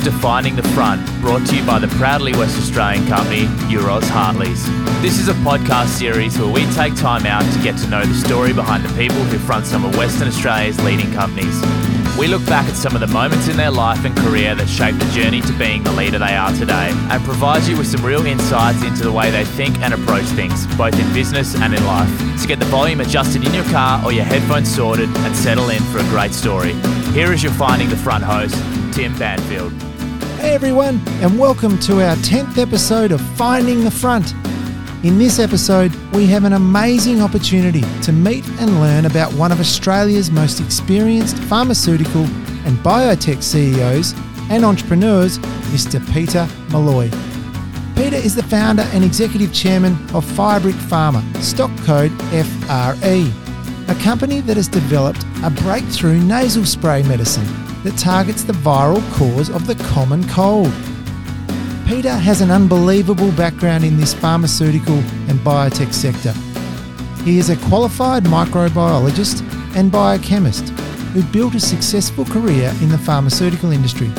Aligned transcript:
Welcome 0.00 0.18
to 0.18 0.22
Finding 0.22 0.56
the 0.56 0.62
Front, 0.70 1.06
brought 1.20 1.46
to 1.48 1.56
you 1.56 1.66
by 1.66 1.78
the 1.78 1.88
proudly 1.88 2.32
West 2.32 2.56
Australian 2.56 3.06
company 3.06 3.42
Euroz 3.68 4.08
Hartleys. 4.08 4.64
This 5.02 5.18
is 5.18 5.28
a 5.28 5.34
podcast 5.34 5.88
series 5.88 6.38
where 6.38 6.50
we 6.50 6.64
take 6.72 6.96
time 6.96 7.26
out 7.26 7.42
to 7.52 7.62
get 7.62 7.76
to 7.80 7.86
know 7.86 8.02
the 8.02 8.14
story 8.14 8.54
behind 8.54 8.82
the 8.82 8.88
people 8.96 9.22
who 9.24 9.38
front 9.38 9.66
some 9.66 9.84
of 9.84 9.94
Western 9.98 10.28
Australia's 10.28 10.82
leading 10.84 11.12
companies. 11.12 11.54
We 12.18 12.28
look 12.28 12.42
back 12.46 12.66
at 12.66 12.76
some 12.76 12.94
of 12.94 13.02
the 13.02 13.08
moments 13.08 13.48
in 13.48 13.58
their 13.58 13.70
life 13.70 14.06
and 14.06 14.16
career 14.16 14.54
that 14.54 14.70
shaped 14.70 15.00
the 15.00 15.10
journey 15.12 15.42
to 15.42 15.52
being 15.58 15.82
the 15.82 15.92
leader 15.92 16.18
they 16.18 16.34
are 16.34 16.52
today 16.54 16.92
and 17.10 17.22
provide 17.22 17.64
you 17.64 17.76
with 17.76 17.86
some 17.86 18.02
real 18.02 18.24
insights 18.24 18.82
into 18.82 19.02
the 19.02 19.12
way 19.12 19.30
they 19.30 19.44
think 19.44 19.80
and 19.80 19.92
approach 19.92 20.24
things, 20.24 20.66
both 20.78 20.98
in 20.98 21.12
business 21.12 21.54
and 21.56 21.74
in 21.74 21.84
life. 21.84 22.08
So 22.40 22.48
get 22.48 22.58
the 22.58 22.64
volume 22.72 23.02
adjusted 23.02 23.46
in 23.46 23.52
your 23.52 23.64
car 23.64 24.02
or 24.02 24.12
your 24.12 24.24
headphones 24.24 24.74
sorted 24.74 25.10
and 25.14 25.36
settle 25.36 25.68
in 25.68 25.82
for 25.92 25.98
a 25.98 26.04
great 26.04 26.32
story. 26.32 26.72
Here 27.12 27.34
is 27.34 27.42
your 27.42 27.52
Finding 27.52 27.90
the 27.90 27.98
Front 27.98 28.24
host, 28.24 28.56
Tim 28.94 29.14
Banfield. 29.18 29.89
Hey 30.40 30.54
everyone, 30.54 31.02
and 31.20 31.38
welcome 31.38 31.78
to 31.80 32.02
our 32.02 32.16
10th 32.16 32.56
episode 32.56 33.12
of 33.12 33.20
Finding 33.36 33.84
the 33.84 33.90
Front. 33.90 34.32
In 35.04 35.18
this 35.18 35.38
episode, 35.38 35.94
we 36.14 36.24
have 36.28 36.44
an 36.44 36.54
amazing 36.54 37.20
opportunity 37.20 37.82
to 38.00 38.10
meet 38.10 38.48
and 38.58 38.80
learn 38.80 39.04
about 39.04 39.34
one 39.34 39.52
of 39.52 39.60
Australia's 39.60 40.30
most 40.30 40.58
experienced 40.58 41.36
pharmaceutical 41.40 42.22
and 42.64 42.78
biotech 42.78 43.42
CEOs 43.42 44.14
and 44.48 44.64
entrepreneurs, 44.64 45.38
Mr. 45.74 46.00
Peter 46.10 46.48
Molloy. 46.70 47.10
Peter 47.94 48.16
is 48.16 48.34
the 48.34 48.42
founder 48.44 48.84
and 48.94 49.04
executive 49.04 49.52
chairman 49.52 49.92
of 50.14 50.24
Firebrick 50.24 50.72
Pharma, 50.88 51.22
stock 51.42 51.70
code 51.84 52.12
FRE, 52.32 53.30
a 53.92 54.02
company 54.02 54.40
that 54.40 54.56
has 54.56 54.68
developed 54.68 55.22
a 55.44 55.50
breakthrough 55.50 56.18
nasal 56.18 56.64
spray 56.64 57.02
medicine 57.02 57.59
that 57.84 57.96
targets 57.98 58.44
the 58.44 58.52
viral 58.52 59.02
cause 59.14 59.50
of 59.50 59.66
the 59.66 59.74
common 59.74 60.26
cold. 60.28 60.72
Peter 61.86 62.14
has 62.14 62.40
an 62.40 62.50
unbelievable 62.50 63.32
background 63.32 63.84
in 63.84 63.96
this 63.96 64.14
pharmaceutical 64.14 64.98
and 65.28 65.38
biotech 65.40 65.92
sector. 65.92 66.32
He 67.24 67.38
is 67.38 67.50
a 67.50 67.56
qualified 67.68 68.24
microbiologist 68.24 69.42
and 69.76 69.90
biochemist 69.90 70.68
who 71.10 71.22
built 71.24 71.54
a 71.54 71.60
successful 71.60 72.24
career 72.24 72.72
in 72.80 72.88
the 72.88 72.98
pharmaceutical 72.98 73.72
industry, 73.72 74.10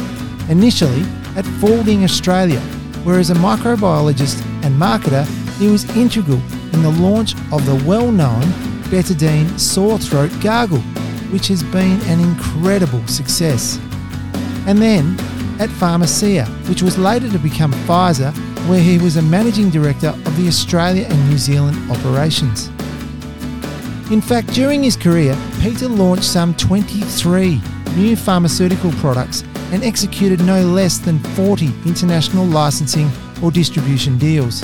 initially 0.49 1.03
at 1.35 1.45
Faulding 1.61 2.03
Australia, 2.03 2.59
where 3.03 3.19
as 3.19 3.29
a 3.29 3.35
microbiologist 3.35 4.43
and 4.63 4.75
marketer, 4.75 5.25
he 5.57 5.67
was 5.67 5.89
integral 5.95 6.41
in 6.73 6.81
the 6.83 6.91
launch 6.99 7.35
of 7.51 7.65
the 7.65 7.83
well 7.87 8.11
known 8.11 8.43
Betadine 8.91 9.57
sore 9.57 9.97
throat 9.97 10.31
gargle, 10.41 10.83
which 11.31 11.47
has 11.47 11.63
been 11.63 11.99
an 12.01 12.19
incredible 12.19 13.05
success. 13.07 13.79
And 14.67 14.81
then 14.81 15.17
at 15.59 15.69
Pharmacia, 15.69 16.45
which 16.67 16.81
was 16.81 16.97
later 16.97 17.29
to 17.29 17.39
become 17.39 17.71
Pfizer, 17.85 18.31
where 18.67 18.81
he 18.81 18.97
was 18.97 19.17
a 19.17 19.21
managing 19.21 19.69
director 19.69 20.09
of 20.09 20.37
the 20.37 20.47
Australia 20.47 21.05
and 21.09 21.29
New 21.29 21.37
Zealand 21.37 21.77
operations. 21.91 22.67
In 24.11 24.21
fact, 24.21 24.53
during 24.53 24.83
his 24.83 24.97
career, 24.97 25.37
Peter 25.61 25.87
launched 25.87 26.25
some 26.25 26.53
23 26.55 27.61
new 27.95 28.15
pharmaceutical 28.15 28.91
products 28.93 29.43
and 29.71 29.83
executed 29.83 30.41
no 30.41 30.65
less 30.65 30.97
than 30.97 31.19
40 31.35 31.67
international 31.85 32.45
licensing 32.45 33.09
or 33.41 33.51
distribution 33.51 34.17
deals. 34.17 34.63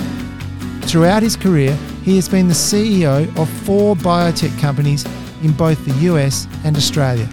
Throughout 0.81 1.23
his 1.23 1.35
career, 1.35 1.75
he 2.03 2.15
has 2.15 2.29
been 2.29 2.47
the 2.47 2.53
CEO 2.53 3.27
of 3.38 3.49
four 3.49 3.95
biotech 3.95 4.57
companies 4.59 5.05
in 5.43 5.52
both 5.53 5.83
the 5.85 5.93
US 6.11 6.47
and 6.63 6.75
Australia. 6.75 7.27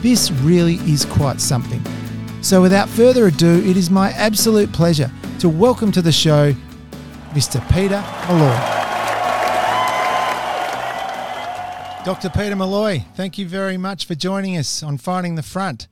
This 0.00 0.30
really 0.30 0.76
is 0.90 1.04
quite 1.04 1.40
something. 1.40 1.82
So, 2.42 2.62
without 2.62 2.88
further 2.88 3.26
ado, 3.26 3.62
it 3.64 3.76
is 3.76 3.90
my 3.90 4.10
absolute 4.12 4.72
pleasure 4.72 5.10
to 5.40 5.48
welcome 5.48 5.92
to 5.92 6.02
the 6.02 6.12
show 6.12 6.54
Mr. 7.32 7.60
Peter 7.72 8.02
Molloy. 8.28 8.80
Dr. 12.02 12.30
Peter 12.30 12.56
Molloy, 12.56 13.04
thank 13.14 13.36
you 13.36 13.46
very 13.46 13.76
much 13.76 14.06
for 14.06 14.14
joining 14.14 14.56
us 14.56 14.82
on 14.82 14.96
Finding 14.96 15.34
the 15.34 15.42
Front. 15.42 15.86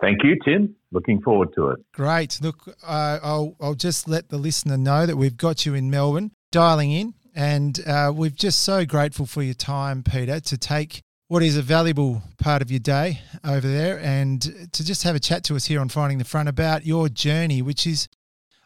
Thank 0.00 0.24
you, 0.24 0.36
Tim. 0.44 0.74
Looking 0.90 1.20
forward 1.20 1.50
to 1.54 1.68
it. 1.68 1.80
Great. 1.92 2.38
Look, 2.40 2.66
uh, 2.82 3.18
I'll, 3.22 3.54
I'll 3.60 3.74
just 3.74 4.08
let 4.08 4.30
the 4.30 4.38
listener 4.38 4.78
know 4.78 5.04
that 5.04 5.16
we've 5.16 5.36
got 5.36 5.66
you 5.66 5.74
in 5.74 5.90
Melbourne 5.90 6.30
dialing 6.50 6.92
in, 6.92 7.14
and 7.38 7.78
uh, 7.86 8.12
we're 8.12 8.30
just 8.30 8.64
so 8.64 8.84
grateful 8.84 9.24
for 9.24 9.44
your 9.44 9.54
time, 9.54 10.02
Peter, 10.02 10.40
to 10.40 10.58
take 10.58 11.02
what 11.28 11.40
is 11.40 11.56
a 11.56 11.62
valuable 11.62 12.20
part 12.36 12.62
of 12.62 12.70
your 12.72 12.80
day 12.80 13.20
over 13.44 13.68
there 13.68 14.00
and 14.00 14.42
to 14.72 14.84
just 14.84 15.04
have 15.04 15.14
a 15.14 15.20
chat 15.20 15.44
to 15.44 15.54
us 15.54 15.66
here 15.66 15.80
on 15.80 15.88
Finding 15.88 16.18
the 16.18 16.24
Front 16.24 16.48
about 16.48 16.84
your 16.84 17.08
journey, 17.08 17.62
which 17.62 17.86
is, 17.86 18.08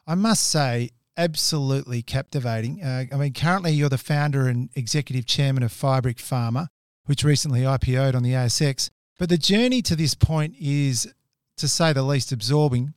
I 0.07 0.15
must 0.15 0.49
say, 0.49 0.89
absolutely 1.19 2.01
captivating. 2.01 2.83
Uh, 2.83 3.05
I 3.13 3.17
mean, 3.17 3.35
currently 3.35 3.73
you're 3.73 3.91
the 3.91 3.99
founder 3.99 4.49
and 4.49 4.71
executive 4.75 5.27
chairman 5.27 5.63
of 5.63 5.71
Firebrick 5.71 6.17
Pharma, 6.17 6.69
which 7.05 7.25
recently 7.25 7.61
IPO'd 7.61 8.15
on 8.15 8.23
the 8.23 8.33
ASX. 8.33 8.89
But 9.19 9.29
the 9.29 9.37
journey 9.37 9.83
to 9.83 9.95
this 9.95 10.15
point 10.15 10.55
is, 10.59 11.13
to 11.59 11.69
say 11.69 11.93
the 11.93 12.03
least, 12.03 12.33
absorbing. 12.33 12.95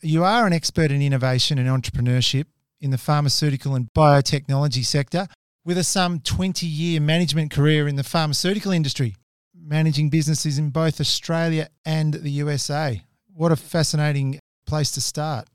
You 0.00 0.24
are 0.24 0.46
an 0.46 0.54
expert 0.54 0.90
in 0.90 1.02
innovation 1.02 1.58
and 1.58 1.68
entrepreneurship 1.68 2.46
in 2.80 2.90
the 2.90 2.98
pharmaceutical 2.98 3.74
and 3.74 3.88
biotechnology 3.96 4.84
sector 4.84 5.26
with 5.64 5.78
a 5.78 5.84
some 5.84 6.20
20 6.20 6.66
year 6.66 7.00
management 7.00 7.50
career 7.50 7.88
in 7.88 7.96
the 7.96 8.04
pharmaceutical 8.04 8.72
industry, 8.72 9.16
managing 9.54 10.08
businesses 10.08 10.58
in 10.58 10.70
both 10.70 11.00
Australia 11.00 11.68
and 11.84 12.14
the 12.14 12.30
USA. 12.30 13.02
What 13.34 13.52
a 13.52 13.56
fascinating 13.56 14.38
place 14.66 14.90
to 14.92 15.00
start. 15.00 15.48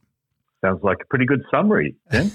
Sounds 0.64 0.84
like 0.84 0.98
a 1.02 1.06
pretty 1.08 1.26
good 1.26 1.44
summary, 1.52 1.96
Tim. 2.12 2.32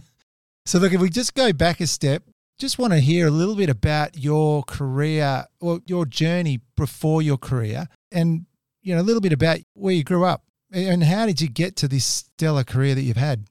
so, 0.66 0.78
look, 0.78 0.92
if 0.92 1.00
we 1.00 1.08
just 1.08 1.34
go 1.34 1.52
back 1.52 1.80
a 1.80 1.86
step, 1.86 2.24
just 2.60 2.78
want 2.78 2.92
to 2.92 3.00
hear 3.00 3.26
a 3.26 3.30
little 3.30 3.56
bit 3.56 3.70
about 3.70 4.18
your 4.18 4.62
career 4.64 5.46
or 5.60 5.80
your 5.86 6.04
journey 6.04 6.60
before 6.76 7.22
your 7.22 7.38
career 7.38 7.88
and 8.12 8.44
you 8.82 8.94
know 8.94 9.00
a 9.00 9.02
little 9.02 9.22
bit 9.22 9.32
about 9.32 9.58
where 9.74 9.94
you 9.94 10.04
grew 10.04 10.24
up 10.24 10.44
and 10.70 11.02
how 11.02 11.24
did 11.26 11.40
you 11.40 11.48
get 11.48 11.74
to 11.76 11.88
this 11.88 12.04
stellar 12.04 12.62
career 12.62 12.94
that 12.94 13.02
you've 13.02 13.16
had 13.16 13.46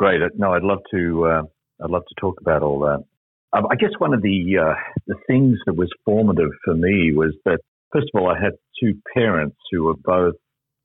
great 0.00 0.20
no 0.36 0.52
i'd 0.54 0.62
love 0.62 0.82
to 0.90 1.02
uh, 1.26 1.42
I'd 1.82 1.90
love 1.90 2.04
to 2.08 2.20
talk 2.20 2.40
about 2.40 2.62
all 2.62 2.80
that. 2.80 3.02
Um, 3.52 3.66
I 3.70 3.74
guess 3.74 3.90
one 3.98 4.14
of 4.14 4.22
the 4.22 4.58
uh, 4.58 4.74
the 5.06 5.16
things 5.26 5.58
that 5.66 5.74
was 5.74 5.88
formative 6.04 6.50
for 6.64 6.74
me 6.74 7.12
was 7.14 7.34
that 7.44 7.58
first 7.92 8.08
of 8.14 8.20
all, 8.20 8.30
I 8.30 8.38
had 8.38 8.52
two 8.80 8.94
parents 9.14 9.56
who 9.70 9.84
were 9.84 9.96
both 9.96 10.34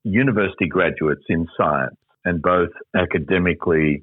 university 0.04 0.66
graduates 0.68 1.24
in 1.28 1.46
science 1.56 1.96
and 2.24 2.42
both 2.42 2.70
academically 2.96 4.02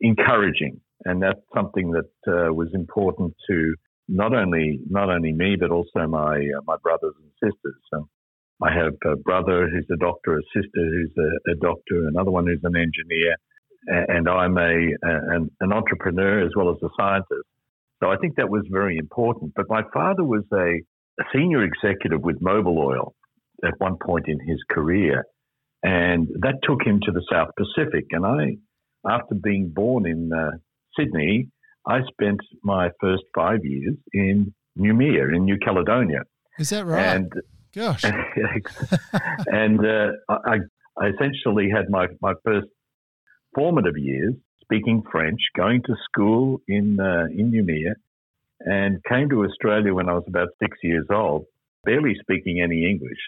encouraging, 0.00 0.80
and 1.04 1.22
that's 1.22 1.40
something 1.54 1.92
that 1.92 2.10
uh, 2.28 2.52
was 2.52 2.68
important 2.74 3.34
to 3.48 3.74
not 4.08 4.32
only 4.34 4.78
not 4.88 5.10
only 5.10 5.32
me 5.32 5.56
but 5.58 5.70
also 5.70 6.06
my 6.06 6.36
uh, 6.36 6.60
my 6.66 6.76
brothers 6.82 7.14
and 7.20 7.30
sisters. 7.42 7.80
I 8.62 8.72
have 8.72 8.94
a 9.04 9.16
brother 9.16 9.68
who's 9.68 9.86
a 9.92 9.98
doctor, 9.98 10.38
a 10.38 10.42
sister 10.54 10.80
who's 10.80 11.12
a, 11.18 11.52
a 11.52 11.54
doctor, 11.56 12.08
another 12.08 12.30
one 12.30 12.46
who's 12.46 12.64
an 12.64 12.74
engineer, 12.74 13.36
and 13.86 14.28
I'm 14.28 14.58
a 14.58 14.90
an, 15.02 15.50
an 15.60 15.72
entrepreneur 15.72 16.44
as 16.44 16.52
well 16.56 16.70
as 16.70 16.76
a 16.82 16.88
scientist. 16.98 17.46
So 18.02 18.10
I 18.10 18.16
think 18.16 18.36
that 18.36 18.48
was 18.48 18.64
very 18.70 18.98
important. 18.98 19.52
But 19.54 19.66
my 19.68 19.82
father 19.92 20.22
was 20.22 20.44
a, 20.52 20.80
a 21.20 21.24
senior 21.34 21.62
executive 21.64 22.20
with 22.22 22.40
Mobil 22.40 22.76
Oil 22.76 23.14
at 23.64 23.72
one 23.78 23.96
point 24.04 24.26
in 24.28 24.38
his 24.40 24.58
career, 24.70 25.24
and 25.82 26.28
that 26.40 26.56
took 26.62 26.84
him 26.84 27.00
to 27.04 27.12
the 27.12 27.22
South 27.30 27.48
Pacific. 27.56 28.06
And 28.10 28.26
I, 28.26 28.56
after 29.10 29.34
being 29.34 29.70
born 29.74 30.06
in 30.06 30.30
uh, 30.32 30.52
Sydney, 30.98 31.48
I 31.86 32.00
spent 32.10 32.40
my 32.62 32.90
first 33.00 33.22
five 33.34 33.64
years 33.64 33.94
in 34.12 34.52
Noumea 34.78 35.34
in 35.34 35.44
New 35.44 35.58
Caledonia. 35.58 36.22
Is 36.58 36.70
that 36.70 36.84
right? 36.86 37.16
And 37.16 37.32
gosh, 37.74 38.04
and 39.46 39.80
uh, 39.80 40.08
I, 40.28 40.58
I 40.98 41.08
essentially 41.08 41.70
had 41.70 41.88
my 41.88 42.06
my 42.20 42.34
first 42.44 42.66
formative 43.56 43.98
years 43.98 44.34
speaking 44.66 45.02
French, 45.10 45.40
going 45.56 45.80
to 45.82 45.94
school 46.08 46.60
in 46.68 46.98
uh, 47.00 47.26
in 47.30 47.50
Noumea, 47.52 47.94
and 48.60 49.02
came 49.04 49.28
to 49.30 49.44
Australia 49.44 49.94
when 49.94 50.08
I 50.08 50.14
was 50.14 50.24
about 50.28 50.48
six 50.60 50.76
years 50.82 51.06
old, 51.10 51.46
barely 51.84 52.14
speaking 52.20 52.60
any 52.60 52.88
English. 52.88 53.22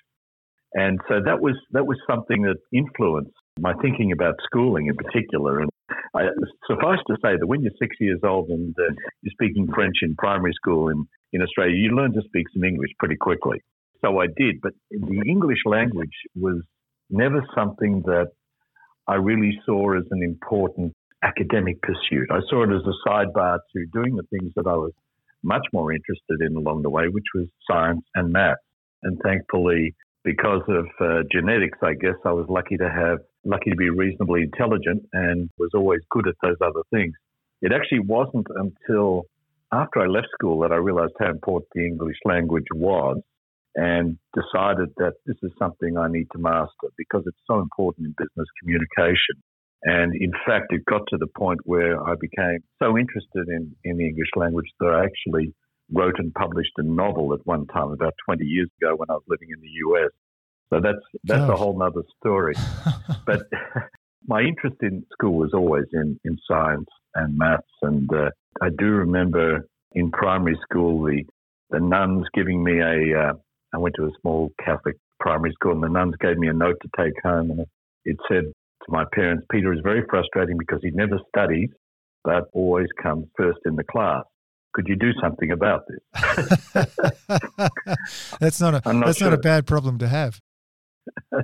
And 0.74 1.00
so 1.08 1.20
that 1.24 1.40
was 1.40 1.56
that 1.72 1.86
was 1.86 1.96
something 2.06 2.42
that 2.42 2.58
influenced 2.72 3.32
my 3.58 3.72
thinking 3.82 4.12
about 4.12 4.34
schooling 4.44 4.86
in 4.86 4.96
particular. 4.96 5.60
And 5.60 5.70
I, 6.14 6.22
suffice 6.66 7.00
to 7.08 7.16
say 7.22 7.36
that 7.38 7.46
when 7.46 7.62
you're 7.62 7.72
six 7.78 7.96
years 8.00 8.20
old 8.22 8.48
and 8.50 8.74
uh, 8.78 8.92
you're 9.22 9.32
speaking 9.32 9.68
French 9.74 9.96
in 10.02 10.14
primary 10.16 10.52
school 10.52 10.88
in, 10.88 11.06
in 11.32 11.42
Australia, 11.42 11.74
you 11.74 11.90
learn 11.90 12.12
to 12.12 12.22
speak 12.26 12.46
some 12.52 12.64
English 12.64 12.90
pretty 12.98 13.16
quickly. 13.16 13.62
So 14.04 14.20
I 14.20 14.26
did, 14.26 14.60
but 14.60 14.72
the 14.90 15.22
English 15.26 15.58
language 15.64 16.14
was 16.36 16.62
never 17.10 17.44
something 17.54 18.02
that 18.02 18.30
I 19.08 19.14
really 19.14 19.58
saw 19.64 19.96
as 19.96 20.04
an 20.10 20.22
important 20.22 20.92
academic 21.22 21.80
pursuit. 21.82 22.28
I 22.30 22.40
saw 22.48 22.64
it 22.64 22.70
as 22.70 22.82
a 22.86 23.08
sidebar 23.08 23.58
to 23.74 23.86
doing 23.92 24.16
the 24.16 24.22
things 24.30 24.52
that 24.54 24.66
I 24.66 24.74
was 24.74 24.92
much 25.42 25.66
more 25.72 25.92
interested 25.92 26.40
in 26.40 26.56
along 26.56 26.82
the 26.82 26.90
way, 26.90 27.08
which 27.08 27.24
was 27.34 27.46
science 27.68 28.04
and 28.14 28.32
math. 28.32 28.58
And 29.02 29.18
thankfully, 29.24 29.94
because 30.24 30.62
of 30.68 30.86
uh, 31.00 31.22
genetics, 31.32 31.78
I 31.82 31.94
guess 31.94 32.16
I 32.24 32.32
was 32.32 32.46
lucky 32.48 32.76
to 32.76 32.90
have, 32.90 33.18
lucky 33.44 33.70
to 33.70 33.76
be 33.76 33.88
reasonably 33.88 34.42
intelligent 34.42 35.02
and 35.12 35.48
was 35.58 35.70
always 35.74 36.00
good 36.10 36.28
at 36.28 36.34
those 36.42 36.56
other 36.60 36.82
things. 36.92 37.14
It 37.62 37.72
actually 37.72 38.00
wasn't 38.00 38.46
until 38.54 39.24
after 39.72 40.00
I 40.00 40.06
left 40.06 40.28
school 40.38 40.60
that 40.60 40.72
I 40.72 40.76
realized 40.76 41.14
how 41.18 41.30
important 41.30 41.68
the 41.74 41.86
English 41.86 42.16
language 42.24 42.66
was 42.74 43.18
and 43.74 44.18
decided 44.34 44.88
that 44.96 45.14
this 45.26 45.36
is 45.42 45.52
something 45.58 45.96
I 45.96 46.08
need 46.08 46.26
to 46.32 46.38
master 46.38 46.88
because 46.96 47.22
it's 47.26 47.38
so 47.46 47.60
important 47.60 48.06
in 48.06 48.14
business 48.18 48.48
communication. 48.60 49.42
And 49.82 50.14
in 50.14 50.32
fact, 50.46 50.72
it 50.72 50.84
got 50.86 51.02
to 51.08 51.18
the 51.18 51.28
point 51.36 51.60
where 51.64 52.02
I 52.02 52.14
became 52.20 52.58
so 52.82 52.98
interested 52.98 53.48
in, 53.48 53.74
in 53.84 53.98
the 53.98 54.06
English 54.06 54.30
language 54.34 54.66
that 54.80 54.88
I 54.88 55.04
actually 55.04 55.54
wrote 55.92 56.18
and 56.18 56.34
published 56.34 56.72
a 56.78 56.82
novel 56.82 57.32
at 57.32 57.46
one 57.46 57.66
time 57.66 57.92
about 57.92 58.14
20 58.26 58.44
years 58.44 58.68
ago 58.80 58.96
when 58.96 59.08
I 59.10 59.14
was 59.14 59.22
living 59.28 59.48
in 59.52 59.60
the 59.60 59.68
US. 59.88 60.10
So 60.70 60.80
that's 60.80 61.04
that's 61.24 61.50
a 61.50 61.56
whole 61.56 61.78
nother 61.78 62.02
story. 62.18 62.54
but 63.26 63.42
my 64.26 64.40
interest 64.40 64.76
in 64.82 65.06
school 65.12 65.34
was 65.34 65.52
always 65.54 65.86
in, 65.92 66.18
in 66.24 66.36
science 66.46 66.88
and 67.14 67.38
maths. 67.38 67.62
And 67.80 68.12
uh, 68.12 68.30
I 68.60 68.68
do 68.76 68.86
remember 68.86 69.66
in 69.92 70.10
primary 70.10 70.58
school 70.68 71.04
the 71.04 71.24
the 71.70 71.80
nuns 71.80 72.26
giving 72.34 72.64
me 72.64 72.80
a. 72.80 73.20
Uh, 73.20 73.32
I 73.74 73.78
went 73.78 73.94
to 73.96 74.04
a 74.04 74.10
small 74.20 74.50
Catholic 74.64 74.96
primary 75.20 75.52
school, 75.52 75.72
and 75.72 75.82
the 75.82 75.88
nuns 75.88 76.14
gave 76.20 76.38
me 76.38 76.48
a 76.48 76.52
note 76.52 76.76
to 76.82 76.88
take 76.96 77.14
home, 77.22 77.50
and 77.50 77.66
it 78.04 78.16
said 78.28 78.44
to 78.44 78.86
my 78.88 79.04
parents, 79.12 79.46
"Peter 79.50 79.72
is 79.72 79.80
very 79.82 80.04
frustrating 80.08 80.56
because 80.58 80.80
he 80.82 80.90
never 80.90 81.18
studies, 81.28 81.70
but 82.24 82.44
always 82.52 82.88
comes 83.02 83.26
first 83.36 83.58
in 83.66 83.76
the 83.76 83.84
class." 83.84 84.24
Could 84.74 84.86
you 84.86 84.96
do 84.96 85.12
something 85.20 85.50
about 85.50 85.84
this? 85.88 86.00
that's 88.40 88.60
not 88.60 88.74
a 88.74 88.92
not 88.92 89.06
that's 89.06 89.18
sure. 89.18 89.30
not 89.30 89.38
a 89.38 89.42
bad 89.42 89.66
problem 89.66 89.98
to 89.98 90.08
have. 90.08 90.40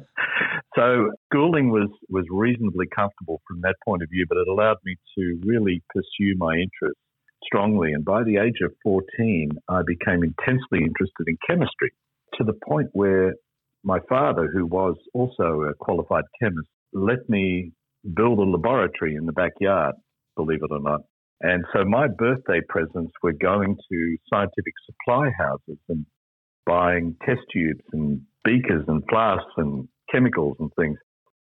so 0.77 1.11
schooling 1.27 1.71
was 1.71 1.89
was 2.09 2.27
reasonably 2.31 2.87
comfortable 2.95 3.41
from 3.49 3.61
that 3.63 3.77
point 3.85 4.03
of 4.03 4.11
view, 4.11 4.27
but 4.29 4.39
it 4.39 4.49
allowed 4.49 4.77
me 4.85 4.97
to 5.19 5.41
really 5.45 5.83
pursue 5.91 6.37
my 6.37 6.55
interests 6.55 7.01
strongly. 7.45 7.93
And 7.93 8.05
by 8.05 8.25
the 8.25 8.39
age 8.39 8.61
of 8.63 8.73
14, 8.83 9.51
I 9.69 9.83
became 9.87 10.23
intensely 10.23 10.81
interested 10.81 11.27
in 11.27 11.37
chemistry 11.47 11.93
to 12.39 12.45
the 12.45 12.55
point 12.67 12.89
where 12.93 13.35
my 13.83 13.99
father, 14.09 14.49
who 14.53 14.67
was 14.67 14.97
also 15.13 15.63
a 15.63 15.75
qualified 15.75 16.25
chemist, 16.41 16.69
let 16.93 17.29
me 17.29 17.73
build 18.17 18.39
a 18.39 18.43
laboratory 18.43 19.15
in 19.15 19.27
the 19.27 19.33
backyard, 19.33 19.95
believe 20.37 20.61
it 20.63 20.73
or 20.73 20.81
not. 20.81 21.01
And 21.41 21.65
so 21.75 21.85
my 21.85 22.07
birthday 22.09 22.61
presents 22.69 23.13
were 23.23 23.33
going 23.33 23.77
to 23.77 24.17
scientific 24.33 24.73
supply 24.87 25.31
houses 25.37 25.79
and 25.89 26.07
buying 26.65 27.17
test 27.27 27.41
tubes 27.53 27.85
and 27.93 28.23
beakers 28.45 28.85
and 28.89 29.03
flasks 29.11 29.53
and 29.57 29.89
chemicals 30.11 30.57
and 30.61 30.71
things. 30.79 30.99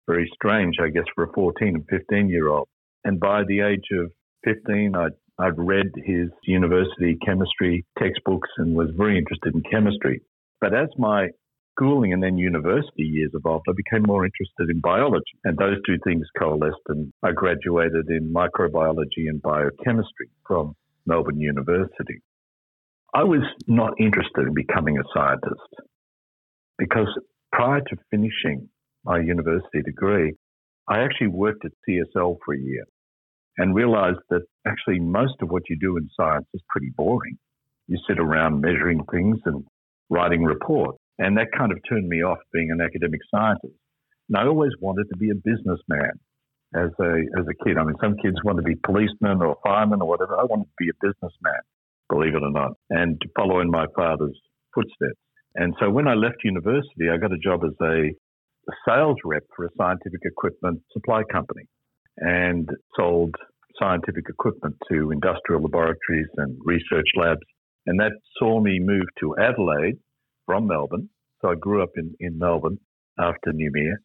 Very 0.08 0.30
strange, 0.34 0.76
I 0.82 0.90
guess, 0.90 1.04
for 1.14 1.26
a 1.26 1.34
14 1.34 1.76
and 1.76 1.86
15 1.90 2.30
year 2.30 2.50
old. 2.50 2.68
And 3.04 3.20
by 3.20 3.44
the 3.48 3.62
age 3.62 3.86
of 3.94 4.12
15, 4.46 4.96
I'd, 4.96 5.12
I'd 5.38 5.58
read 5.58 5.92
his 6.04 6.30
university 6.46 7.18
chemistry 7.26 7.86
textbooks 8.00 8.50
and 8.58 8.76
was 8.76 8.90
very 8.98 9.18
interested 9.18 9.54
in 9.54 9.62
chemistry. 9.70 10.22
But 10.62 10.76
as 10.76 10.90
my 10.98 11.30
schooling 11.76 12.14
and 12.14 12.22
then 12.22 12.38
university 12.38 13.04
years 13.04 13.32
evolved, 13.34 13.66
I 13.68 13.74
became 13.76 14.04
more 14.04 14.26
interested 14.26 14.70
in 14.70 14.80
biology. 14.80 15.34
And 15.44 15.58
those 15.58 15.78
two 15.86 15.98
things 16.04 16.26
coalesced, 16.38 16.88
and 16.88 17.12
I 17.24 17.32
graduated 17.32 18.10
in 18.10 18.32
microbiology 18.34 19.28
and 19.28 19.42
biochemistry 19.42 20.30
from 20.46 20.76
Melbourne 21.08 21.40
University. 21.40 22.22
I 23.14 23.24
was 23.24 23.42
not 23.68 23.94
interested 24.00 24.48
in 24.48 24.54
becoming 24.54 24.98
a 24.98 25.04
scientist 25.14 25.82
because 26.78 27.10
prior 27.52 27.82
to 27.82 27.98
finishing 28.10 28.70
my 29.04 29.20
university 29.20 29.82
degree, 29.84 30.34
I 30.88 31.00
actually 31.00 31.28
worked 31.28 31.66
at 31.66 31.72
CSL 31.88 32.38
for 32.46 32.54
a 32.54 32.60
year 32.60 32.86
and 33.58 33.76
realized 33.76 34.20
that 34.30 34.44
actually 34.66 35.00
most 35.00 35.36
of 35.42 35.50
what 35.50 35.64
you 35.70 35.78
do 35.80 35.98
in 35.98 36.10
science 36.16 36.46
is 36.54 36.62
pretty 36.70 36.92
boring. 36.96 37.38
You 37.88 37.98
sit 38.08 38.20
around 38.20 38.62
measuring 38.62 39.04
things 39.12 39.40
and 39.46 39.66
writing 40.12 40.44
reports. 40.44 41.00
And 41.18 41.38
that 41.38 41.48
kind 41.58 41.72
of 41.72 41.80
turned 41.90 42.08
me 42.08 42.22
off 42.22 42.38
being 42.54 42.70
an 42.72 42.82
academic 42.82 43.22
scientist. 43.34 43.74
And 44.30 44.38
I 44.38 44.46
always 44.46 44.72
wanted 44.80 45.08
to 45.12 45.18
be 45.18 45.32
a 45.32 45.36
businessman 45.36 46.20
as 46.76 46.92
a 47.00 47.12
as 47.40 47.46
a 47.50 47.66
kid. 47.66 47.78
I 47.78 47.84
mean, 47.84 47.96
some 48.02 48.16
kids 48.22 48.38
want 48.44 48.58
to 48.58 48.64
be 48.64 48.76
policemen 48.86 49.42
or 49.42 49.58
firemen 49.64 50.02
or 50.02 50.08
whatever. 50.08 50.40
I 50.40 50.44
wanted 50.44 50.66
to 50.66 50.78
be 50.78 50.90
a 50.90 50.98
businessman, 51.02 51.62
believe 52.10 52.36
it 52.36 52.44
or 52.44 52.52
not, 52.52 52.74
and 52.90 53.20
to 53.22 53.28
follow 53.36 53.60
in 53.62 53.72
my 53.72 53.86
father's 53.96 54.38
footsteps. 54.76 55.20
And 55.56 55.74
so 55.80 55.90
when 55.90 56.08
I 56.08 56.14
left 56.14 56.44
university, 56.44 57.10
I 57.12 57.18
got 57.18 57.34
a 57.34 57.38
job 57.38 57.62
as 57.66 57.76
a, 57.82 58.08
a 58.08 58.74
sales 58.88 59.18
rep 59.26 59.44
for 59.56 59.66
a 59.66 59.70
scientific 59.78 60.22
equipment 60.24 60.82
supply 60.94 61.24
company 61.32 61.64
and 62.18 62.70
sold 62.96 63.36
scientific 63.80 64.26
equipment 64.30 64.76
to 64.90 65.12
industrial 65.12 65.62
laboratories 65.62 66.28
and 66.38 66.58
research 66.64 67.08
labs. 67.16 67.42
And 67.86 68.00
that 68.00 68.12
saw 68.38 68.60
me 68.60 68.80
move 68.80 69.06
to 69.20 69.36
Adelaide 69.38 69.98
from 70.46 70.68
Melbourne. 70.68 71.10
So 71.42 71.50
I 71.50 71.56
grew 71.56 71.82
up 71.82 71.92
in, 71.96 72.14
in 72.20 72.38
Melbourne 72.38 72.78
after 73.20 73.52
Noumea. 73.52 73.96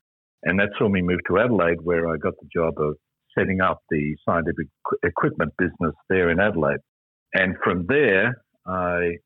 And 0.44 0.58
that 0.60 0.70
saw 0.78 0.88
me 0.88 1.02
move 1.02 1.20
to 1.28 1.38
Adelaide, 1.38 1.80
where 1.82 2.08
I 2.08 2.16
got 2.16 2.34
the 2.40 2.48
job 2.54 2.74
of 2.78 2.96
setting 3.36 3.60
up 3.60 3.80
the 3.90 4.16
scientific 4.24 4.68
equipment 5.02 5.52
business 5.58 5.94
there 6.08 6.30
in 6.30 6.40
Adelaide. 6.40 6.78
And 7.34 7.56
from 7.62 7.86
there, 7.86 8.34
I 8.66 9.16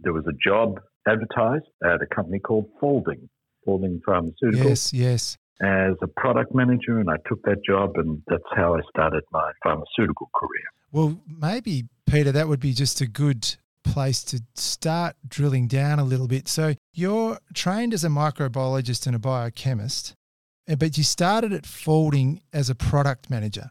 there 0.00 0.12
was 0.12 0.24
a 0.28 0.48
job 0.48 0.78
advertised 1.08 1.64
at 1.84 2.02
a 2.02 2.14
company 2.14 2.38
called 2.38 2.66
Faulding, 2.80 3.28
Faulding 3.64 4.00
Pharmaceuticals. 4.06 4.92
Yes, 4.92 4.92
yes. 4.92 5.38
As 5.62 5.94
a 6.02 6.06
product 6.06 6.54
manager, 6.54 6.98
and 6.98 7.08
I 7.08 7.16
took 7.26 7.40
that 7.44 7.64
job, 7.66 7.92
and 7.96 8.22
that's 8.26 8.42
how 8.54 8.74
I 8.74 8.80
started 8.90 9.22
my 9.32 9.52
pharmaceutical 9.62 10.28
career. 10.34 10.64
Well, 10.92 11.18
maybe, 11.26 11.84
Peter, 12.06 12.30
that 12.32 12.46
would 12.46 12.60
be 12.60 12.74
just 12.74 13.00
a 13.00 13.06
good 13.06 13.56
place 13.86 14.22
to 14.24 14.42
start 14.54 15.16
drilling 15.26 15.68
down 15.68 15.98
a 15.98 16.04
little 16.04 16.28
bit. 16.28 16.48
So, 16.48 16.74
you're 16.92 17.38
trained 17.54 17.94
as 17.94 18.04
a 18.04 18.08
microbiologist 18.08 19.06
and 19.06 19.16
a 19.16 19.18
biochemist, 19.18 20.14
eh, 20.68 20.74
but 20.74 20.98
you 20.98 21.04
started 21.04 21.52
at 21.52 21.64
Faulding 21.66 22.40
as 22.52 22.68
a 22.68 22.74
product 22.74 23.30
manager. 23.30 23.70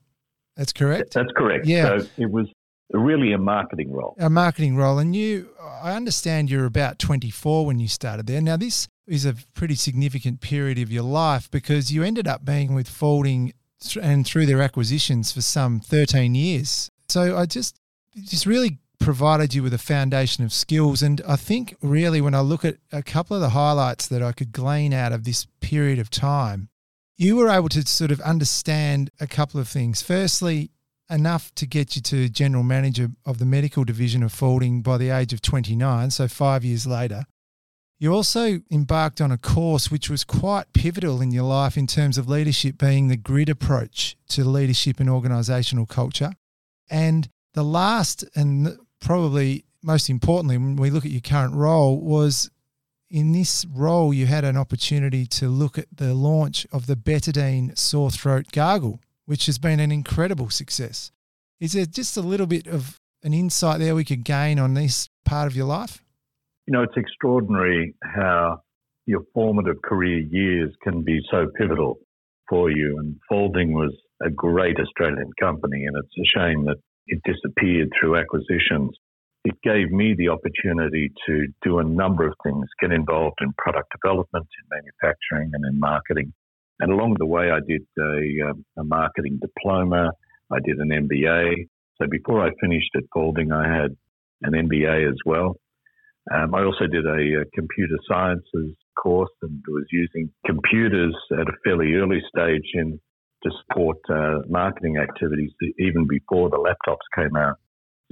That's 0.55 0.73
correct? 0.73 1.13
That's 1.13 1.31
correct. 1.35 1.65
Yeah. 1.65 1.99
So, 1.99 2.07
it 2.17 2.31
was 2.31 2.47
really 2.91 3.33
a 3.33 3.37
marketing 3.37 3.91
role. 3.91 4.15
A 4.19 4.29
marketing 4.29 4.75
role. 4.75 4.99
And 4.99 5.15
you, 5.15 5.49
I 5.61 5.93
understand 5.93 6.49
you're 6.49 6.65
about 6.65 6.99
24 6.99 7.65
when 7.65 7.79
you 7.79 7.87
started 7.87 8.27
there. 8.27 8.41
Now, 8.41 8.57
this 8.57 8.87
is 9.07 9.25
a 9.25 9.35
pretty 9.53 9.75
significant 9.75 10.41
period 10.41 10.79
of 10.79 10.91
your 10.91 11.03
life 11.03 11.49
because 11.51 11.91
you 11.91 12.03
ended 12.03 12.27
up 12.27 12.43
being 12.43 12.73
with 12.73 12.87
Faulding 12.87 13.53
and 14.01 14.25
through 14.25 14.45
their 14.45 14.61
acquisitions 14.61 15.31
for 15.31 15.41
some 15.41 15.79
13 15.79 16.33
years. 16.33 16.89
So 17.09 17.37
I 17.37 17.45
just, 17.45 17.79
just 18.23 18.45
really 18.45 18.79
provided 19.05 19.53
you 19.53 19.61
with 19.61 19.73
a 19.73 19.77
foundation 19.77 20.43
of 20.43 20.51
skills. 20.51 21.03
And 21.03 21.21
I 21.27 21.35
think 21.35 21.75
really 21.79 22.21
when 22.21 22.33
I 22.33 22.39
look 22.39 22.65
at 22.65 22.77
a 22.91 23.03
couple 23.03 23.35
of 23.35 23.41
the 23.41 23.49
highlights 23.49 24.07
that 24.07 24.23
I 24.23 24.31
could 24.31 24.51
glean 24.51 24.93
out 24.93 25.11
of 25.11 25.25
this 25.25 25.45
period 25.61 25.99
of 25.99 26.09
time, 26.09 26.69
you 27.15 27.35
were 27.35 27.47
able 27.47 27.69
to 27.69 27.85
sort 27.85 28.09
of 28.09 28.19
understand 28.21 29.11
a 29.19 29.27
couple 29.27 29.59
of 29.59 29.67
things. 29.67 30.01
Firstly, 30.01 30.71
enough 31.07 31.53
to 31.53 31.67
get 31.67 31.95
you 31.95 32.01
to 32.01 32.27
general 32.29 32.63
manager 32.63 33.11
of 33.27 33.37
the 33.37 33.45
medical 33.45 33.83
division 33.83 34.23
of 34.23 34.31
Faulding 34.31 34.81
by 34.81 34.97
the 34.97 35.11
age 35.11 35.33
of 35.33 35.41
29, 35.41 36.09
so 36.09 36.27
five 36.27 36.65
years 36.65 36.87
later. 36.87 37.25
You 37.99 38.11
also 38.11 38.61
embarked 38.71 39.21
on 39.21 39.31
a 39.31 39.37
course 39.37 39.91
which 39.91 40.09
was 40.09 40.23
quite 40.23 40.73
pivotal 40.73 41.21
in 41.21 41.29
your 41.29 41.43
life 41.43 41.77
in 41.77 41.85
terms 41.85 42.17
of 42.17 42.27
leadership, 42.27 42.79
being 42.79 43.07
the 43.07 43.17
grid 43.17 43.49
approach 43.49 44.17
to 44.29 44.43
leadership 44.43 44.99
and 44.99 45.09
organisational 45.09 45.87
culture. 45.87 46.31
And 46.89 47.29
the 47.53 47.63
last 47.63 48.25
and 48.35 48.79
probably 49.05 49.63
most 49.83 50.09
importantly, 50.09 50.57
when 50.57 50.75
we 50.75 50.89
look 50.89 51.05
at 51.05 51.11
your 51.11 51.21
current 51.21 51.53
role, 51.53 52.01
was 52.01 52.49
in 53.09 53.31
this 53.31 53.65
role 53.71 54.13
you 54.13 54.25
had 54.25 54.43
an 54.43 54.57
opportunity 54.57 55.27
to 55.27 55.47
look 55.47 55.77
at 55.77 55.85
the 55.95 56.13
launch 56.15 56.65
of 56.71 56.87
the 56.87 56.95
betadine 56.95 57.77
sore 57.77 58.09
throat 58.09 58.47
gargle 58.51 58.99
which 59.25 59.45
has 59.47 59.57
been 59.57 59.79
an 59.79 59.91
incredible 59.91 60.49
success. 60.49 61.11
Is 61.59 61.73
there 61.73 61.85
just 61.85 62.17
a 62.17 62.21
little 62.21 62.47
bit 62.47 62.67
of 62.67 62.99
an 63.23 63.33
insight 63.33 63.79
there 63.79 63.95
we 63.95 64.05
could 64.05 64.23
gain 64.23 64.59
on 64.59 64.73
this 64.73 65.09
part 65.23 65.47
of 65.47 65.55
your 65.55 65.65
life? 65.65 66.03
You 66.67 66.73
know, 66.73 66.83
it's 66.83 66.97
extraordinary 66.97 67.95
how 68.03 68.61
your 69.05 69.21
formative 69.33 69.81
career 69.83 70.19
years 70.19 70.71
can 70.83 71.03
be 71.03 71.19
so 71.31 71.47
pivotal 71.57 71.99
for 72.49 72.69
you. 72.69 72.97
And 72.99 73.17
Faulding 73.29 73.73
was 73.73 73.95
a 74.21 74.29
great 74.29 74.77
Australian 74.79 75.31
company, 75.39 75.85
and 75.85 75.95
it's 75.97 76.17
a 76.19 76.39
shame 76.39 76.65
that 76.65 76.77
it 77.07 77.21
disappeared 77.23 77.89
through 77.99 78.17
acquisitions. 78.17 78.91
It 79.43 79.55
gave 79.63 79.91
me 79.91 80.15
the 80.17 80.29
opportunity 80.29 81.11
to 81.27 81.47
do 81.63 81.79
a 81.79 81.83
number 81.83 82.27
of 82.27 82.33
things, 82.43 82.65
get 82.81 82.91
involved 82.91 83.37
in 83.41 83.53
product 83.57 83.91
development, 83.91 84.47
in 84.47 84.81
manufacturing, 84.81 85.51
and 85.53 85.63
in 85.65 85.79
marketing. 85.79 86.33
And 86.79 86.91
along 86.91 87.15
the 87.19 87.25
way, 87.25 87.51
I 87.51 87.59
did 87.65 87.85
a, 87.97 88.49
um, 88.49 88.65
a 88.77 88.83
marketing 88.83 89.39
diploma. 89.39 90.11
I 90.51 90.57
did 90.65 90.77
an 90.77 90.89
MBA. 90.89 91.67
So 92.01 92.07
before 92.09 92.45
I 92.45 92.49
finished 92.59 92.89
at 92.95 93.03
Faulding, 93.13 93.51
I 93.51 93.67
had 93.67 93.95
an 94.41 94.53
MBA 94.53 95.07
as 95.07 95.17
well. 95.25 95.55
Um, 96.33 96.55
I 96.55 96.63
also 96.63 96.87
did 96.87 97.05
a, 97.05 97.41
a, 97.41 97.45
computer 97.53 97.97
sciences 98.09 98.75
course 98.99 99.31
and 99.43 99.63
was 99.67 99.85
using 99.91 100.31
computers 100.45 101.15
at 101.33 101.47
a 101.47 101.53
fairly 101.63 101.93
early 101.93 102.21
stage 102.35 102.65
in 102.73 102.99
to 103.45 103.51
support 103.61 103.97
uh, 104.09 104.39
marketing 104.49 104.97
activities 104.97 105.51
even 105.79 106.07
before 106.07 106.49
the 106.49 106.57
laptops 106.57 107.05
came 107.15 107.35
out. 107.35 107.57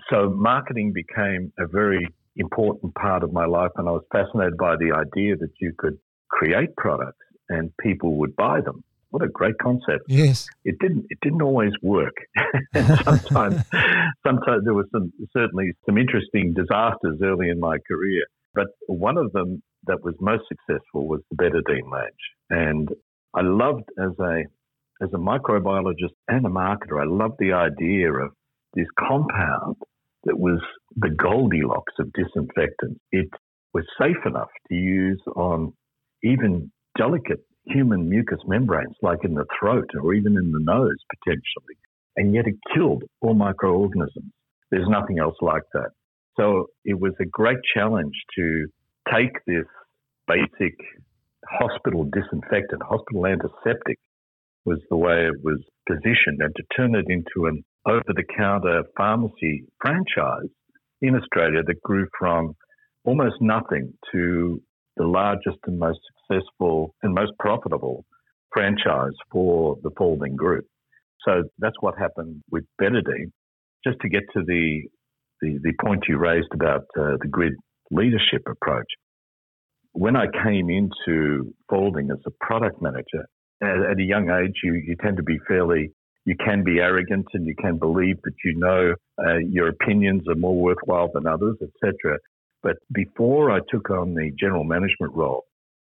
So 0.10 0.30
marketing 0.30 0.94
became 0.94 1.52
a 1.60 1.68
very 1.68 2.08
important 2.36 2.94
part 2.96 3.24
of 3.24 3.32
my 3.34 3.46
life, 3.46 3.72
and 3.78 3.88
I 3.88 3.92
was 3.92 4.04
fascinated 4.12 4.58
by 4.58 4.76
the 4.76 4.94
idea 4.94 5.36
that 5.38 5.52
you 5.60 5.74
could 5.78 5.98
create 6.30 6.76
products 6.76 7.26
and 7.50 7.72
people 7.78 8.16
would 8.18 8.36
buy 8.36 8.62
them. 8.62 8.84
What 9.10 9.24
a 9.24 9.28
great 9.28 9.58
concept! 9.62 10.06
Yes, 10.08 10.48
it 10.66 10.80
didn't. 10.80 11.06
It 11.10 11.20
didn't 11.22 11.44
always 11.44 11.72
work. 11.84 12.16
sometimes, 13.04 13.64
sometimes 14.26 14.64
there 14.64 14.74
was 14.74 14.88
some 14.92 15.14
certainly 15.38 15.74
some 15.86 16.00
interesting 16.00 16.56
disasters 16.56 17.20
early 17.22 17.50
in 17.50 17.60
my 17.60 17.78
career. 17.88 18.24
But 18.56 18.68
one 18.88 19.18
of 19.18 19.32
them 19.32 19.62
that 19.86 20.04
was 20.04 20.16
most 20.20 20.46
successful 20.48 21.08
was 21.08 21.22
the 21.30 21.38
betadine 21.38 21.92
range, 21.92 22.24
and 22.50 22.90
I 23.36 23.42
loved 23.42 23.88
as 24.00 24.18
a 24.20 24.46
as 25.04 25.10
a 25.14 25.18
microbiologist 25.18 26.16
and 26.28 26.46
a 26.46 26.50
marketer, 26.50 27.02
I 27.02 27.06
loved 27.06 27.36
the 27.40 27.54
idea 27.54 28.12
of 28.12 28.32
this 28.74 28.88
compound 28.98 29.76
that 30.24 30.40
was 30.40 30.62
the 30.96 31.10
Goldilocks 31.10 31.94
of 32.00 32.12
disinfectants. 32.14 33.00
It 33.12 33.30
was 33.74 33.84
safe 34.00 34.26
enough 34.26 34.50
to 34.70 34.76
use 34.76 35.22
on 35.36 35.74
even 36.24 36.72
delicate 36.98 37.42
human 37.66 38.10
mucous 38.10 38.40
membranes, 38.48 38.96
like 39.02 39.20
in 39.24 39.34
the 39.34 39.46
throat 39.60 39.90
or 40.02 40.14
even 40.14 40.38
in 40.38 40.52
the 40.52 40.60
nose 40.60 40.98
potentially, 41.16 41.78
and 42.16 42.34
yet 42.34 42.48
it 42.48 42.56
killed 42.74 43.04
all 43.22 43.34
microorganisms. 43.34 44.32
There's 44.72 44.88
nothing 44.88 45.20
else 45.20 45.36
like 45.42 45.64
that. 45.74 45.90
So 46.38 46.68
it 46.86 47.00
was 47.00 47.14
a 47.20 47.26
great 47.26 47.60
challenge 47.76 48.14
to 48.38 48.68
take 49.14 49.34
this 49.46 49.66
basic 50.28 50.76
hospital 51.48 52.06
disinfectant, 52.06 52.82
hospital 52.84 53.28
antiseptic 53.28 54.00
was 54.66 54.80
the 54.90 54.98
way 54.98 55.26
it 55.26 55.44
was 55.44 55.60
positioned, 55.88 56.40
and 56.40 56.56
to 56.56 56.64
turn 56.76 56.96
it 56.96 57.06
into 57.10 57.48
an 57.48 57.64
over 57.86 58.02
the 58.08 58.24
counter 58.38 58.84
pharmacy 58.96 59.66
franchise 59.82 60.50
in 61.02 61.16
Australia 61.16 61.62
that 61.66 61.82
grew 61.82 62.08
from 62.18 62.54
almost 63.04 63.36
nothing 63.42 63.94
to 64.12 64.62
the 64.96 65.06
largest 65.06 65.58
and 65.66 65.78
most 65.78 66.00
successful 66.30 66.96
and 67.04 67.14
most 67.14 67.32
profitable 67.40 68.06
franchise 68.54 69.12
for 69.32 69.76
the 69.84 69.90
Faulding 69.98 70.36
Group. 70.36 70.66
So 71.28 71.44
that's 71.58 71.76
what 71.82 71.98
happened 71.98 72.42
with 72.52 72.64
Betadine. 72.82 73.32
Just 73.86 74.00
to 74.02 74.10
get 74.10 74.24
to 74.34 74.44
the 74.46 74.84
the, 75.42 75.60
the 75.62 75.74
point 75.84 76.06
you 76.08 76.18
raised 76.18 76.54
about 76.54 76.86
uh, 76.98 77.18
the 77.22 77.28
grid 77.30 77.54
leadership 77.92 78.44
approach. 78.48 78.88
When 79.92 80.16
I 80.16 80.26
came 80.44 80.70
into 80.70 81.54
Faulding 81.70 82.10
as 82.12 82.20
a 82.26 82.32
product 82.40 82.82
manager, 82.82 83.26
at, 83.62 83.92
at 83.92 84.00
a 84.00 84.04
young 84.04 84.30
age, 84.30 84.56
you, 84.64 84.74
you 84.74 84.96
tend 85.02 85.18
to 85.18 85.24
be 85.24 85.40
fairly 85.48 85.94
you 86.26 86.36
can 86.38 86.64
be 86.64 86.80
arrogant 86.80 87.26
and 87.34 87.46
you 87.46 87.56
can 87.56 87.78
believe 87.78 88.22
that 88.24 88.34
you 88.46 88.58
know 88.58 88.94
uh, 89.20 89.38
your 89.38 89.68
opinions 89.68 90.24
are 90.28 90.36
more 90.36 90.56
worthwhile 90.56 91.10
than 91.14 91.28
others, 91.28 91.58
etc. 91.62 92.18
But 92.62 92.78
before 92.94 93.52
I 93.52 93.60
took 93.70 93.90
on 93.90 94.14
the 94.14 94.32
general 94.40 94.64
management 94.64 95.14
role, 95.14 95.44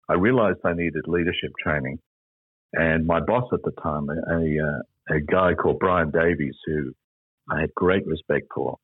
I 0.09 0.13
realized 0.13 0.59
I 0.65 0.73
needed 0.73 1.05
leadership 1.07 1.51
training. 1.63 1.99
And 2.73 3.07
my 3.07 3.21
boss 3.21 3.45
at 3.53 3.61
the 3.63 3.71
time, 3.81 4.09
a, 4.09 5.13
a, 5.13 5.17
a 5.17 5.21
guy 5.21 5.53
called 5.53 5.79
Brian 5.79 6.11
Davies, 6.11 6.55
who 6.65 6.93
I 7.49 7.61
had 7.61 7.73
great 7.73 8.05
respect 8.05 8.47
for, 8.53 8.75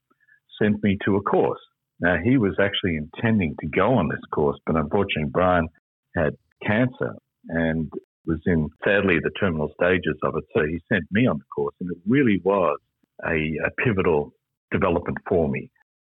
sent 0.61 0.81
me 0.83 0.97
to 1.05 1.17
a 1.17 1.21
course. 1.21 1.59
Now, 1.99 2.15
he 2.23 2.37
was 2.37 2.55
actually 2.59 2.95
intending 2.95 3.55
to 3.59 3.67
go 3.67 3.95
on 3.95 4.07
this 4.07 4.23
course, 4.33 4.57
but 4.65 4.77
unfortunately, 4.77 5.29
Brian 5.31 5.67
had 6.15 6.35
cancer 6.65 7.15
and 7.49 7.91
was 8.25 8.39
in, 8.45 8.69
sadly, 8.83 9.17
the 9.21 9.31
terminal 9.39 9.71
stages 9.81 10.17
of 10.23 10.35
it. 10.35 10.43
So 10.55 10.63
he 10.65 10.79
sent 10.91 11.05
me 11.11 11.27
on 11.27 11.37
the 11.37 11.43
course, 11.55 11.75
and 11.79 11.89
it 11.91 11.97
really 12.07 12.39
was 12.43 12.77
a, 13.25 13.57
a 13.65 13.71
pivotal 13.83 14.33
development 14.71 15.17
for 15.27 15.49
me. 15.49 15.69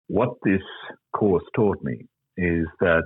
What 0.08 0.36
this 0.44 0.62
course 1.16 1.44
taught 1.56 1.82
me 1.84 2.06
is 2.38 2.66
that 2.80 3.04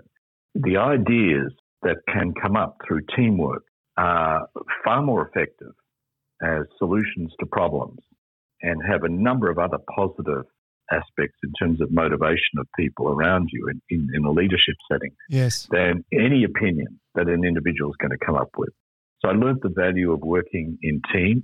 the 0.55 0.77
ideas 0.77 1.53
that 1.83 1.97
can 2.11 2.33
come 2.41 2.55
up 2.55 2.77
through 2.85 3.01
teamwork 3.15 3.63
are 3.97 4.47
far 4.83 5.01
more 5.01 5.27
effective 5.27 5.73
as 6.41 6.63
solutions 6.77 7.33
to 7.39 7.45
problems 7.45 7.99
and 8.61 8.81
have 8.87 9.03
a 9.03 9.09
number 9.09 9.49
of 9.49 9.57
other 9.57 9.77
positive 9.95 10.45
aspects 10.91 11.37
in 11.43 11.51
terms 11.59 11.81
of 11.81 11.91
motivation 11.91 12.59
of 12.59 12.67
people 12.77 13.09
around 13.09 13.49
you 13.51 13.67
in, 13.69 13.81
in, 13.89 14.07
in 14.13 14.25
a 14.25 14.31
leadership 14.31 14.75
setting 14.91 15.11
yes. 15.29 15.67
than 15.71 16.03
any 16.13 16.43
opinion 16.43 16.99
that 17.15 17.27
an 17.27 17.43
individual 17.43 17.91
is 17.91 17.95
going 17.99 18.11
to 18.11 18.25
come 18.25 18.35
up 18.35 18.49
with. 18.57 18.69
So 19.21 19.29
I 19.29 19.33
learned 19.33 19.59
the 19.61 19.73
value 19.75 20.11
of 20.11 20.21
working 20.21 20.77
in 20.81 21.01
teams 21.13 21.43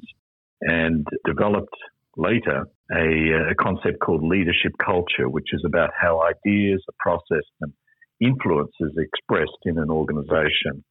and 0.61 1.05
developed 1.25 1.75
later 2.15 2.65
a, 2.91 2.95
uh, 2.95 3.51
a, 3.51 3.55
concept 3.55 3.99
called 3.99 4.23
leadership 4.23 4.73
culture, 4.83 5.27
which 5.27 5.47
is 5.53 5.63
about 5.65 5.89
how 5.99 6.21
ideas 6.21 6.83
are 6.87 6.99
processed 6.99 7.51
and 7.61 7.73
influences 8.21 8.95
expressed 8.97 9.57
in 9.65 9.79
an 9.79 9.89
organization. 9.89 10.83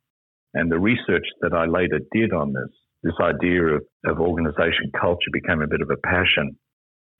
And 0.54 0.70
the 0.70 0.80
research 0.80 1.26
that 1.40 1.54
I 1.54 1.66
later 1.66 2.00
did 2.12 2.32
on 2.32 2.52
this, 2.52 2.72
this 3.02 3.14
idea 3.20 3.62
of, 3.62 3.82
of 4.04 4.20
organization 4.20 4.90
culture 5.00 5.30
became 5.32 5.62
a 5.62 5.68
bit 5.68 5.80
of 5.80 5.90
a 5.90 6.06
passion 6.06 6.56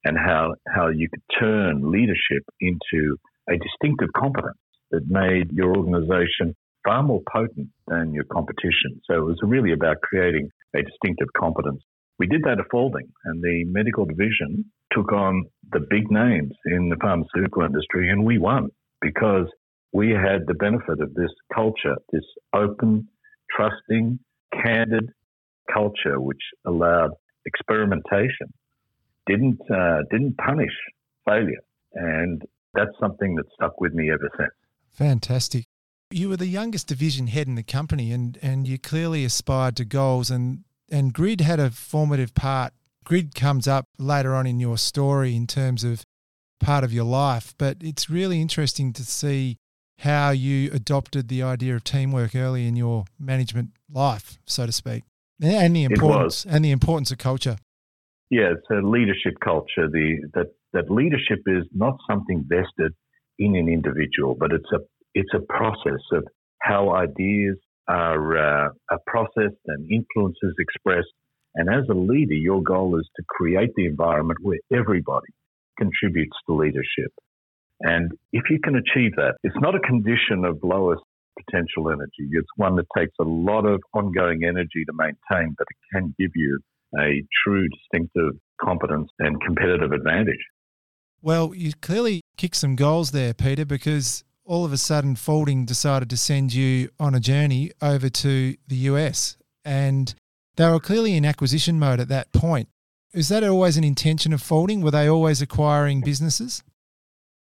and 0.04 0.19
how, 0.19 0.54
how 0.75 0.88
you 0.88 1.09
could 1.09 1.23
turn 1.40 1.90
leadership 1.90 2.42
into 2.61 3.16
a 3.49 3.57
distinctive 3.57 4.12
competence 4.16 4.59
that 4.90 5.09
made 5.09 5.50
your 5.52 5.76
organization 5.76 6.54
far 6.85 7.03
more 7.03 7.23
potent 7.33 7.69
than 7.87 8.12
your 8.12 8.25
competition. 8.25 9.01
So 9.05 9.15
it 9.15 9.25
was 9.25 9.39
really 9.43 9.73
about 9.73 10.01
creating 10.03 10.51
a 10.75 10.83
distinctive 10.83 11.29
competence. 11.39 11.83
We 12.19 12.27
did 12.27 12.43
that 12.45 12.61
at 12.61 12.67
Faulding, 12.71 13.09
and 13.25 13.43
the 13.43 13.65
medical 13.67 14.05
division 14.05 14.65
took 14.93 15.12
on 15.12 15.47
the 15.73 15.81
big 15.81 16.11
names 16.11 16.53
in 16.67 16.89
the 16.89 16.97
pharmaceutical 17.01 17.62
industry, 17.62 18.11
and 18.11 18.25
we 18.25 18.39
won 18.39 18.69
because 19.01 19.47
we 19.93 20.11
had 20.11 20.47
the 20.47 20.55
benefit 20.55 21.01
of 21.01 21.15
this 21.15 21.31
culture, 21.55 21.97
this 22.12 22.25
open, 22.55 23.09
trusting, 23.55 24.19
candid 24.53 25.11
culture, 25.73 26.21
which 26.21 26.43
allowed 26.67 27.11
experimentation, 27.47 28.53
didn't 29.27 29.61
uh, 29.71 30.01
didn't 30.11 30.37
punish 30.37 30.73
failure, 31.27 31.62
and 31.95 32.43
that's 32.75 32.93
something 33.01 33.35
that 33.37 33.45
stuck 33.55 33.81
with 33.81 33.93
me 33.95 34.11
ever 34.11 34.31
since. 34.37 34.53
Fantastic 34.93 35.65
you 36.14 36.28
were 36.28 36.37
the 36.37 36.47
youngest 36.47 36.88
division 36.88 37.26
head 37.26 37.47
in 37.47 37.54
the 37.54 37.62
company 37.62 38.12
and, 38.12 38.38
and 38.42 38.66
you 38.66 38.78
clearly 38.78 39.25
aspired 39.25 39.76
to 39.76 39.85
goals 39.85 40.31
and, 40.31 40.64
and 40.90 41.12
grid 41.12 41.40
had 41.40 41.61
a 41.61 41.71
formative 41.71 42.35
part. 42.35 42.73
Grid 43.04 43.35
comes 43.35 43.66
up 43.66 43.88
later 43.99 44.35
on 44.35 44.47
in 44.47 44.61
your 44.61 44.78
story 44.78 45.35
in 45.35 45.47
terms 45.47 45.85
of 45.85 46.04
part 46.61 46.85
of 46.85 46.92
your 46.92 47.04
life, 47.04 47.54
but 47.59 47.76
it's 47.81 48.09
really 48.09 48.40
interesting 48.40 48.92
to 48.92 49.04
see 49.04 49.57
how 49.99 50.31
you 50.31 50.71
adopted 50.73 51.28
the 51.28 51.42
idea 51.42 51.75
of 51.75 51.85
teamwork 51.85 52.35
early 52.35 52.66
in 52.66 52.76
your 52.76 53.04
management 53.19 53.71
life, 53.92 54.38
so 54.47 54.66
to 54.66 54.73
speak, 54.73 55.04
and 55.40 55.75
the 55.76 55.85
importance 55.85 56.45
and 56.45 56.64
the 56.64 56.71
importance 56.71 57.11
of 57.11 57.19
culture. 57.19 57.57
Yeah, 58.31 58.52
it's 58.52 58.71
a 58.71 58.87
leadership 58.87 59.35
culture. 59.45 59.88
The 59.88 60.28
that 60.35 60.54
that 60.73 60.90
leadership 60.90 61.42
is 61.47 61.64
not 61.75 61.99
something 62.09 62.45
vested 62.49 62.95
in 63.38 63.57
an 63.57 63.69
individual, 63.69 64.35
but 64.35 64.52
it's 64.52 64.71
a 64.73 64.81
it's 65.14 65.33
a 65.35 65.40
process 65.40 66.00
of 66.12 66.25
how 66.61 66.95
ideas 66.95 67.57
are, 67.88 68.37
uh, 68.37 68.69
are 68.90 69.00
processed 69.07 69.61
and 69.66 69.90
influences 69.90 70.54
expressed. 70.59 71.12
And 71.54 71.69
as 71.69 71.85
a 71.90 71.95
leader, 71.95 72.35
your 72.35 72.62
goal 72.62 72.99
is 72.99 73.09
to 73.16 73.23
create 73.28 73.71
the 73.76 73.87
environment 73.87 74.38
where 74.42 74.59
everybody 74.73 75.28
contributes 75.78 76.37
to 76.47 76.54
leadership. 76.54 77.12
And 77.81 78.12
if 78.33 78.45
you 78.49 78.59
can 78.62 78.76
achieve 78.76 79.16
that, 79.16 79.35
it's 79.42 79.57
not 79.61 79.75
a 79.75 79.81
condition 79.81 80.45
of 80.45 80.59
lowest 80.62 81.02
potential 81.45 81.90
energy. 81.90 82.28
It's 82.31 82.49
one 82.57 82.76
that 82.76 82.87
takes 82.97 83.14
a 83.21 83.25
lot 83.25 83.66
of 83.66 83.81
ongoing 83.92 84.45
energy 84.45 84.85
to 84.87 84.92
maintain, 84.92 85.54
but 85.59 85.66
it 85.71 85.97
can 85.97 86.14
give 86.19 86.31
you 86.35 86.61
a 86.99 87.25
true 87.45 87.69
distinctive 87.69 88.38
competence 88.61 89.09
and 89.19 89.40
competitive 89.40 89.92
advantage. 89.92 90.45
Well, 91.23 91.54
you 91.54 91.73
clearly 91.81 92.23
kicked 92.37 92.57
some 92.57 92.76
goals 92.76 93.12
there, 93.12 93.33
Peter, 93.33 93.64
because 93.64 94.25
all 94.45 94.65
of 94.65 94.73
a 94.73 94.77
sudden 94.77 95.17
Faulding 95.17 95.65
decided 95.65 96.11
to 96.11 96.17
send 96.17 96.53
you 96.53 96.89
on 96.99 97.15
a 97.15 97.21
journey 97.21 97.71
over 97.81 98.09
to 98.09 98.57
the 98.67 98.77
US. 98.77 99.37
And 99.65 100.15
they 100.57 100.69
were 100.69 100.81
clearly 100.81 101.15
in 101.17 101.25
acquisition 101.25 101.79
mode 101.79 102.01
at 102.01 102.09
that 102.09 102.33
point. 102.33 102.69
Is 103.13 103.29
that 103.29 103.45
always 103.45 103.77
an 103.77 103.85
intention 103.85 104.33
of 104.33 104.43
Faulding? 104.43 104.81
Were 104.81 104.91
they 104.91 105.09
always 105.09 105.43
acquiring 105.43 106.01
businesses? 106.01 106.63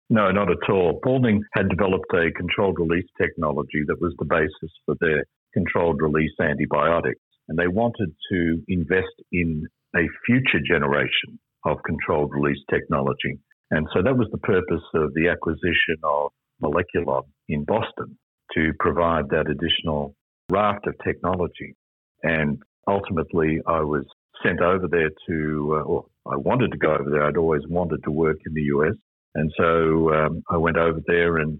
No, 0.09 0.31
not 0.31 0.49
at 0.49 0.69
all. 0.69 0.99
Faulding 1.03 1.43
had 1.53 1.67
developed 1.69 2.13
a 2.13 2.31
controlled 2.31 2.77
release 2.79 3.07
technology 3.21 3.83
that 3.87 3.99
was 3.99 4.13
the 4.17 4.25
basis 4.25 4.71
for 4.85 4.95
their 5.01 5.25
controlled 5.53 6.01
release 6.01 6.31
antibiotics. 6.39 7.19
And 7.49 7.57
they 7.57 7.67
wanted 7.67 8.15
to 8.31 8.63
invest 8.67 9.13
in 9.31 9.67
a 9.95 10.07
future 10.25 10.63
generation 10.65 11.39
of 11.65 11.77
controlled 11.85 12.31
release 12.33 12.63
technology. 12.69 13.39
And 13.71 13.87
so 13.93 14.01
that 14.01 14.17
was 14.17 14.29
the 14.31 14.37
purpose 14.37 14.83
of 14.95 15.13
the 15.13 15.27
acquisition 15.27 15.99
of 16.03 16.31
Moleculon 16.61 17.23
in 17.49 17.63
Boston. 17.63 18.17
to 18.53 18.71
provide 18.79 19.29
that 19.29 19.49
additional 19.49 20.15
raft 20.49 20.87
of 20.87 20.95
technology. 21.03 21.75
And 22.23 22.57
ultimately, 22.87 23.59
I 23.67 23.81
was 23.81 24.05
sent 24.41 24.61
over 24.61 24.87
there 24.87 25.09
to, 25.27 25.75
uh, 25.77 25.83
or 25.83 26.05
I 26.25 26.37
wanted 26.37 26.71
to 26.71 26.77
go 26.77 26.93
over 26.93 27.09
there. 27.09 27.25
I'd 27.25 27.37
always 27.37 27.63
wanted 27.67 28.03
to 28.05 28.11
work 28.11 28.37
in 28.45 28.53
the 28.53 28.63
US. 28.75 28.95
And 29.35 29.51
so 29.57 30.13
um, 30.13 30.43
I 30.49 30.57
went 30.57 30.77
over 30.77 31.01
there 31.05 31.37
and 31.37 31.59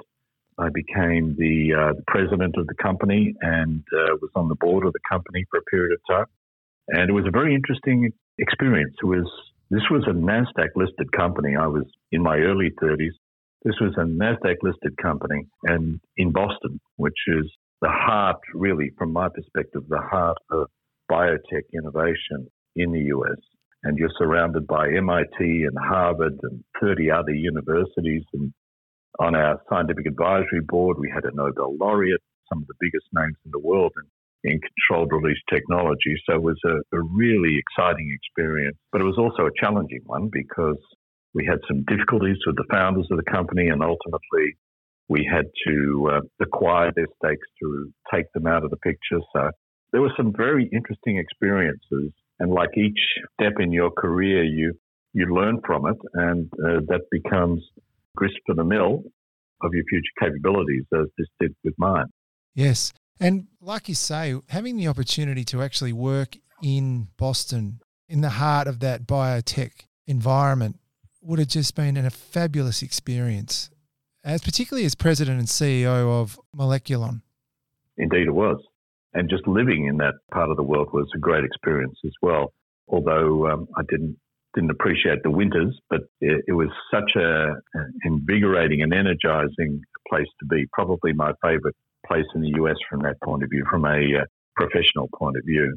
I 0.58 0.70
became 0.70 1.36
the, 1.38 1.74
uh, 1.74 1.94
the 1.94 2.04
president 2.08 2.56
of 2.58 2.66
the 2.68 2.76
company 2.82 3.36
and 3.42 3.84
uh, 3.94 4.16
was 4.22 4.32
on 4.36 4.48
the 4.48 4.56
board 4.56 4.86
of 4.86 4.94
the 4.94 5.00
company 5.10 5.46
for 5.52 5.60
a 5.60 5.64
period 5.64 5.92
of 5.92 6.00
time. 6.16 6.26
And 6.88 7.10
it 7.10 7.14
was 7.14 7.26
a 7.28 7.32
very 7.32 7.54
interesting 7.54 8.10
experience. 8.40 8.96
It 9.04 9.06
was 9.06 9.30
this 9.70 9.84
was 9.92 10.06
a 10.08 10.14
Nasdaq 10.14 10.70
listed 10.76 11.12
company. 11.12 11.58
I 11.58 11.68
was 11.68 11.84
in 12.14 12.24
my 12.24 12.38
early 12.38 12.72
30s. 12.82 13.12
This 13.68 13.82
was 13.82 13.94
a 13.98 14.06
Nasdaq 14.06 14.56
listed 14.62 14.96
company 14.96 15.46
and 15.64 16.00
in 16.16 16.32
Boston, 16.32 16.80
which 16.96 17.20
is 17.28 17.52
the 17.82 17.90
heart, 17.90 18.40
really, 18.54 18.92
from 18.98 19.12
my 19.12 19.28
perspective, 19.28 19.82
the 19.90 20.00
heart 20.00 20.38
of 20.50 20.68
biotech 21.12 21.68
innovation 21.74 22.48
in 22.78 22.94
the 22.94 23.12
US. 23.16 23.36
And 23.84 23.98
you're 23.98 24.18
surrounded 24.18 24.68
by 24.68 24.88
MIT 24.88 25.36
and 25.40 25.78
Harvard 25.78 26.40
and 26.44 26.64
30 26.80 27.12
other 27.12 27.34
universities. 27.34 28.24
And 28.32 28.54
on 29.20 29.36
our 29.36 29.60
scientific 29.70 30.06
advisory 30.06 30.62
board, 30.66 30.96
we 30.98 31.12
had 31.14 31.26
a 31.26 31.36
Nobel 31.36 31.76
laureate, 31.76 32.24
some 32.48 32.62
of 32.62 32.68
the 32.68 32.80
biggest 32.80 33.08
names 33.12 33.36
in 33.44 33.52
the 33.52 33.60
world 33.60 33.92
in, 34.46 34.50
in 34.54 34.62
controlled 34.62 35.12
release 35.12 35.42
technology. 35.54 36.16
So 36.26 36.36
it 36.36 36.42
was 36.42 36.60
a, 36.64 36.78
a 36.96 37.02
really 37.02 37.60
exciting 37.60 38.16
experience. 38.16 38.78
But 38.94 39.02
it 39.02 39.06
was 39.06 39.18
also 39.18 39.46
a 39.46 39.52
challenging 39.62 40.04
one 40.06 40.30
because 40.32 40.78
we 41.38 41.46
had 41.46 41.60
some 41.68 41.84
difficulties 41.88 42.38
with 42.48 42.56
the 42.56 42.66
founders 42.72 43.08
of 43.12 43.18
the 43.18 43.32
company, 43.32 43.68
and 43.68 43.84
ultimately 43.84 44.58
we 45.08 45.30
had 45.32 45.46
to 45.68 46.10
uh, 46.12 46.22
acquire 46.42 46.92
their 46.96 47.06
stakes 47.18 47.48
to 47.62 47.94
take 48.12 48.26
them 48.34 48.48
out 48.48 48.64
of 48.64 48.72
the 48.72 48.78
picture. 48.78 49.20
So 49.34 49.52
there 49.92 50.02
were 50.02 50.12
some 50.18 50.34
very 50.36 50.68
interesting 50.74 51.20
experiences, 51.20 52.12
and 52.40 52.52
like 52.52 52.76
each 52.76 53.00
step 53.40 53.54
in 53.60 53.72
your 53.72 53.92
career, 53.92 54.44
you 54.44 54.74
you 55.14 55.28
learn 55.28 55.62
from 55.64 55.86
it, 55.86 55.98
and 56.16 56.52
uh, 56.54 56.82
that 56.88 57.02
becomes 57.12 57.64
grist 58.16 58.38
for 58.48 58.56
the 58.56 58.64
mill 58.64 59.04
of 59.62 59.72
your 59.74 59.84
future 59.90 60.16
capabilities, 60.20 60.86
as 60.94 61.06
this 61.20 61.28
did 61.40 61.56
with 61.64 61.76
mine. 61.78 62.08
Yes, 62.56 62.94
and 63.20 63.46
like 63.62 63.88
you 63.88 63.96
say, 63.96 64.36
having 64.50 64.76
the 64.78 64.88
opportunity 64.88 65.44
to 65.46 65.62
actually 65.62 65.94
work 65.94 66.36
in 66.64 67.10
Boston, 67.16 67.80
in 68.10 68.22
the 68.22 68.30
heart 68.30 68.68
of 68.68 68.80
that 68.80 69.06
biotech 69.06 69.86
environment, 70.08 70.78
would 71.28 71.40
have 71.40 71.48
just 71.48 71.76
been 71.76 71.98
a 71.98 72.10
fabulous 72.10 72.82
experience, 72.82 73.70
as 74.24 74.42
particularly 74.42 74.86
as 74.86 74.96
president 74.96 75.40
and 75.40 75.48
CEO 75.48 76.22
of 76.22 76.40
Moleculon. 76.56 77.22
Indeed, 77.98 78.28
it 78.28 78.32
was 78.32 78.58
and 79.18 79.30
just 79.30 79.48
living 79.48 79.88
in 79.88 79.98
that 79.98 80.14
part 80.32 80.52
of 80.52 80.58
the 80.58 80.64
world 80.64 80.90
was 80.94 81.10
a 81.16 81.18
great 81.18 81.44
experience 81.44 81.98
as 82.06 82.14
well. 82.22 82.54
Although 82.88 83.48
um, 83.48 83.68
I 83.76 83.82
didn't 83.90 84.18
didn't 84.54 84.72
appreciate 84.72 85.22
the 85.24 85.32
winters, 85.32 85.78
but 85.90 86.02
it, 86.22 86.44
it 86.48 86.54
was 86.54 86.70
such 86.92 87.12
a, 87.16 87.54
invigorating 88.06 88.82
and 88.82 88.94
energizing 88.94 89.82
place 90.08 90.28
to 90.40 90.46
be. 90.48 90.66
Probably 90.72 91.14
my 91.14 91.32
favorite 91.44 91.76
place 92.08 92.26
in 92.34 92.42
the 92.42 92.54
US 92.62 92.78
from 92.90 93.02
that 93.02 93.22
point 93.24 93.44
of 93.44 93.50
view, 93.50 93.66
from 93.70 93.86
a 93.86 94.22
uh, 94.22 94.26
professional 94.56 95.10
point 95.18 95.36
of 95.38 95.44
view. 95.46 95.76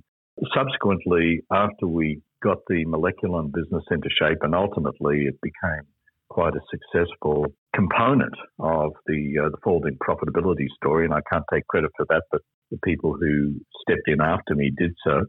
Subsequently, 0.54 1.42
after 1.50 1.86
we 1.86 2.20
got 2.42 2.58
the 2.68 2.84
Moleculon 2.86 3.52
business 3.52 3.84
into 3.90 4.08
shape, 4.10 4.38
and 4.42 4.54
ultimately 4.54 5.24
it 5.26 5.38
became 5.42 5.86
quite 6.28 6.54
a 6.54 6.60
successful 6.70 7.46
component 7.74 8.34
of 8.58 8.92
the 9.06 9.34
uh, 9.44 9.48
the 9.50 9.56
Faulding 9.62 9.96
profitability 9.96 10.66
story, 10.76 11.04
and 11.04 11.14
I 11.14 11.20
can't 11.30 11.44
take 11.52 11.66
credit 11.66 11.90
for 11.96 12.06
that, 12.08 12.22
but 12.30 12.40
the 12.70 12.78
people 12.84 13.14
who 13.20 13.60
stepped 13.82 14.08
in 14.08 14.20
after 14.20 14.54
me 14.54 14.72
did 14.76 14.94
so. 15.04 15.26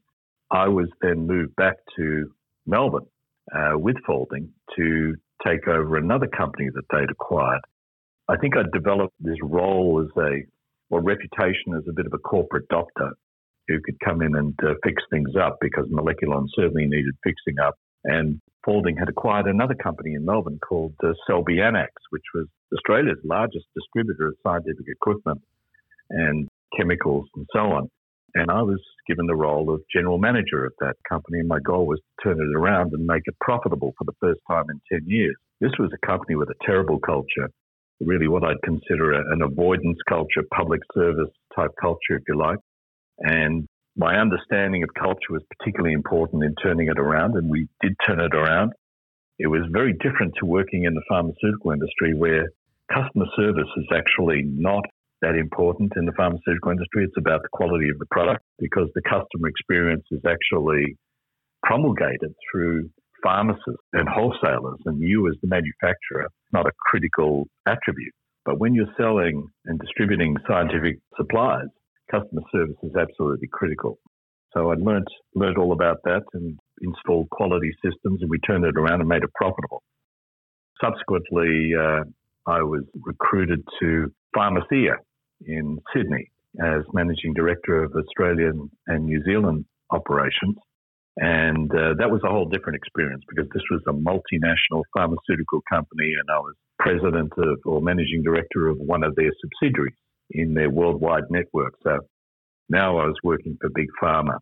I 0.51 0.67
was 0.67 0.89
then 1.01 1.27
moved 1.27 1.55
back 1.55 1.75
to 1.97 2.31
Melbourne 2.65 3.07
uh, 3.55 3.77
with 3.77 3.95
Faulding 4.05 4.49
to 4.75 5.15
take 5.45 5.67
over 5.67 5.97
another 5.97 6.27
company 6.27 6.69
that 6.73 6.83
they'd 6.91 7.09
acquired. 7.09 7.61
I 8.27 8.37
think 8.37 8.55
I 8.55 8.63
developed 8.71 9.15
this 9.19 9.37
role 9.41 10.03
as 10.05 10.23
a 10.23 10.43
well 10.89 11.01
reputation 11.01 11.73
as 11.75 11.83
a 11.89 11.93
bit 11.93 12.05
of 12.05 12.13
a 12.13 12.19
corporate 12.19 12.67
doctor 12.69 13.11
who 13.71 13.81
could 13.81 13.99
come 14.03 14.21
in 14.21 14.35
and 14.35 14.53
uh, 14.63 14.73
fix 14.83 15.01
things 15.09 15.31
up 15.39 15.57
because 15.61 15.87
Moleculon 15.89 16.47
certainly 16.55 16.85
needed 16.85 17.13
fixing 17.23 17.59
up. 17.59 17.75
And 18.03 18.39
Faulding 18.65 18.97
had 18.97 19.09
acquired 19.09 19.47
another 19.47 19.75
company 19.75 20.13
in 20.13 20.25
Melbourne 20.25 20.59
called 20.59 20.93
uh, 21.03 21.13
Selby 21.27 21.61
Annex, 21.61 21.91
which 22.11 22.23
was 22.33 22.47
Australia's 22.73 23.19
largest 23.23 23.65
distributor 23.75 24.27
of 24.27 24.35
scientific 24.43 24.85
equipment 24.87 25.41
and 26.09 26.47
chemicals 26.77 27.27
and 27.35 27.45
so 27.53 27.59
on. 27.59 27.89
And 28.35 28.49
I 28.49 28.61
was 28.61 28.79
given 29.07 29.25
the 29.25 29.35
role 29.35 29.73
of 29.73 29.81
general 29.93 30.17
manager 30.17 30.65
of 30.65 30.73
that 30.79 30.95
company. 31.07 31.39
And 31.39 31.47
my 31.47 31.59
goal 31.59 31.85
was 31.85 31.99
to 31.99 32.29
turn 32.29 32.39
it 32.39 32.57
around 32.57 32.93
and 32.93 33.05
make 33.05 33.23
it 33.25 33.35
profitable 33.41 33.93
for 33.97 34.05
the 34.05 34.15
first 34.21 34.39
time 34.49 34.65
in 34.69 34.79
10 34.91 35.09
years. 35.09 35.35
This 35.59 35.71
was 35.79 35.91
a 35.93 36.05
company 36.05 36.35
with 36.35 36.49
a 36.49 36.65
terrible 36.65 36.99
culture, 36.99 37.49
really 37.99 38.27
what 38.27 38.43
I'd 38.43 38.61
consider 38.63 39.13
an 39.13 39.41
avoidance 39.41 39.97
culture, 40.07 40.43
public 40.55 40.81
service 40.93 41.29
type 41.55 41.71
culture, 41.81 42.15
if 42.15 42.23
you 42.27 42.37
like. 42.37 42.59
And 43.23 43.67
my 43.95 44.15
understanding 44.15 44.83
of 44.83 44.89
culture 44.97 45.31
was 45.31 45.43
particularly 45.57 45.93
important 45.93 46.43
in 46.43 46.55
turning 46.61 46.87
it 46.87 46.99
around, 46.99 47.35
and 47.35 47.49
we 47.49 47.67
did 47.81 47.93
turn 48.05 48.19
it 48.19 48.33
around. 48.33 48.73
It 49.37 49.47
was 49.47 49.61
very 49.71 49.93
different 49.93 50.33
to 50.39 50.45
working 50.45 50.85
in 50.85 50.93
the 50.93 51.03
pharmaceutical 51.09 51.71
industry 51.71 52.13
where 52.13 52.49
customer 52.93 53.25
service 53.35 53.69
is 53.77 53.87
actually 53.93 54.43
not 54.45 54.83
that 55.21 55.35
important 55.35 55.93
in 55.95 56.05
the 56.05 56.13
pharmaceutical 56.17 56.71
industry. 56.71 57.03
It's 57.05 57.17
about 57.17 57.41
the 57.41 57.49
quality 57.51 57.89
of 57.89 57.99
the 57.99 58.07
product 58.11 58.43
because 58.59 58.89
the 58.95 59.01
customer 59.01 59.47
experience 59.47 60.03
is 60.11 60.21
actually 60.25 60.97
promulgated 61.63 62.33
through 62.51 62.89
pharmacists 63.23 63.85
and 63.93 64.09
wholesalers, 64.09 64.79
and 64.85 64.99
you 64.99 65.27
as 65.27 65.35
the 65.41 65.47
manufacturer, 65.47 66.27
not 66.51 66.65
a 66.65 66.71
critical 66.89 67.47
attribute. 67.67 68.13
But 68.45 68.59
when 68.59 68.73
you're 68.73 68.93
selling 68.97 69.47
and 69.65 69.79
distributing 69.79 70.37
scientific 70.47 70.97
supplies, 71.15 71.67
customer 72.11 72.41
service 72.51 72.77
is 72.83 72.91
absolutely 72.95 73.47
critical. 73.51 73.97
So 74.53 74.71
I 74.71 74.75
learnt 74.75 75.07
learnt 75.33 75.57
all 75.57 75.71
about 75.71 75.97
that 76.03 76.23
and 76.33 76.59
installed 76.81 77.29
quality 77.29 77.71
systems, 77.83 78.21
and 78.21 78.29
we 78.29 78.39
turned 78.39 78.65
it 78.65 78.75
around 78.77 78.99
and 78.99 79.07
made 79.07 79.23
it 79.23 79.33
profitable. 79.33 79.81
Subsequently, 80.83 81.71
uh, 81.79 82.03
I 82.47 82.61
was 82.63 82.83
recruited 83.05 83.63
to 83.79 84.11
Pharmacia, 84.35 84.97
in 85.45 85.79
Sydney 85.95 86.31
as 86.61 86.83
managing 86.93 87.33
director 87.33 87.83
of 87.83 87.93
Australian 87.95 88.69
and 88.87 89.05
New 89.05 89.23
Zealand 89.23 89.65
operations. 89.89 90.55
And 91.17 91.69
uh, 91.71 91.93
that 91.99 92.09
was 92.09 92.21
a 92.23 92.29
whole 92.29 92.47
different 92.47 92.77
experience 92.77 93.23
because 93.27 93.49
this 93.53 93.63
was 93.69 93.81
a 93.87 93.91
multinational 93.91 94.83
pharmaceutical 94.95 95.61
company, 95.69 96.13
and 96.19 96.27
I 96.29 96.39
was 96.39 96.55
president 96.79 97.31
of 97.37 97.59
or 97.65 97.81
managing 97.81 98.23
director 98.23 98.67
of 98.67 98.77
one 98.77 99.03
of 99.03 99.15
their 99.15 99.31
subsidiaries 99.41 99.95
in 100.33 100.53
their 100.53 100.69
worldwide 100.69 101.23
network. 101.29 101.73
So 101.83 101.99
now 102.69 102.97
I 102.97 103.05
was 103.05 103.17
working 103.23 103.57
for 103.59 103.69
Big 103.73 103.87
Pharma. 104.01 104.37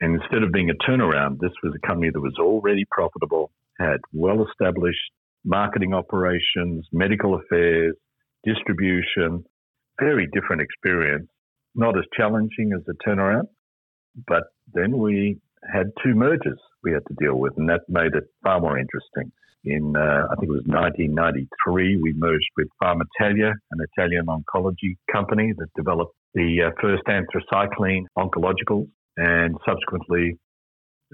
And 0.00 0.20
instead 0.20 0.42
of 0.42 0.52
being 0.52 0.70
a 0.70 0.90
turnaround, 0.90 1.38
this 1.40 1.52
was 1.62 1.74
a 1.74 1.86
company 1.86 2.10
that 2.12 2.20
was 2.20 2.36
already 2.38 2.84
profitable, 2.90 3.50
had 3.78 3.98
well 4.12 4.46
established 4.46 5.10
marketing 5.44 5.94
operations, 5.94 6.86
medical 6.92 7.36
affairs, 7.36 7.94
distribution, 8.44 9.44
very 9.98 10.28
different 10.32 10.62
experience, 10.62 11.28
not 11.74 11.96
as 11.96 12.04
challenging 12.16 12.72
as 12.74 12.82
a 12.88 13.08
turnaround. 13.08 13.48
But 14.26 14.44
then 14.72 14.98
we 14.98 15.38
had 15.72 15.86
two 16.04 16.14
mergers 16.14 16.58
we 16.82 16.92
had 16.92 17.02
to 17.08 17.14
deal 17.18 17.36
with, 17.36 17.54
and 17.56 17.68
that 17.68 17.82
made 17.88 18.14
it 18.14 18.24
far 18.42 18.60
more 18.60 18.78
interesting. 18.78 19.32
In, 19.66 19.96
uh, 19.96 20.28
I 20.30 20.36
think 20.36 20.48
it 20.48 20.54
was 20.54 20.62
1993, 20.66 22.00
we 22.00 22.12
merged 22.12 22.48
with 22.56 22.68
Farmitalia, 22.80 23.52
an 23.72 23.80
Italian 23.92 24.26
oncology 24.26 24.96
company 25.12 25.52
that 25.58 25.66
developed 25.74 26.14
the 26.34 26.68
uh, 26.68 26.70
first 26.80 27.02
anthracycline 27.08 28.04
oncologicals, 28.16 28.88
and 29.16 29.56
subsequently 29.66 30.38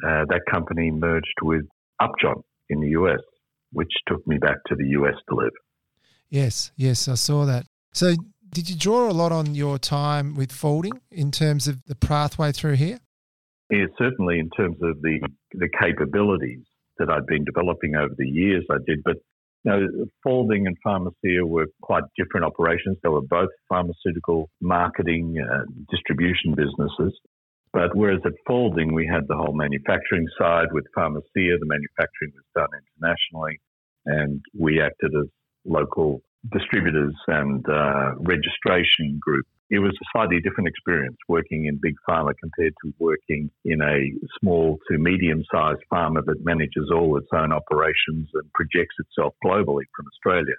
uh, 0.06 0.26
that 0.28 0.42
company 0.50 0.90
merged 0.90 1.38
with 1.40 1.64
Upjohn 1.98 2.42
in 2.68 2.80
the 2.80 2.88
US, 2.88 3.20
which 3.72 3.90
took 4.06 4.26
me 4.26 4.36
back 4.36 4.58
to 4.66 4.74
the 4.74 4.88
US 5.00 5.14
to 5.30 5.34
live. 5.34 5.52
Yes, 6.28 6.72
yes, 6.76 7.08
I 7.08 7.14
saw 7.14 7.46
that. 7.46 7.64
So 7.94 8.16
did 8.50 8.68
you 8.68 8.76
draw 8.76 9.10
a 9.10 9.12
lot 9.12 9.32
on 9.32 9.54
your 9.54 9.78
time 9.78 10.34
with 10.34 10.52
Faulding 10.52 11.00
in 11.10 11.30
terms 11.30 11.66
of 11.68 11.84
the 11.86 11.94
pathway 11.94 12.52
through 12.52 12.74
here? 12.74 13.00
Yeah, 13.70 13.86
certainly 13.96 14.38
in 14.38 14.50
terms 14.50 14.76
of 14.82 15.00
the 15.00 15.20
the 15.52 15.70
capabilities 15.80 16.64
that 16.98 17.10
I'd 17.10 17.26
been 17.26 17.44
developing 17.44 17.96
over 17.96 18.14
the 18.16 18.28
years, 18.28 18.64
I 18.70 18.76
did. 18.86 19.02
But 19.04 19.16
you 19.64 19.70
know, 19.70 20.06
Faulding 20.24 20.66
and 20.66 20.76
Pharmacia 20.82 21.44
were 21.44 21.66
quite 21.82 22.02
different 22.16 22.46
operations. 22.46 22.96
They 23.02 23.08
were 23.08 23.22
both 23.22 23.50
pharmaceutical 23.68 24.50
marketing 24.60 25.36
uh, 25.40 25.64
distribution 25.90 26.54
businesses. 26.56 27.18
But 27.72 27.94
whereas 27.94 28.20
at 28.26 28.32
Faulding, 28.46 28.92
we 28.92 29.06
had 29.06 29.26
the 29.28 29.36
whole 29.36 29.54
manufacturing 29.54 30.26
side. 30.38 30.66
With 30.72 30.84
Pharmacia, 30.94 31.22
the 31.34 31.66
manufacturing 31.66 32.32
was 32.34 32.44
done 32.54 32.68
internationally, 32.82 33.60
and 34.04 34.42
we 34.58 34.82
acted 34.82 35.12
as 35.16 35.28
local 35.64 36.20
distributors 36.52 37.14
and 37.28 37.64
uh, 37.68 38.14
registration 38.18 39.18
group. 39.20 39.46
It 39.72 39.78
was 39.78 39.92
a 39.92 40.04
slightly 40.12 40.38
different 40.38 40.68
experience 40.68 41.16
working 41.28 41.64
in 41.64 41.80
big 41.80 41.94
pharma 42.06 42.34
compared 42.38 42.74
to 42.84 42.92
working 42.98 43.50
in 43.64 43.80
a 43.80 44.12
small 44.38 44.78
to 44.90 44.98
medium 44.98 45.42
sized 45.50 45.80
pharma 45.90 46.22
that 46.26 46.44
manages 46.44 46.90
all 46.94 47.16
its 47.16 47.28
own 47.32 47.52
operations 47.54 48.28
and 48.34 48.52
projects 48.52 48.96
itself 48.98 49.32
globally 49.42 49.84
from 49.96 50.04
Australia. 50.12 50.56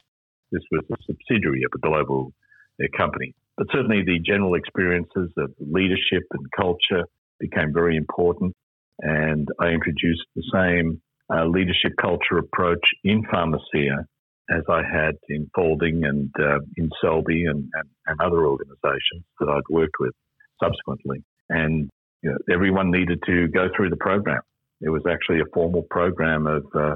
This 0.51 0.63
was 0.71 0.83
a 0.91 0.95
subsidiary 1.05 1.61
of 1.61 1.71
a 1.75 1.87
global 1.87 2.33
uh, 2.81 2.87
company. 2.97 3.35
But 3.55 3.67
certainly 3.71 4.01
the 4.03 4.17
general 4.17 4.55
experiences 4.55 5.29
of 5.37 5.53
leadership 5.59 6.23
and 6.31 6.47
culture 6.59 7.05
became 7.39 7.71
very 7.71 7.97
important. 7.97 8.55
And 8.97 9.47
I 9.59 9.67
introduced 9.67 10.25
the 10.35 10.49
same 10.51 10.99
uh, 11.31 11.45
leadership 11.45 11.91
culture 12.01 12.39
approach 12.39 12.83
in 13.03 13.21
Pharmacia 13.29 14.07
as 14.49 14.63
I 14.69 14.81
had 14.83 15.15
in 15.29 15.49
Faulding 15.55 16.03
and 16.03 16.29
uh, 16.39 16.59
in 16.77 16.89
Selby 17.01 17.45
and, 17.45 17.69
and, 17.73 17.89
and, 18.07 18.21
other 18.21 18.45
organisations 18.45 19.23
that 19.39 19.47
I'd 19.49 19.73
worked 19.73 19.95
with 19.99 20.13
subsequently. 20.61 21.23
And 21.49 21.89
you 22.21 22.31
know, 22.31 22.37
everyone 22.53 22.91
needed 22.91 23.21
to 23.25 23.47
go 23.47 23.69
through 23.75 23.89
the 23.89 23.97
program. 23.97 24.41
It 24.81 24.89
was 24.89 25.03
actually 25.09 25.39
a 25.39 25.53
formal 25.53 25.83
program 25.89 26.47
of, 26.47 26.65
uh, 26.75 26.95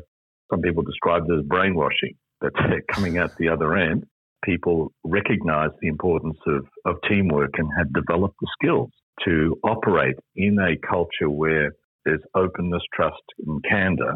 some 0.51 0.61
people 0.61 0.83
described 0.83 1.29
it 1.29 1.39
as 1.39 1.45
brainwashing, 1.45 2.15
but 2.41 2.51
coming 2.91 3.17
out 3.17 3.31
the 3.37 3.49
other 3.49 3.75
end, 3.75 4.05
people 4.43 4.91
recognized 5.03 5.73
the 5.81 5.87
importance 5.87 6.37
of, 6.47 6.65
of 6.85 6.95
teamwork 7.09 7.51
and 7.57 7.69
had 7.77 7.91
developed 7.93 8.35
the 8.41 8.47
skills 8.59 8.89
to 9.25 9.57
operate 9.63 10.15
in 10.35 10.57
a 10.59 10.77
culture 10.87 11.29
where 11.29 11.71
there's 12.05 12.21
openness, 12.35 12.83
trust, 12.93 13.23
and 13.45 13.63
candor. 13.69 14.13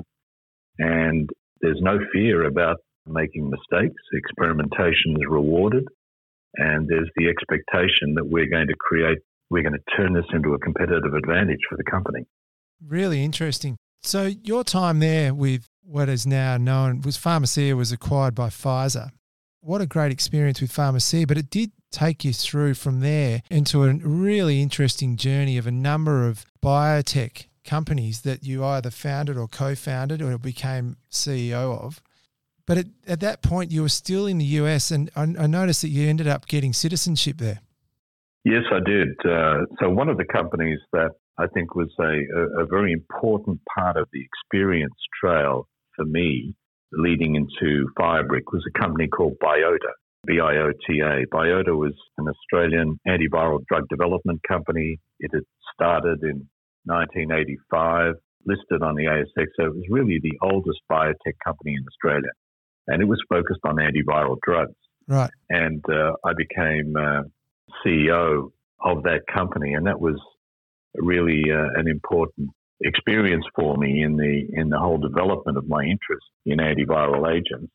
And 0.79 1.29
there's 1.61 1.81
no 1.81 1.99
fear 2.13 2.45
about 2.45 2.77
making 3.05 3.49
mistakes. 3.49 4.01
Experimentation 4.13 5.15
is 5.15 5.25
rewarded. 5.29 5.87
And 6.57 6.87
there's 6.87 7.09
the 7.15 7.27
expectation 7.29 8.15
that 8.15 8.25
we're 8.25 8.49
going 8.49 8.67
to 8.67 8.75
create, 8.79 9.19
we're 9.49 9.63
going 9.63 9.73
to 9.73 9.95
turn 9.97 10.13
this 10.13 10.25
into 10.33 10.53
a 10.53 10.59
competitive 10.59 11.13
advantage 11.13 11.61
for 11.69 11.77
the 11.77 11.83
company. 11.83 12.25
Really 12.85 13.23
interesting. 13.23 13.77
So, 14.03 14.31
your 14.43 14.63
time 14.63 14.99
there 14.99 15.33
with 15.33 15.67
what 15.83 16.09
is 16.09 16.25
now 16.25 16.57
known 16.57 17.01
was 17.01 17.17
Pharmacia 17.17 17.75
was 17.75 17.91
acquired 17.91 18.35
by 18.35 18.49
Pfizer. 18.49 19.11
What 19.61 19.81
a 19.81 19.85
great 19.85 20.11
experience 20.11 20.59
with 20.59 20.71
Pharmacia, 20.71 21.27
but 21.27 21.37
it 21.37 21.49
did 21.49 21.71
take 21.91 22.25
you 22.25 22.33
through 22.33 22.73
from 22.73 23.01
there 23.01 23.41
into 23.49 23.83
a 23.83 23.93
really 23.93 24.61
interesting 24.61 25.17
journey 25.17 25.57
of 25.57 25.67
a 25.67 25.71
number 25.71 26.27
of 26.27 26.45
biotech 26.63 27.45
companies 27.63 28.21
that 28.21 28.43
you 28.43 28.63
either 28.63 28.89
founded 28.89 29.37
or 29.37 29.47
co-founded 29.47 30.21
or 30.21 30.37
became 30.37 30.97
CEO 31.11 31.77
of. 31.79 32.01
But 32.65 32.77
at, 32.77 32.85
at 33.07 33.19
that 33.21 33.41
point, 33.41 33.71
you 33.71 33.81
were 33.81 33.89
still 33.89 34.25
in 34.27 34.37
the 34.37 34.45
US, 34.45 34.91
and 34.91 35.09
I, 35.15 35.23
I 35.23 35.47
noticed 35.47 35.81
that 35.81 35.89
you 35.89 36.07
ended 36.07 36.27
up 36.27 36.47
getting 36.47 36.73
citizenship 36.73 37.37
there. 37.37 37.61
Yes, 38.43 38.63
I 38.71 38.79
did. 38.83 39.09
Uh, 39.23 39.65
so 39.79 39.89
one 39.89 40.09
of 40.09 40.17
the 40.17 40.25
companies 40.25 40.79
that 40.93 41.11
I 41.37 41.47
think 41.53 41.75
was 41.75 41.89
a, 41.99 42.03
a, 42.03 42.63
a 42.63 42.65
very 42.65 42.91
important 42.91 43.59
part 43.77 43.97
of 43.97 44.07
the 44.11 44.21
experience 44.21 44.95
trail 45.21 45.67
for 45.95 46.05
me 46.05 46.55
leading 46.93 47.35
into 47.35 47.87
Firebrick 47.99 48.51
was 48.51 48.65
a 48.67 48.79
company 48.79 49.07
called 49.07 49.33
Biota, 49.41 49.93
B-I-O-T-A. 50.25 51.25
Biota 51.33 51.75
was 51.75 51.93
an 52.17 52.27
Australian 52.27 52.99
antiviral 53.07 53.59
drug 53.67 53.87
development 53.89 54.39
company. 54.47 54.99
It 55.19 55.31
had 55.33 55.43
started 55.73 56.21
in 56.23 56.47
1985, 56.85 58.15
listed 58.45 58.81
on 58.83 58.95
the 58.95 59.05
ASX. 59.05 59.45
So 59.55 59.65
it 59.65 59.75
was 59.75 59.85
really 59.89 60.19
the 60.21 60.37
oldest 60.41 60.79
biotech 60.91 61.37
company 61.43 61.73
in 61.73 61.85
Australia. 61.87 62.31
And 62.87 63.01
it 63.01 63.05
was 63.05 63.21
focused 63.29 63.61
on 63.63 63.75
antiviral 63.75 64.37
drugs. 64.45 64.75
Right. 65.07 65.31
And 65.49 65.83
uh, 65.89 66.13
I 66.25 66.33
became 66.35 66.95
uh, 66.97 67.23
CEO 67.85 68.51
of 68.83 69.03
that 69.03 69.21
company. 69.33 69.73
And 69.73 69.85
that 69.87 69.99
was 69.99 70.19
really 70.95 71.43
uh, 71.51 71.79
an 71.79 71.87
important 71.87 72.49
experience 72.83 73.45
for 73.55 73.77
me 73.77 74.01
in 74.01 74.17
the 74.17 74.47
in 74.53 74.69
the 74.69 74.79
whole 74.79 74.97
development 74.97 75.57
of 75.57 75.67
my 75.67 75.83
interest 75.83 76.25
in 76.45 76.57
antiviral 76.57 77.31
agents. 77.31 77.71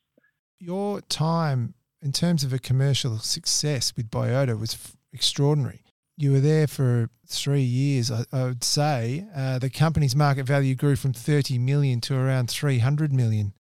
Your 0.59 1.01
time 1.01 1.75
in 2.01 2.11
terms 2.11 2.43
of 2.43 2.53
a 2.53 2.59
commercial 2.59 3.17
success 3.19 3.93
with 3.95 4.09
Biota 4.09 4.59
was 4.59 4.73
f- 4.73 4.95
extraordinary. 5.13 5.83
You 6.17 6.31
were 6.31 6.39
there 6.39 6.67
for 6.67 7.09
three 7.27 7.61
years, 7.61 8.11
I, 8.11 8.25
I 8.31 8.43
would 8.45 8.63
say. 8.63 9.25
Uh, 9.35 9.59
the 9.59 9.69
company's 9.69 10.15
market 10.15 10.45
value 10.45 10.73
grew 10.73 10.95
from 10.95 11.13
30 11.13 11.59
million 11.59 12.01
to 12.01 12.15
around 12.15 12.49
300 12.49 13.13
million. 13.13 13.53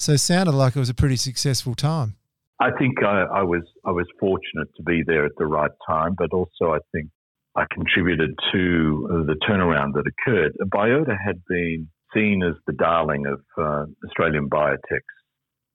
So 0.00 0.12
it 0.12 0.18
sounded 0.18 0.52
like 0.52 0.76
it 0.76 0.78
was 0.78 0.88
a 0.88 0.94
pretty 0.94 1.16
successful 1.16 1.74
time. 1.74 2.16
I 2.58 2.70
think 2.78 3.02
I, 3.02 3.24
I 3.40 3.42
was 3.42 3.64
I 3.84 3.90
was 3.90 4.06
fortunate 4.18 4.68
to 4.76 4.82
be 4.82 5.02
there 5.06 5.26
at 5.26 5.32
the 5.36 5.44
right 5.44 5.70
time, 5.86 6.14
but 6.16 6.32
also 6.32 6.72
I 6.72 6.78
think 6.90 7.10
I 7.54 7.66
contributed 7.70 8.30
to 8.52 9.24
the 9.26 9.36
turnaround 9.46 9.92
that 9.94 10.04
occurred. 10.06 10.52
Biota 10.72 11.16
had 11.22 11.42
been 11.46 11.88
seen 12.14 12.42
as 12.42 12.54
the 12.66 12.72
darling 12.72 13.26
of 13.26 13.40
uh, 13.58 13.84
Australian 14.06 14.48
biotechs 14.48 15.16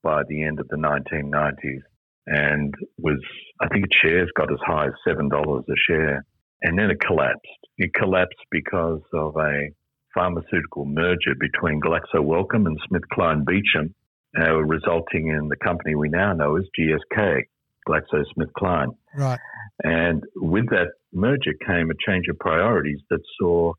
by 0.02 0.24
the 0.28 0.44
end 0.44 0.60
of 0.60 0.68
the 0.70 0.78
1990s 0.78 1.82
and 2.26 2.74
was, 2.98 3.20
I 3.62 3.68
think 3.68 3.86
its 3.86 3.96
shares 3.96 4.30
got 4.36 4.52
as 4.52 4.60
high 4.66 4.88
as 4.88 4.94
$7 5.08 5.60
a 5.60 5.74
share. 5.88 6.26
And 6.64 6.80
then 6.80 6.90
it 6.90 7.00
collapsed. 7.00 7.60
It 7.78 7.94
collapsed 7.94 8.44
because 8.50 9.02
of 9.14 9.36
a 9.38 9.70
pharmaceutical 10.16 10.86
merger 10.86 11.36
between 11.40 11.82
Glaxo 11.82 12.24
Wellcome 12.24 12.66
and 12.66 12.80
SmithKline 12.90 13.46
Beecham, 13.46 13.94
uh, 14.40 14.56
resulting 14.64 15.28
in 15.28 15.48
the 15.48 15.56
company 15.56 15.96
we 15.96 16.10
now 16.10 16.34
know 16.34 16.58
as 16.58 16.64
GSK, 16.78 17.44
GlaxoSmithKline. 17.88 18.96
Right. 19.16 19.40
And 19.84 20.24
with 20.36 20.70
that 20.70 20.90
merger 21.14 21.54
came 21.66 21.90
a 21.90 21.94
change 22.06 22.26
of 22.30 22.40
priorities 22.40 23.00
that 23.10 23.22
saw 23.40 23.74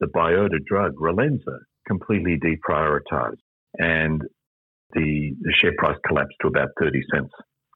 the 0.00 0.06
biota 0.06 0.58
drug, 0.66 0.94
Relenza, 0.96 1.58
completely 1.86 2.38
deprioritized. 2.38 3.38
And 3.78 4.22
the, 4.94 5.34
the 5.40 5.52
share 5.60 5.72
price 5.76 5.98
collapsed 6.06 6.36
to 6.42 6.48
about 6.48 6.68
30 6.80 7.02
cents, 7.12 7.32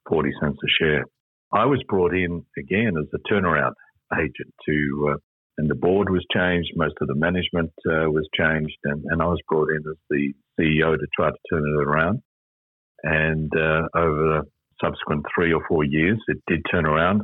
40 0.07 0.31
cents 0.41 0.57
a 0.63 0.83
share. 0.83 1.05
I 1.51 1.65
was 1.65 1.83
brought 1.87 2.13
in 2.13 2.43
again 2.57 2.93
as 2.99 3.07
a 3.13 3.31
turnaround 3.31 3.73
agent 4.13 4.53
to, 4.65 5.13
uh, 5.13 5.17
and 5.57 5.69
the 5.69 5.75
board 5.75 6.09
was 6.09 6.25
changed, 6.33 6.71
most 6.75 6.95
of 6.99 7.07
the 7.07 7.15
management 7.15 7.71
uh, 7.87 8.09
was 8.09 8.27
changed, 8.35 8.77
and, 8.85 9.03
and 9.09 9.21
I 9.21 9.25
was 9.25 9.39
brought 9.47 9.69
in 9.69 9.83
as 9.89 9.97
the 10.09 10.33
CEO 10.59 10.97
to 10.97 11.07
try 11.15 11.29
to 11.29 11.37
turn 11.49 11.63
it 11.63 11.83
around. 11.83 12.21
And 13.03 13.51
uh, 13.55 13.83
over 13.95 14.23
the 14.23 14.41
subsequent 14.81 15.25
three 15.35 15.53
or 15.53 15.61
four 15.67 15.83
years, 15.83 16.17
it 16.27 16.37
did 16.47 16.61
turn 16.71 16.85
around. 16.85 17.21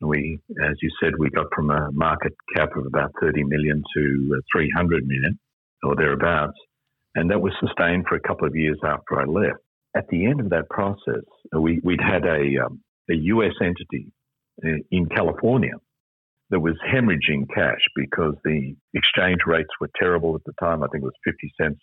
We, 0.00 0.38
as 0.62 0.74
you 0.82 0.90
said, 1.02 1.14
we 1.18 1.30
got 1.30 1.46
from 1.54 1.70
a 1.70 1.90
market 1.92 2.34
cap 2.54 2.76
of 2.76 2.86
about 2.86 3.10
30 3.20 3.42
million 3.44 3.82
to 3.96 4.36
uh, 4.36 4.40
300 4.54 5.06
million 5.06 5.38
or 5.82 5.96
thereabouts. 5.96 6.58
And 7.16 7.30
that 7.30 7.40
was 7.40 7.52
sustained 7.60 8.04
for 8.08 8.16
a 8.16 8.20
couple 8.20 8.46
of 8.46 8.54
years 8.54 8.78
after 8.84 9.20
I 9.20 9.24
left. 9.24 9.60
At 9.96 10.08
the 10.08 10.26
end 10.26 10.40
of 10.40 10.50
that 10.50 10.68
process, 10.68 11.24
we, 11.56 11.80
would 11.82 12.00
had 12.00 12.24
a, 12.24 12.64
um, 12.64 12.80
a 13.10 13.14
US 13.14 13.54
entity 13.60 14.12
uh, 14.64 14.78
in 14.90 15.06
California 15.06 15.72
that 16.54 16.60
was 16.60 16.76
hemorrhaging 16.88 17.52
cash 17.52 17.80
because 17.96 18.34
the 18.44 18.76
exchange 18.94 19.40
rates 19.44 19.70
were 19.80 19.90
terrible 19.96 20.36
at 20.36 20.44
the 20.44 20.52
time. 20.60 20.84
I 20.84 20.86
think 20.86 21.02
it 21.02 21.06
was 21.06 21.12
50 21.24 21.52
cents 21.60 21.80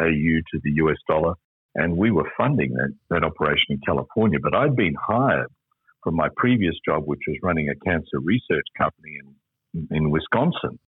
AU 0.00 0.40
to 0.50 0.60
the 0.62 0.72
US 0.76 0.96
dollar. 1.06 1.34
And 1.74 1.98
we 1.98 2.10
were 2.10 2.30
funding 2.34 2.72
that, 2.72 2.94
that 3.10 3.22
operation 3.22 3.66
in 3.68 3.80
California. 3.84 4.38
But 4.42 4.54
I'd 4.54 4.76
been 4.76 4.94
hired 4.94 5.48
from 6.02 6.16
my 6.16 6.28
previous 6.36 6.74
job, 6.88 7.02
which 7.04 7.20
was 7.28 7.36
running 7.42 7.68
a 7.68 7.74
cancer 7.84 8.18
research 8.18 8.64
company 8.78 9.18
in, 9.74 9.88
in 9.90 10.10
Wisconsin 10.10 10.78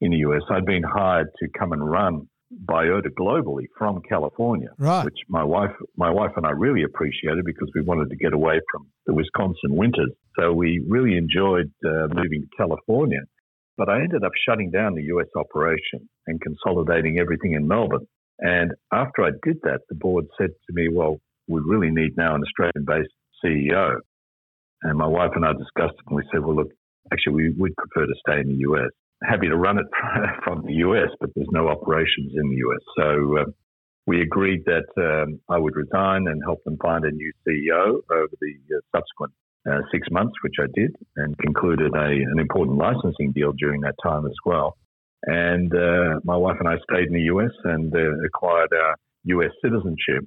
in 0.00 0.10
the 0.10 0.18
US. 0.28 0.42
I'd 0.50 0.66
been 0.66 0.82
hired 0.82 1.28
to 1.38 1.48
come 1.56 1.70
and 1.70 1.88
run 1.88 2.28
Biota 2.64 3.08
globally 3.18 3.66
from 3.76 4.00
California, 4.08 4.68
right. 4.78 5.04
which 5.04 5.18
my 5.28 5.42
wife, 5.42 5.70
my 5.96 6.10
wife 6.10 6.32
and 6.36 6.46
I 6.46 6.50
really 6.50 6.82
appreciated 6.82 7.44
because 7.44 7.70
we 7.74 7.82
wanted 7.82 8.10
to 8.10 8.16
get 8.16 8.32
away 8.32 8.60
from 8.70 8.86
the 9.06 9.14
Wisconsin 9.14 9.76
winters. 9.76 10.12
So 10.38 10.52
we 10.52 10.84
really 10.88 11.16
enjoyed 11.16 11.70
uh, 11.84 12.08
moving 12.14 12.42
to 12.42 12.48
California. 12.56 13.20
But 13.76 13.88
I 13.88 14.00
ended 14.00 14.22
up 14.22 14.32
shutting 14.46 14.70
down 14.70 14.94
the 14.94 15.04
US 15.04 15.28
operation 15.36 16.08
and 16.26 16.40
consolidating 16.40 17.18
everything 17.18 17.54
in 17.54 17.66
Melbourne. 17.66 18.06
And 18.38 18.72
after 18.92 19.24
I 19.24 19.30
did 19.42 19.56
that, 19.62 19.80
the 19.88 19.94
board 19.94 20.26
said 20.38 20.50
to 20.50 20.72
me, 20.72 20.88
well, 20.88 21.18
we 21.48 21.60
really 21.64 21.90
need 21.90 22.16
now 22.16 22.34
an 22.34 22.42
Australian 22.42 22.84
based 22.86 23.12
CEO. 23.44 23.96
And 24.82 24.98
my 24.98 25.06
wife 25.06 25.30
and 25.34 25.44
I 25.44 25.52
discussed 25.52 25.94
it 25.98 26.04
and 26.08 26.16
we 26.16 26.22
said, 26.32 26.44
well, 26.44 26.56
look, 26.56 26.70
actually, 27.12 27.34
we 27.34 27.54
would 27.56 27.74
prefer 27.76 28.06
to 28.06 28.14
stay 28.26 28.40
in 28.40 28.48
the 28.48 28.60
US. 28.70 28.90
Happy 29.28 29.48
to 29.48 29.56
run 29.56 29.78
it 29.78 29.86
from 30.44 30.64
the 30.66 30.74
US, 30.86 31.10
but 31.20 31.30
there's 31.36 31.48
no 31.52 31.68
operations 31.68 32.32
in 32.34 32.50
the 32.50 32.56
US. 32.56 32.82
So 32.98 33.38
uh, 33.38 33.44
we 34.06 34.22
agreed 34.22 34.64
that 34.66 34.86
um, 34.98 35.40
I 35.48 35.58
would 35.58 35.76
resign 35.76 36.28
and 36.28 36.42
help 36.44 36.64
them 36.64 36.78
find 36.82 37.04
a 37.04 37.10
new 37.12 37.32
CEO 37.46 38.00
over 38.10 38.34
the 38.40 38.54
uh, 38.76 38.80
subsequent 38.96 39.32
uh, 39.70 39.80
six 39.92 40.08
months, 40.10 40.34
which 40.44 40.56
I 40.60 40.66
did, 40.74 40.96
and 41.16 41.38
concluded 41.38 41.92
a, 41.94 42.06
an 42.06 42.38
important 42.40 42.78
licensing 42.78 43.32
deal 43.32 43.52
during 43.52 43.82
that 43.82 43.96
time 44.02 44.26
as 44.26 44.36
well. 44.44 44.76
And 45.24 45.74
uh, 45.74 46.20
my 46.24 46.36
wife 46.36 46.56
and 46.60 46.68
I 46.68 46.76
stayed 46.90 47.08
in 47.08 47.14
the 47.14 47.28
US 47.34 47.52
and 47.64 47.94
uh, 47.94 48.26
acquired 48.26 48.72
our 48.74 48.96
US 49.24 49.52
citizenship 49.62 50.24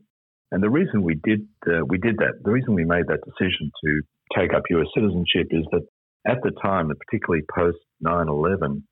And 0.52 0.64
the 0.64 0.70
reason 0.70 1.04
we 1.04 1.16
did 1.24 1.48
uh, 1.68 1.86
we 1.88 1.98
did 1.98 2.18
that, 2.18 2.42
the 2.44 2.52
reason 2.52 2.74
we 2.74 2.86
made 2.86 3.08
that 3.08 3.22
decision 3.26 3.72
to 3.86 4.02
take 4.38 4.54
up 4.54 4.64
U.S. 4.72 4.88
citizenship 4.96 5.48
is 5.52 5.66
that 5.72 5.86
at 6.28 6.38
the 6.44 6.52
time, 6.62 6.90
and 6.90 7.00
particularly 7.00 7.44
post 7.54 7.78
9/11, 8.04 8.84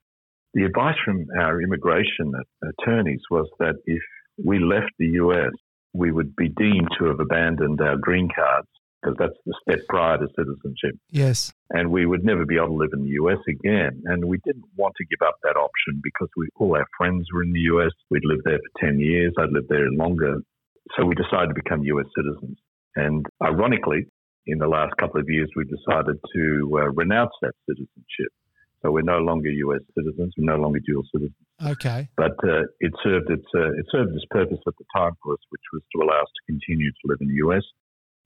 the 0.53 0.63
advice 0.63 0.97
from 1.03 1.25
our 1.39 1.61
immigration 1.61 2.33
attorneys 2.61 3.21
was 3.31 3.47
that 3.59 3.75
if 3.85 4.01
we 4.43 4.59
left 4.59 4.91
the 4.99 5.07
U.S., 5.23 5.51
we 5.93 6.11
would 6.11 6.35
be 6.35 6.49
deemed 6.49 6.89
to 6.99 7.05
have 7.05 7.19
abandoned 7.19 7.81
our 7.81 7.97
green 7.97 8.29
cards 8.33 8.67
because 9.03 9.17
that's 9.19 9.37
the 9.45 9.53
step 9.61 9.85
prior 9.87 10.17
to 10.17 10.27
citizenship. 10.37 10.97
Yes. 11.09 11.51
And 11.71 11.91
we 11.91 12.05
would 12.05 12.23
never 12.23 12.45
be 12.45 12.55
able 12.55 12.67
to 12.67 12.73
live 12.73 12.91
in 12.93 13.03
the 13.03 13.15
US 13.21 13.39
again. 13.47 14.01
And 14.05 14.25
we 14.25 14.39
didn't 14.45 14.65
want 14.75 14.93
to 14.97 15.05
give 15.05 15.25
up 15.27 15.35
that 15.43 15.57
option 15.57 15.99
because 16.01 16.29
we, 16.37 16.47
all 16.55 16.75
our 16.75 16.87
friends 16.97 17.27
were 17.33 17.43
in 17.43 17.51
the 17.51 17.59
US. 17.73 17.91
We'd 18.09 18.25
lived 18.25 18.43
there 18.45 18.59
for 18.59 18.85
10 18.85 18.99
years. 18.99 19.33
I'd 19.37 19.51
lived 19.51 19.69
there 19.69 19.89
longer. 19.91 20.37
So 20.95 21.05
we 21.05 21.15
decided 21.15 21.49
to 21.49 21.53
become 21.53 21.83
US 21.83 22.05
citizens. 22.15 22.57
And 22.95 23.25
ironically, 23.43 24.07
in 24.45 24.57
the 24.59 24.67
last 24.67 24.93
couple 24.97 25.19
of 25.19 25.29
years, 25.29 25.49
we 25.55 25.63
decided 25.65 26.17
to 26.35 26.69
uh, 26.73 26.89
renounce 26.91 27.31
that 27.41 27.53
citizenship. 27.67 28.31
So 28.81 28.91
we're 28.91 29.01
no 29.01 29.19
longer 29.19 29.49
US 29.49 29.81
citizens. 29.95 30.33
We're 30.37 30.51
no 30.53 30.61
longer 30.61 30.79
dual 30.85 31.03
citizens. 31.11 31.47
Okay. 31.65 32.09
But 32.17 32.35
uh, 32.43 32.63
it 32.79 32.91
served 33.01 33.29
its 33.29 33.45
uh, 33.55 33.71
it 33.79 33.85
served 33.89 34.13
its 34.13 34.25
purpose 34.29 34.59
at 34.67 34.73
the 34.77 34.85
time 34.95 35.13
for 35.23 35.33
us, 35.33 35.39
which 35.49 35.61
was 35.71 35.81
to 35.95 36.03
allow 36.03 36.21
us 36.21 36.31
to 36.35 36.51
continue 36.51 36.91
to 36.91 37.03
live 37.05 37.19
in 37.21 37.29
the 37.29 37.39
US 37.47 37.63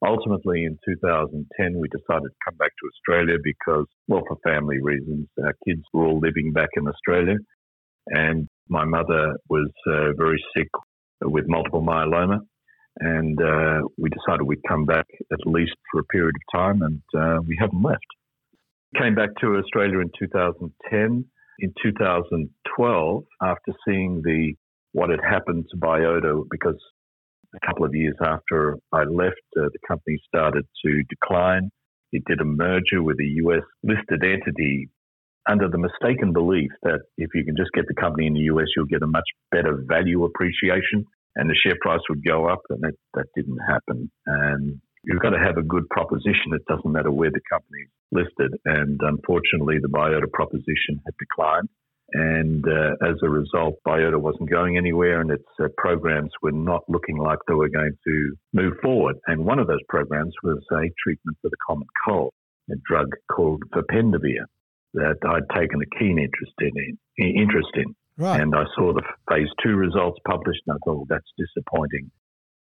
Ultimately, 0.06 0.66
in 0.66 0.78
2010, 0.86 1.80
we 1.80 1.88
decided 1.88 2.30
to 2.30 2.36
come 2.46 2.56
back 2.58 2.70
to 2.70 2.88
Australia 2.88 3.38
because, 3.44 3.88
well, 4.08 4.22
for 4.28 4.38
family 4.44 4.80
reasons, 4.80 5.28
our 5.44 5.56
kids 5.66 5.82
were 5.92 6.06
all 6.06 6.20
living 6.20 6.54
back 6.54 6.70
in 6.76 6.88
Australia. 6.88 7.38
And 8.08 8.48
my 8.70 8.86
mother 8.86 9.38
was 9.50 9.72
uh, 9.88 10.14
very 10.16 10.44
sick 10.56 10.70
with 11.24 11.46
multiple 11.48 11.82
myeloma. 11.82 12.42
And 13.00 13.40
uh, 13.42 13.82
we 13.98 14.10
decided 14.10 14.46
we'd 14.46 14.60
come 14.68 14.86
back 14.86 15.06
at 15.32 15.40
least 15.46 15.76
for 15.92 16.00
a 16.02 16.06
period 16.06 16.36
of 16.36 16.60
time, 16.60 16.82
and 16.82 17.02
uh, 17.16 17.42
we 17.46 17.58
haven't 17.60 17.84
left. 17.84 18.06
Came 18.98 19.16
back 19.16 19.30
to 19.42 19.58
Australia 19.58 20.00
in 20.00 20.10
2010. 20.18 21.26
In 21.60 21.74
2012, 21.84 23.24
after 23.42 23.74
seeing 23.88 24.22
the 24.24 24.54
what 24.94 25.10
had 25.10 25.20
happened 25.28 25.66
to 25.70 25.78
Biota, 25.78 26.44
because 26.50 26.80
a 27.56 27.68
couple 27.68 27.86
of 27.86 27.94
years 27.94 28.16
after 28.22 28.78
I 28.92 29.04
left, 29.04 29.42
uh, 29.58 29.70
the 29.74 29.80
company 29.88 30.18
started 30.28 30.66
to 30.86 31.04
decline. 31.10 31.70
It 32.12 32.24
did 32.26 32.42
a 32.42 32.46
merger 32.46 33.04
with 33.04 33.18
a 33.20 33.28
US 33.44 33.64
listed 33.84 34.24
entity 34.24 34.90
under 35.50 35.68
the 35.70 35.78
mistaken 35.78 36.34
belief 36.34 36.72
that 36.84 37.00
if 37.18 37.30
you 37.34 37.44
can 37.46 37.56
just 37.56 37.72
get 37.74 37.86
the 37.88 37.94
company 37.94 38.28
in 38.28 38.34
the 38.34 38.48
US, 38.52 38.68
you'll 38.76 38.86
get 38.86 39.02
a 39.02 39.08
much 39.08 39.28
better 39.52 39.84
value 39.88 40.26
appreciation 40.26 41.06
and 41.38 41.50
the 41.50 41.56
share 41.56 41.78
price 41.82 42.02
would 42.10 42.26
go 42.26 42.50
up. 42.50 42.62
And 42.70 42.82
that, 42.82 42.96
that 43.14 43.28
didn't 43.36 43.60
happen. 43.60 44.12
And 44.26 44.82
you've 45.04 45.22
got 45.22 45.30
to 45.30 45.40
have 45.40 45.58
a 45.58 45.64
good 45.64 45.88
proposition. 45.90 46.54
It 46.54 46.66
doesn't 46.68 46.92
matter 46.92 47.12
where 47.12 47.32
the 47.32 47.42
company's 47.50 47.90
listed. 48.12 48.60
And 48.66 49.00
unfortunately, 49.02 49.78
the 49.82 49.88
Biota 49.88 50.30
proposition 50.32 51.00
had 51.06 51.14
declined. 51.18 51.70
And 52.14 52.66
uh, 52.66 52.96
as 53.06 53.18
a 53.22 53.30
result, 53.30 53.76
Biota 53.86 54.20
wasn't 54.20 54.50
going 54.50 54.78
anywhere 54.78 55.20
and 55.20 55.30
its 55.30 55.44
uh, 55.62 55.68
programs 55.78 56.32
were 56.42 56.54
not 56.54 56.84
looking 56.88 57.18
like 57.18 57.40
they 57.48 57.54
were 57.54 57.70
going 57.70 57.98
to 58.08 58.36
move 58.54 58.74
forward. 58.82 59.18
And 59.28 59.46
one 59.46 59.60
of 59.60 59.68
those 59.68 59.84
programs 59.90 60.34
was 60.42 60.64
a 60.72 60.90
treatment 61.04 61.38
for 61.42 61.50
the 61.50 61.58
common 61.68 61.88
cold, 62.08 62.34
a 62.72 62.76
drug 62.90 63.12
called 63.30 63.62
Vapendavir 63.76 64.46
that 64.94 65.18
I'd 65.28 65.60
taken 65.60 65.82
a 65.82 66.00
keen 66.00 66.18
interest 66.18 66.54
in. 66.60 66.98
Interest 67.18 67.70
in. 67.76 67.94
Right. 68.18 68.42
And 68.42 68.56
I 68.56 68.64
saw 68.76 68.94
the 68.94 69.04
phase 69.30 69.50
two 69.64 69.76
results 69.76 70.20
published 70.28 70.62
and 70.68 70.76
I 70.76 70.78
thought, 70.84 70.98
well, 70.98 71.06
that's 71.08 71.32
disappointing. 71.38 72.12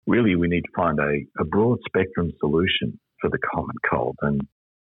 Really, 0.08 0.36
we 0.36 0.48
need 0.48 0.62
to 0.62 0.72
find 0.76 1.00
a, 1.00 1.42
a 1.42 1.46
broad 1.46 1.80
spectrum 1.86 2.32
solution 2.40 3.00
for 3.22 3.30
the 3.30 3.38
common 3.54 3.76
cold. 3.90 4.18
And 4.22 4.42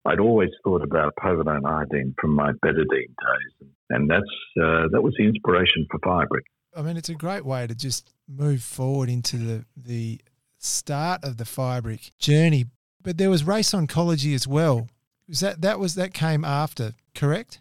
I'd 0.06 0.20
always 0.20 0.50
thought 0.64 0.84
about 0.84 1.14
povidone 1.22 1.66
iodine 1.66 2.16
from 2.20 2.34
my 2.34 2.52
betadine 2.66 2.88
days, 2.88 3.70
and 3.90 4.10
that's 4.10 4.24
uh, 4.62 4.88
that 4.92 5.02
was 5.02 5.14
the 5.18 5.26
inspiration 5.26 5.86
for 5.92 6.00
Firebrick. 6.00 6.44
I 6.76 6.82
mean, 6.82 6.96
it's 6.96 7.10
a 7.10 7.16
great 7.16 7.46
way 7.46 7.68
to 7.68 7.76
just 7.76 8.14
move 8.28 8.64
forward 8.64 9.10
into 9.10 9.38
the 9.38 9.66
the 9.76 10.22
start 10.60 11.24
of 11.24 11.38
the 11.38 11.44
Firebrick 11.44 12.12
journey. 12.20 12.66
But 13.02 13.18
there 13.18 13.30
was 13.30 13.44
race 13.44 13.72
oncology 13.72 14.34
as 14.34 14.48
well. 14.48 14.88
Was 15.28 15.42
that 15.42 15.62
that 15.62 15.78
was 15.78 15.96
that 15.96 16.14
came 16.14 16.46
after, 16.46 16.94
correct? 17.14 17.60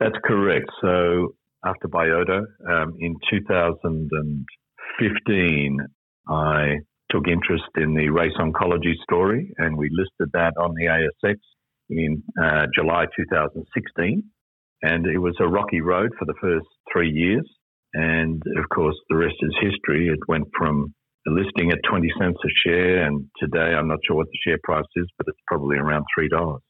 That's 0.00 0.16
correct. 0.24 0.70
So 0.80 1.34
after 1.68 1.88
Biota, 1.88 2.44
um, 2.68 2.96
in 2.98 3.14
2015, 3.30 5.78
I 6.28 6.78
took 7.10 7.28
interest 7.28 7.64
in 7.76 7.94
the 7.94 8.10
race 8.10 8.34
oncology 8.38 8.94
story, 9.02 9.52
and 9.58 9.76
we 9.76 9.90
listed 9.92 10.30
that 10.32 10.54
on 10.60 10.74
the 10.74 10.86
ASX 10.86 11.36
in 11.90 12.22
uh, 12.42 12.66
July 12.74 13.04
2016. 13.16 14.24
And 14.82 15.06
it 15.06 15.18
was 15.18 15.36
a 15.40 15.48
rocky 15.48 15.80
road 15.80 16.10
for 16.18 16.24
the 16.24 16.34
first 16.40 16.66
three 16.92 17.10
years. 17.10 17.48
And 17.94 18.42
of 18.58 18.68
course, 18.74 18.96
the 19.08 19.16
rest 19.16 19.36
is 19.40 19.54
history. 19.60 20.08
It 20.08 20.18
went 20.28 20.46
from 20.56 20.94
a 21.26 21.30
listing 21.30 21.72
at 21.72 21.78
20 21.90 22.12
cents 22.18 22.38
a 22.44 22.48
share, 22.64 23.04
and 23.04 23.26
today 23.40 23.74
I'm 23.74 23.88
not 23.88 23.98
sure 24.06 24.16
what 24.16 24.28
the 24.28 24.38
share 24.46 24.58
price 24.62 24.86
is, 24.96 25.06
but 25.18 25.26
it's 25.28 25.40
probably 25.46 25.76
around 25.76 26.04
$3. 26.18 26.60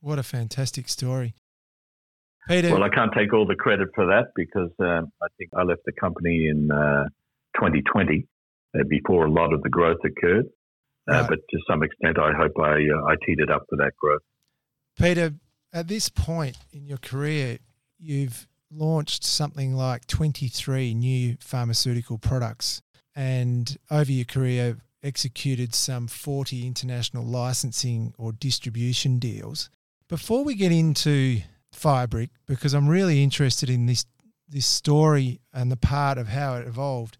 What 0.00 0.18
a 0.18 0.22
fantastic 0.22 0.88
story. 0.88 1.34
Peter. 2.48 2.72
Well, 2.72 2.82
I 2.82 2.88
can't 2.88 3.12
take 3.12 3.32
all 3.34 3.46
the 3.46 3.54
credit 3.54 3.88
for 3.94 4.06
that 4.06 4.32
because 4.34 4.70
um, 4.80 5.12
I 5.22 5.26
think 5.36 5.50
I 5.54 5.62
left 5.62 5.82
the 5.84 5.92
company 5.92 6.48
in 6.48 6.70
uh, 6.70 7.04
2020 7.56 8.26
uh, 8.74 8.82
before 8.88 9.26
a 9.26 9.30
lot 9.30 9.52
of 9.52 9.62
the 9.62 9.68
growth 9.68 9.98
occurred. 10.04 10.46
Uh, 11.08 11.12
right. 11.12 11.28
But 11.28 11.38
to 11.50 11.58
some 11.68 11.82
extent, 11.82 12.18
I 12.18 12.32
hope 12.32 12.52
I, 12.58 12.72
uh, 12.72 13.06
I 13.06 13.14
teed 13.26 13.40
it 13.40 13.50
up 13.50 13.64
for 13.68 13.76
that 13.76 13.92
growth. 14.00 14.22
Peter, 14.98 15.34
at 15.72 15.88
this 15.88 16.08
point 16.08 16.56
in 16.72 16.86
your 16.86 16.98
career, 16.98 17.58
you've 17.98 18.48
launched 18.70 19.24
something 19.24 19.74
like 19.74 20.06
23 20.06 20.94
new 20.94 21.36
pharmaceutical 21.40 22.18
products 22.18 22.82
and 23.14 23.76
over 23.90 24.12
your 24.12 24.24
career 24.24 24.78
executed 25.02 25.74
some 25.74 26.06
40 26.06 26.66
international 26.66 27.24
licensing 27.24 28.14
or 28.18 28.32
distribution 28.32 29.18
deals. 29.18 29.70
Before 30.08 30.44
we 30.44 30.54
get 30.54 30.72
into 30.72 31.40
Firebrick, 31.74 32.30
because 32.46 32.74
I'm 32.74 32.88
really 32.88 33.22
interested 33.22 33.70
in 33.70 33.86
this 33.86 34.04
this 34.48 34.66
story 34.66 35.40
and 35.52 35.70
the 35.70 35.76
part 35.76 36.18
of 36.18 36.28
how 36.28 36.54
it 36.54 36.66
evolved. 36.66 37.18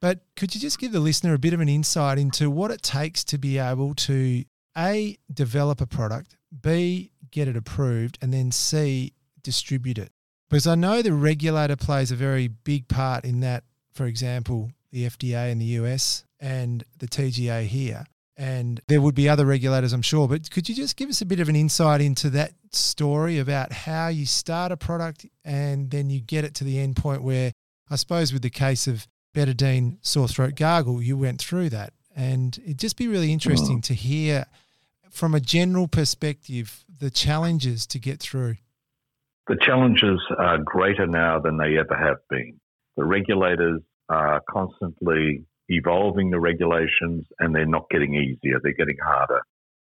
But 0.00 0.20
could 0.36 0.54
you 0.54 0.60
just 0.60 0.78
give 0.78 0.92
the 0.92 1.00
listener 1.00 1.34
a 1.34 1.38
bit 1.38 1.54
of 1.54 1.60
an 1.60 1.68
insight 1.68 2.18
into 2.18 2.50
what 2.50 2.70
it 2.70 2.82
takes 2.82 3.24
to 3.24 3.38
be 3.38 3.58
able 3.58 3.94
to 3.94 4.44
A 4.76 5.16
develop 5.32 5.80
a 5.80 5.86
product, 5.86 6.36
B 6.60 7.12
get 7.30 7.48
it 7.48 7.56
approved, 7.56 8.18
and 8.20 8.32
then 8.32 8.52
C, 8.52 9.12
distribute 9.42 9.98
it. 9.98 10.12
Because 10.48 10.66
I 10.66 10.74
know 10.74 11.02
the 11.02 11.12
regulator 11.12 11.76
plays 11.76 12.12
a 12.12 12.16
very 12.16 12.48
big 12.48 12.88
part 12.88 13.24
in 13.24 13.40
that, 13.40 13.64
for 13.92 14.06
example, 14.06 14.70
the 14.92 15.06
FDA 15.06 15.50
in 15.50 15.58
the 15.58 15.64
US 15.80 16.24
and 16.38 16.84
the 16.98 17.08
TGA 17.08 17.66
here. 17.66 18.04
And 18.36 18.80
there 18.88 19.00
would 19.00 19.14
be 19.14 19.28
other 19.28 19.46
regulators, 19.46 19.92
I'm 19.92 20.02
sure. 20.02 20.28
But 20.28 20.50
could 20.50 20.68
you 20.68 20.74
just 20.74 20.96
give 20.96 21.08
us 21.08 21.22
a 21.22 21.26
bit 21.26 21.40
of 21.40 21.48
an 21.48 21.56
insight 21.56 22.02
into 22.02 22.28
that 22.30 22.52
story 22.70 23.38
about 23.38 23.72
how 23.72 24.08
you 24.08 24.26
start 24.26 24.72
a 24.72 24.76
product 24.76 25.24
and 25.44 25.90
then 25.90 26.10
you 26.10 26.20
get 26.20 26.44
it 26.44 26.54
to 26.56 26.64
the 26.64 26.78
end 26.78 26.96
point 26.96 27.22
where, 27.22 27.52
I 27.90 27.96
suppose, 27.96 28.32
with 28.32 28.42
the 28.42 28.50
case 28.50 28.86
of 28.86 29.06
betadine 29.34 29.98
sore 30.02 30.28
throat 30.28 30.54
gargle, 30.54 31.00
you 31.00 31.16
went 31.16 31.40
through 31.40 31.70
that. 31.70 31.94
And 32.14 32.58
it'd 32.64 32.78
just 32.78 32.96
be 32.96 33.08
really 33.08 33.32
interesting 33.32 33.80
to 33.82 33.94
hear 33.94 34.46
from 35.10 35.34
a 35.34 35.40
general 35.40 35.88
perspective 35.88 36.84
the 36.98 37.10
challenges 37.10 37.86
to 37.88 37.98
get 37.98 38.20
through? 38.20 38.56
The 39.48 39.56
challenges 39.60 40.20
are 40.38 40.58
greater 40.58 41.06
now 41.06 41.40
than 41.40 41.56
they 41.56 41.78
ever 41.78 41.96
have 41.96 42.18
been. 42.28 42.60
The 42.96 43.04
regulators 43.04 43.80
are 44.08 44.42
constantly 44.48 45.44
evolving 45.68 46.30
the 46.30 46.40
regulations 46.40 47.26
and 47.38 47.54
they're 47.54 47.66
not 47.66 47.88
getting 47.90 48.14
easier, 48.14 48.60
they're 48.62 48.72
getting 48.72 48.98
harder. 49.04 49.40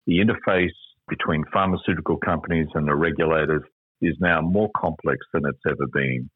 The 0.06 0.18
interface 0.18 0.76
between 1.08 1.44
pharmaceutical 1.52 2.16
companies 2.18 2.68
and 2.74 2.86
the 2.86 2.94
regulators 2.94 3.62
is 4.00 4.16
now 4.20 4.40
more 4.40 4.70
complex 4.76 5.18
than 5.32 5.42
it's 5.46 5.60
ever 5.66 5.86
been. 5.92 6.30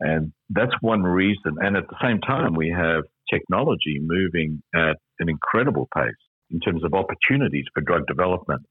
And 0.00 0.32
that's 0.50 0.74
one 0.80 1.02
reason. 1.02 1.56
And 1.60 1.76
at 1.76 1.88
the 1.88 1.96
same 2.02 2.20
time, 2.20 2.54
we 2.54 2.70
have 2.70 3.04
technology 3.32 3.98
moving 4.00 4.62
at 4.74 4.96
an 5.20 5.28
incredible 5.28 5.88
pace 5.94 6.12
in 6.50 6.60
terms 6.60 6.84
of 6.84 6.94
opportunities 6.94 7.64
for 7.74 7.80
drug 7.80 8.06
development. 8.06 8.62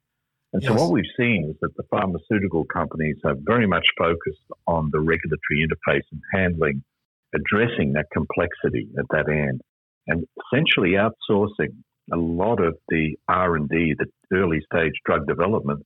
And 0.54 0.64
yes. 0.64 0.72
so 0.72 0.82
what 0.82 0.92
we've 0.92 1.04
seen 1.18 1.50
is 1.50 1.58
that 1.62 1.76
the 1.76 1.84
pharmaceutical 1.90 2.64
companies 2.66 3.18
are 3.26 3.36
very 3.38 3.68
much 3.68 3.86
focused 3.98 4.46
on 4.68 4.90
the 4.92 5.00
regulatory 5.00 5.68
interface 5.68 6.04
and 6.12 6.22
handling, 6.34 6.84
addressing 7.34 7.94
that 7.94 8.06
complexity 8.14 8.88
at 8.98 9.06
that 9.10 9.30
end, 9.30 9.62
and 10.08 10.26
essentially 10.54 10.94
outsourcing 10.94 11.74
a 12.14 12.18
lot 12.18 12.62
of 12.62 12.76
the 12.90 13.16
R&D, 13.28 13.96
the 13.98 14.06
early 14.36 14.60
stage 14.72 14.94
drug 15.06 15.28
development, 15.28 15.84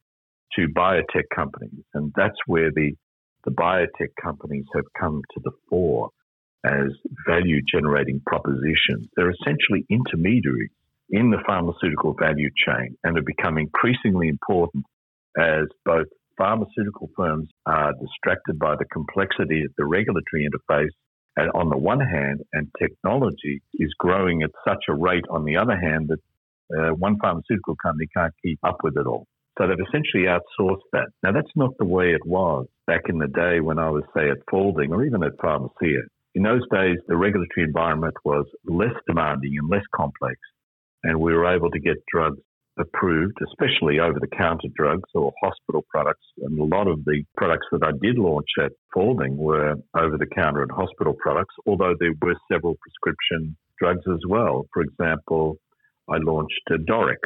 to 0.56 0.68
biotech 0.68 1.24
companies. 1.34 1.84
And 1.94 2.12
that's 2.16 2.36
where 2.46 2.72
the, 2.72 2.94
the 3.46 3.52
biotech 3.52 4.10
companies 4.22 4.66
have 4.76 4.86
come 5.00 5.22
to 5.34 5.42
the 5.44 5.52
fore 5.70 6.10
as 6.66 6.92
value 7.28 7.62
generating 7.72 8.22
propositions. 8.26 9.08
They're 9.16 9.32
essentially 9.32 9.86
intermediaries 9.90 10.72
in 11.10 11.32
the 11.32 11.42
pharmaceutical 11.48 12.16
value 12.20 12.50
chain 12.68 12.98
and 13.04 13.16
have 13.16 13.26
become 13.26 13.58
increasingly 13.58 14.28
important 14.28 14.86
as 15.38 15.66
both 15.86 16.08
pharmaceutical 16.38 17.10
firms 17.16 17.50
are 17.66 17.94
distracted 17.94 18.60
by 18.60 18.76
the 18.76 18.86
complexity 18.86 19.64
of 19.64 19.72
the 19.78 19.86
regulatory 19.86 20.48
interface 20.48 20.90
on 21.54 21.70
the 21.70 21.78
one 21.78 22.00
hand, 22.00 22.42
and 22.54 22.68
technology 22.80 23.62
is 23.76 23.94
growing 23.98 24.44
at 24.44 24.52
such 24.68 24.84
a 24.90 24.94
rate 24.94 25.26
on 25.30 25.46
the 25.46 25.58
other 25.58 25.78
hand 25.78 26.10
that 26.10 26.20
uh, 26.78 26.94
one 26.94 27.18
pharmaceutical 27.20 27.76
company 27.76 28.08
can't 28.16 28.34
keep 28.44 28.60
up 28.64 28.78
with 28.84 28.98
it 28.98 29.08
all. 29.08 29.26
So 29.58 29.68
they've 29.68 29.86
essentially 29.88 30.24
outsourced 30.24 30.88
that. 30.94 31.10
Now, 31.24 31.32
that's 31.32 31.52
not 31.56 31.72
the 31.78 31.86
way 31.86 32.12
it 32.12 32.26
was 32.26 32.68
back 32.88 33.02
in 33.10 33.18
the 33.18 33.28
day 33.28 33.60
when 33.60 33.78
I 33.78 33.90
was, 33.90 34.04
say, 34.16 34.30
at 34.30 34.38
Faulding 34.50 34.94
or 34.94 35.04
even 35.04 35.24
at 35.24 35.38
Pharmacia. 35.42 36.04
In 36.36 36.44
those 36.44 36.62
days, 36.72 36.98
the 37.08 37.18
regulatory 37.18 37.66
environment 37.66 38.14
was 38.24 38.46
less 38.66 38.94
demanding 39.08 39.58
and 39.60 39.70
less 39.70 39.84
complex, 39.94 40.38
and 41.04 41.20
we 41.20 41.34
were 41.34 41.54
able 41.54 41.72
to 41.72 41.80
get 41.80 41.98
drugs 42.14 42.40
approved, 42.80 43.38
especially 43.44 44.00
over 44.00 44.20
the 44.20 44.36
counter 44.36 44.68
drugs 44.76 45.10
or 45.14 45.32
hospital 45.44 45.86
products. 45.90 46.26
And 46.42 46.60
a 46.60 46.64
lot 46.64 46.88
of 46.88 47.04
the 47.06 47.24
products 47.38 47.68
that 47.72 47.84
I 47.84 47.92
did 48.02 48.18
launch 48.18 48.48
at 48.64 48.72
Faulding 48.94 49.38
were 49.38 49.76
over 49.96 50.18
the 50.18 50.28
counter 50.36 50.62
and 50.62 50.72
hospital 50.72 51.14
products, 51.14 51.56
although 51.68 51.96
there 52.00 52.14
were 52.22 52.36
several 52.52 52.76
prescription 52.82 53.56
drugs 53.78 54.06
as 54.12 54.22
well. 54.28 54.68
For 54.74 54.82
example, 54.82 55.58
I 56.10 56.18
launched 56.18 56.62
Doryx 56.70 57.20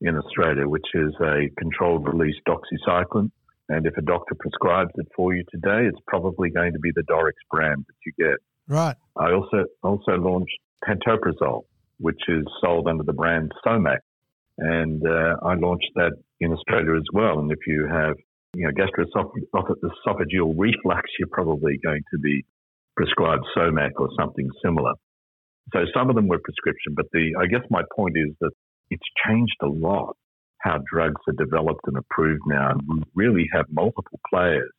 in 0.00 0.16
Australia, 0.16 0.68
which 0.68 0.86
is 0.94 1.12
a 1.20 1.50
controlled 1.58 2.06
release 2.06 2.36
doxycycline. 2.46 3.30
And 3.68 3.86
if 3.86 3.96
a 3.98 4.02
doctor 4.02 4.34
prescribes 4.38 4.92
it 4.94 5.06
for 5.14 5.34
you 5.34 5.44
today, 5.50 5.86
it's 5.86 6.00
probably 6.06 6.50
going 6.50 6.72
to 6.72 6.78
be 6.78 6.90
the 6.94 7.02
Doryx 7.02 7.34
brand 7.50 7.84
that 7.86 7.94
you 8.06 8.12
get. 8.18 8.38
Right. 8.66 8.96
I 9.16 9.32
also 9.32 9.64
also 9.82 10.12
launched 10.12 10.56
pantoprazole, 10.86 11.64
which 11.98 12.20
is 12.28 12.44
sold 12.62 12.86
under 12.88 13.02
the 13.02 13.12
brand 13.12 13.52
Somac, 13.66 13.98
and 14.58 15.02
uh, 15.06 15.36
I 15.42 15.54
launched 15.54 15.90
that 15.94 16.12
in 16.40 16.52
Australia 16.52 16.96
as 16.96 17.06
well. 17.12 17.38
And 17.38 17.50
if 17.50 17.58
you 17.66 17.86
have 17.90 18.16
you 18.54 18.66
know 18.66 18.72
gastroesophageal 18.72 20.54
reflux, 20.58 21.10
you're 21.18 21.28
probably 21.30 21.78
going 21.84 22.02
to 22.12 22.18
be 22.18 22.44
prescribed 22.96 23.44
Somac 23.56 23.92
or 23.98 24.08
something 24.18 24.48
similar. 24.64 24.92
So 25.72 25.80
some 25.94 26.08
of 26.08 26.16
them 26.16 26.28
were 26.28 26.38
prescription, 26.42 26.94
but 26.96 27.06
the 27.12 27.32
I 27.40 27.46
guess 27.46 27.62
my 27.70 27.82
point 27.94 28.16
is 28.16 28.34
that 28.40 28.50
it's 28.90 29.06
changed 29.26 29.56
a 29.62 29.68
lot 29.68 30.16
how 30.60 30.78
drugs 30.92 31.20
are 31.28 31.44
developed 31.44 31.82
and 31.86 31.96
approved 31.96 32.42
now. 32.46 32.70
And 32.72 32.82
we 32.88 33.02
really 33.14 33.48
have 33.52 33.66
multiple 33.70 34.18
players 34.28 34.70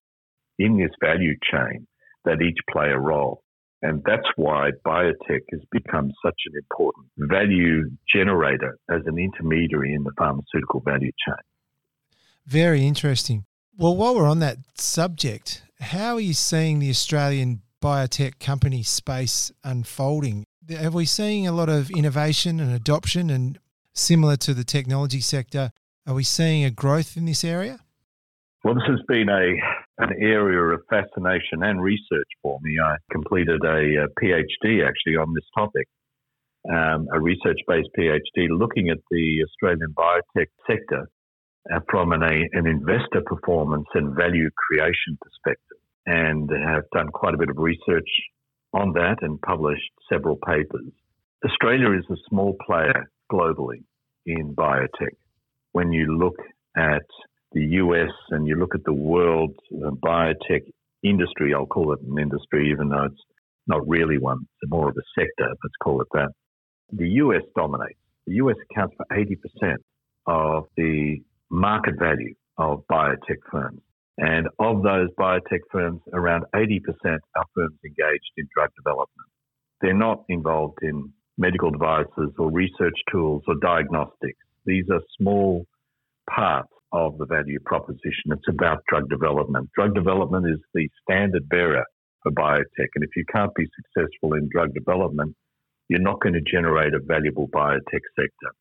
in 0.58 0.78
this 0.78 0.92
value 1.02 1.36
chain 1.52 1.88
that 2.26 2.42
each 2.42 2.58
play 2.70 2.90
a 2.90 3.00
role. 3.00 3.42
And 3.82 4.02
that's 4.06 4.28
why 4.36 4.72
biotech 4.86 5.42
has 5.52 5.62
become 5.72 6.12
such 6.24 6.36
an 6.48 6.54
important 6.58 7.08
value 7.18 7.90
generator 8.14 8.78
as 8.90 9.02
an 9.06 9.18
intermediary 9.18 9.94
in 9.94 10.04
the 10.04 10.12
pharmaceutical 10.18 10.82
value 10.82 11.12
chain. 11.26 11.36
Very 12.46 12.86
interesting. 12.86 13.46
Well, 13.78 13.96
while 13.96 14.16
we're 14.16 14.28
on 14.28 14.40
that 14.40 14.58
subject, 14.78 15.64
how 15.80 16.16
are 16.16 16.20
you 16.20 16.34
seeing 16.34 16.80
the 16.80 16.90
Australian 16.90 17.62
biotech 17.82 18.40
company 18.40 18.84
space 18.84 19.52
unfolding? 19.64 20.46
Have 20.70 20.94
we 20.94 21.06
seen 21.06 21.48
a 21.48 21.54
lot 21.54 21.70
of 21.70 21.90
innovation 21.92 22.60
and 22.60 22.74
adoption 22.74 23.30
and 23.30 23.58
similar 23.94 24.36
to 24.38 24.54
the 24.54 24.64
technology 24.64 25.22
sector, 25.22 25.72
are 26.06 26.14
we 26.14 26.24
seeing 26.24 26.66
a 26.66 26.72
growth 26.72 27.16
in 27.16 27.26
this 27.26 27.44
area? 27.44 27.80
Well, 28.64 28.74
this 28.74 28.84
has 28.88 29.00
been 29.08 29.30
a 29.30 29.56
an 30.00 30.12
area 30.22 30.74
of 30.74 30.82
fascination 30.90 31.62
and 31.62 31.82
research 31.82 32.28
for 32.42 32.58
me. 32.62 32.78
I 32.84 32.96
completed 33.12 33.62
a, 33.64 34.06
a 34.06 34.08
PhD 34.22 34.88
actually 34.88 35.18
on 35.18 35.34
this 35.34 35.44
topic, 35.56 35.88
um, 36.70 37.08
a 37.14 37.20
research-based 37.20 37.90
PhD 37.98 38.48
looking 38.50 38.90
at 38.90 39.00
the 39.12 39.44
Australian 39.44 39.94
biotech 39.94 40.48
sector 40.66 41.08
uh, 41.74 41.80
from 41.90 42.14
an, 42.14 42.24
a, 42.24 42.48
an 42.54 42.66
investor 42.66 43.22
performance 43.26 43.88
and 43.94 44.16
value 44.16 44.50
creation 44.56 45.18
perspective, 45.22 45.78
and 46.06 46.50
have 46.66 46.84
done 46.94 47.10
quite 47.10 47.34
a 47.34 47.38
bit 47.38 47.50
of 47.50 47.58
research 47.58 48.10
on 48.74 48.94
that 48.94 49.18
and 49.22 49.42
published 49.42 49.92
several 50.12 50.38
papers. 50.46 50.92
Australia 51.46 51.92
is 51.98 52.06
a 52.10 52.16
small 52.30 52.56
player 52.66 53.10
globally 53.32 53.84
in 54.26 54.56
biotech. 54.56 55.16
When 55.74 55.92
you 55.92 56.18
look 56.18 56.38
at 56.78 57.04
the 57.52 57.66
US 57.84 58.12
and 58.30 58.48
you 58.48 58.56
look 58.56 58.76
at 58.76 58.84
the 58.86 58.94
world 58.94 59.56
uh, 59.74 59.92
biotech 59.92 60.64
industry, 61.04 61.54
I'll 61.54 61.66
call 61.66 61.94
it 61.94 62.00
an 62.02 62.20
industry, 62.20 62.70
even 62.72 62.90
though 62.90 63.06
it's 63.06 63.24
not 63.68 63.88
really 63.88 64.18
one, 64.18 64.40
it's 64.62 64.70
more 64.70 64.90
of 64.90 64.96
a 64.98 65.20
sector, 65.20 65.48
let's 65.48 65.76
call 65.84 66.02
it 66.02 66.08
that. 66.14 66.30
The 66.92 67.08
US 67.24 67.44
dominates. 67.56 68.00
The 68.28 68.34
US 68.36 68.56
accounts 68.70 68.96
for 68.98 69.06
80% 69.16 69.76
of 70.28 70.66
the 70.78 71.22
market 71.50 71.96
value 71.98 72.36
of 72.58 72.84
biotech 72.92 73.42
firms. 73.52 73.82
And 74.18 74.48
of 74.60 74.84
those 74.84 75.10
biotech 75.18 75.62
firms, 75.72 76.02
around 76.14 76.44
80% 76.54 76.82
are 77.06 77.46
firms 77.56 77.78
engaged 77.86 78.32
in 78.38 78.48
drug 78.54 78.70
development. 78.76 79.30
They're 79.82 79.94
not 79.94 80.26
involved 80.28 80.80
in 80.82 81.14
medical 81.38 81.72
devices 81.72 82.34
or 82.38 82.52
research 82.52 83.00
tools 83.12 83.44
or 83.48 83.56
diagnostics. 83.62 84.38
These 84.66 84.86
are 84.92 85.00
small 85.18 85.66
parts 86.30 86.70
of 86.92 87.18
the 87.18 87.26
value 87.26 87.60
proposition. 87.66 88.32
It's 88.32 88.48
about 88.50 88.84
drug 88.88 89.10
development. 89.10 89.70
Drug 89.76 89.94
development 89.94 90.48
is 90.48 90.60
the 90.74 90.90
standard 91.04 91.48
bearer 91.50 91.84
for 92.24 92.32
biotech. 92.32 92.90
And 92.96 93.04
if 93.04 93.12
you 93.16 93.24
can't 93.34 93.54
be 93.56 93.66
successful 93.76 94.34
in 94.34 94.50
drug 94.52 94.74
development, 94.74 95.36
you're 95.88 96.00
not 96.00 96.22
going 96.22 96.34
to 96.34 96.42
generate 96.42 96.94
a 96.94 97.00
valuable 97.00 97.48
biotech 97.48 98.06
sector. 98.16 98.52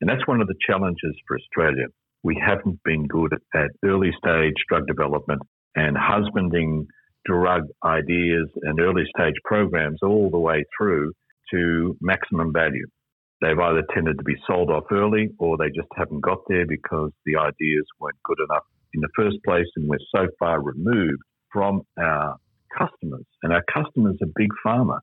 And 0.00 0.10
that's 0.10 0.26
one 0.26 0.40
of 0.40 0.48
the 0.48 0.58
challenges 0.66 1.14
for 1.26 1.36
Australia. 1.36 1.86
We 2.22 2.40
haven't 2.44 2.80
been 2.84 3.06
good 3.06 3.32
at 3.54 3.70
early 3.84 4.10
stage 4.18 4.54
drug 4.68 4.86
development 4.86 5.42
and 5.74 5.96
husbanding 5.98 6.86
drug 7.24 7.62
ideas 7.84 8.48
and 8.62 8.80
early 8.80 9.04
stage 9.16 9.34
programs 9.44 9.98
all 10.02 10.30
the 10.30 10.38
way 10.38 10.64
through 10.76 11.12
to 11.52 11.96
maximum 12.00 12.52
value. 12.52 12.86
They've 13.40 13.58
either 13.58 13.82
tended 13.92 14.18
to 14.18 14.24
be 14.24 14.36
sold 14.46 14.70
off 14.70 14.84
early 14.90 15.28
or 15.38 15.56
they 15.56 15.68
just 15.68 15.88
haven't 15.96 16.20
got 16.20 16.38
there 16.48 16.66
because 16.66 17.10
the 17.26 17.36
ideas 17.36 17.84
weren't 18.00 18.22
good 18.24 18.38
enough 18.48 18.64
in 18.94 19.00
the 19.00 19.08
first 19.14 19.36
place 19.44 19.66
and 19.76 19.88
we're 19.88 19.98
so 20.14 20.26
far 20.38 20.62
removed 20.62 21.22
from 21.52 21.82
our 21.98 22.36
customers. 22.76 23.26
And 23.42 23.52
our 23.52 23.62
customers 23.72 24.16
are 24.22 24.28
big 24.34 24.50
pharma. 24.64 25.00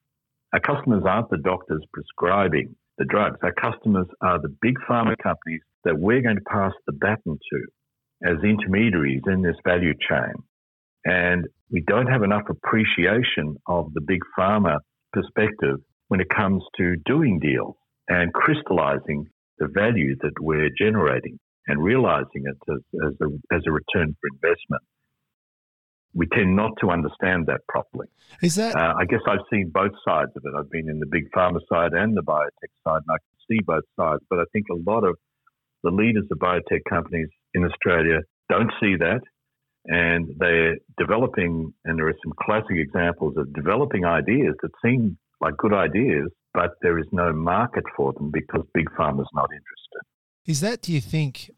Our 0.54 0.60
customers 0.60 1.04
aren't 1.08 1.30
the 1.30 1.38
doctors 1.38 1.84
prescribing 1.94 2.76
the 2.98 3.06
drugs. 3.06 3.38
Our 3.44 3.54
customers 3.54 4.08
are 4.22 4.40
the 4.42 4.56
big 4.62 4.76
pharma 4.90 5.16
companies 5.22 5.62
that 5.84 5.98
we're 5.98 6.22
going 6.22 6.38
to 6.38 6.44
pass 6.50 6.74
the 6.88 6.94
baton 6.94 7.38
to 7.52 8.30
as 8.30 8.44
intermediaries 8.44 9.22
in 9.28 9.42
this 9.42 9.56
value 9.64 9.94
chain. 10.10 10.34
And 11.06 11.48
we 11.70 11.82
don't 11.82 12.08
have 12.08 12.24
enough 12.24 12.44
appreciation 12.50 13.58
of 13.68 13.94
the 13.94 14.02
big 14.02 14.22
pharma 14.38 14.78
perspective 15.12 15.78
when 16.08 16.22
it 16.22 16.30
comes 16.30 16.64
to 16.78 16.96
doing 17.06 17.40
deals 17.40 17.76
and 18.08 18.34
crystallizing 18.34 19.28
the 19.60 19.68
value 19.68 20.16
that 20.22 20.34
we're 20.40 20.70
generating 20.78 21.40
and 21.68 21.82
realizing 21.82 22.44
it 22.46 22.58
as, 22.70 22.82
as, 23.08 23.14
a, 23.22 23.56
as 23.56 23.62
a 23.68 23.72
return 23.72 24.16
for 24.20 24.28
investment. 24.34 24.84
We 26.14 26.28
tend 26.28 26.56
not 26.56 26.72
to 26.82 26.92
understand 26.92 27.48
that 27.48 27.62
properly. 27.68 28.08
Is 28.42 28.56
that? 28.56 28.76
Uh, 28.76 28.94
I 29.00 29.06
guess 29.06 29.22
I've 29.28 29.40
seen 29.52 29.72
both 29.74 29.94
sides 30.08 30.32
of 30.36 30.44
it. 30.46 30.54
I've 30.58 30.70
been 30.70 30.90
in 30.90 31.00
the 31.00 31.08
big 31.08 31.32
pharma 31.32 31.60
side 31.72 31.94
and 31.94 32.16
the 32.16 32.22
biotech 32.22 32.74
side, 32.86 33.02
and 33.08 33.10
I 33.10 33.18
can 33.18 33.38
see 33.50 33.60
both 33.66 33.84
sides. 34.00 34.22
But 34.30 34.40
I 34.40 34.44
think 34.54 34.68
a 34.70 34.90
lot 34.90 35.04
of 35.04 35.16
the 35.84 35.90
leaders 35.90 36.26
of 36.30 36.38
biotech 36.38 36.82
companies 36.88 37.30
in 37.56 37.64
Australia 37.64 38.20
don't 38.48 38.72
see 38.80 38.96
that, 38.98 39.22
and 39.86 40.36
they're 40.38 40.76
developing. 41.00 41.74
And 41.84 41.98
there 41.98 42.10
are 42.10 42.20
some 42.24 42.34
classic 42.40 42.78
examples 42.78 43.36
of 43.38 43.52
developing 43.54 44.06
ideas 44.06 44.54
that 44.62 44.72
seem 44.86 45.18
like 45.44 45.58
good 45.58 45.74
ideas, 45.74 46.30
but 46.54 46.72
there 46.82 46.98
is 46.98 47.06
no 47.12 47.34
market 47.34 47.84
for 47.96 48.14
them 48.14 48.32
because 48.32 48.66
big 48.74 48.90
pharma's 48.98 49.28
not 49.34 49.50
interested. 49.52 50.02
Is 50.46 50.62
that, 50.62 50.82
do 50.82 50.94
you 50.94 51.02
think, 51.02 51.52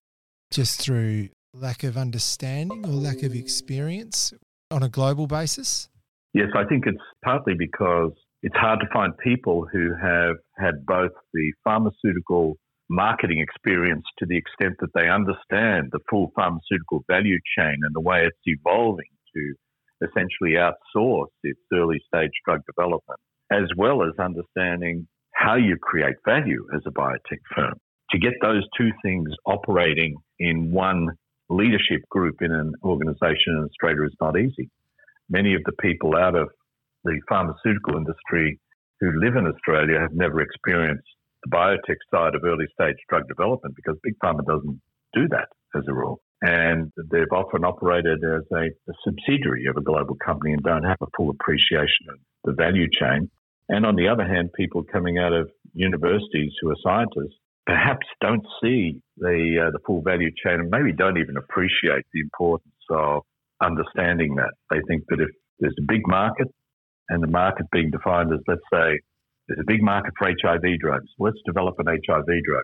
just 0.51 0.81
through 0.81 1.29
lack 1.53 1.83
of 1.83 1.95
understanding 1.95 2.86
or 2.86 2.89
lack 2.89 3.23
of 3.23 3.36
experience 3.36 4.33
on 4.71 4.83
a 4.83 4.89
global 4.89 5.27
basis? 5.27 5.89
Yes, 6.33 6.49
I 6.55 6.65
think 6.65 6.86
it's 6.88 6.97
partly 7.23 7.53
because 7.57 8.11
it's 8.41 8.55
hard 8.57 8.79
to 8.79 8.88
find 8.91 9.13
people 9.17 9.65
who 9.71 9.93
have 10.01 10.36
had 10.57 10.86
both 10.86 11.11
the 11.33 11.53
pharmaceutical 11.63 12.57
marketing 12.89 13.39
experience 13.39 14.03
to 14.19 14.25
the 14.25 14.38
extent 14.38 14.75
that 14.79 14.93
they 14.93 15.09
understand 15.09 15.89
the 15.91 15.99
full 16.09 16.31
pharmaceutical 16.36 17.03
value 17.07 17.39
chain 17.57 17.77
and 17.81 17.95
the 17.95 18.01
way 18.01 18.25
it's 18.25 18.38
evolving 18.45 19.05
to 19.36 19.53
essentially 20.01 20.55
outsource 20.57 21.33
its 21.43 21.59
early 21.73 21.99
stage 22.07 22.31
drug 22.45 22.61
development 22.67 23.19
as 23.51 23.63
well 23.77 24.03
as 24.03 24.11
understanding 24.19 25.07
how 25.33 25.55
you 25.55 25.77
create 25.81 26.15
value 26.25 26.65
as 26.75 26.81
a 26.85 26.91
biotech 26.91 27.41
firm. 27.55 27.73
To 28.11 28.19
get 28.19 28.33
those 28.41 28.63
two 28.77 28.91
things 29.03 29.29
operating 29.45 30.15
in 30.39 30.71
one 30.71 31.09
leadership 31.49 32.07
group 32.09 32.41
in 32.41 32.51
an 32.51 32.73
organization 32.83 33.53
in 33.57 33.63
Australia 33.65 34.05
is 34.05 34.15
not 34.21 34.39
easy. 34.39 34.69
Many 35.29 35.55
of 35.55 35.61
the 35.65 35.73
people 35.73 36.15
out 36.15 36.35
of 36.35 36.49
the 37.03 37.19
pharmaceutical 37.27 37.97
industry 37.97 38.59
who 38.99 39.11
live 39.19 39.35
in 39.35 39.47
Australia 39.47 39.99
have 39.99 40.13
never 40.13 40.41
experienced 40.41 41.07
the 41.43 41.55
biotech 41.55 41.97
side 42.11 42.35
of 42.35 42.43
early 42.43 42.65
stage 42.73 42.95
drug 43.09 43.27
development 43.27 43.75
because 43.75 43.97
Big 44.03 44.15
Pharma 44.23 44.45
doesn't 44.45 44.81
do 45.13 45.27
that 45.29 45.49
as 45.75 45.83
a 45.87 45.93
rule. 45.93 46.21
And 46.41 46.91
they've 47.11 47.31
often 47.31 47.63
operated 47.63 48.23
as 48.23 48.43
a, 48.51 48.65
a 48.65 48.93
subsidiary 49.03 49.65
of 49.67 49.77
a 49.77 49.81
global 49.81 50.15
company 50.15 50.53
and 50.53 50.63
don't 50.63 50.83
have 50.83 50.97
a 51.01 51.07
full 51.15 51.29
appreciation 51.29 52.07
of 52.09 52.19
the 52.43 52.53
value 52.53 52.87
chain. 52.91 53.29
And 53.70 53.86
on 53.86 53.95
the 53.95 54.07
other 54.07 54.26
hand, 54.26 54.51
people 54.53 54.84
coming 54.84 55.18
out 55.18 55.34
of 55.34 55.49
universities 55.74 56.53
who 56.61 56.70
are 56.70 56.76
scientists 56.84 57.38
perhaps 57.66 58.05
don't 58.22 58.45
see 58.61 59.01
the 59.18 59.68
uh, 59.68 59.72
the 59.72 59.80
full 59.86 60.01
value 60.01 60.30
chain 60.43 60.59
and 60.59 60.70
maybe 60.70 60.93
don't 60.93 61.18
even 61.18 61.38
appreciate 61.38 62.05
the 62.13 62.22
importance 62.22 62.74
of 62.89 63.24
understanding 63.61 64.36
that. 64.36 64.53
They 64.70 64.82
think 64.88 65.03
that 65.09 65.20
if 65.20 65.30
there's 65.59 65.76
a 65.80 65.86
big 65.88 66.01
market 66.07 66.47
and 67.09 67.24
the 67.24 67.28
market 67.28 67.66
being 67.72 67.91
defined 67.91 68.34
as, 68.34 68.39
let's 68.47 68.61
say, 68.72 68.99
there's 69.47 69.59
a 69.61 69.68
big 69.68 69.82
market 69.82 70.13
for 70.18 70.28
HIV 70.28 70.80
drugs, 70.80 71.09
let's 71.20 71.38
develop 71.45 71.76
an 71.80 71.88
HIV 71.88 72.26
drug. 72.26 72.63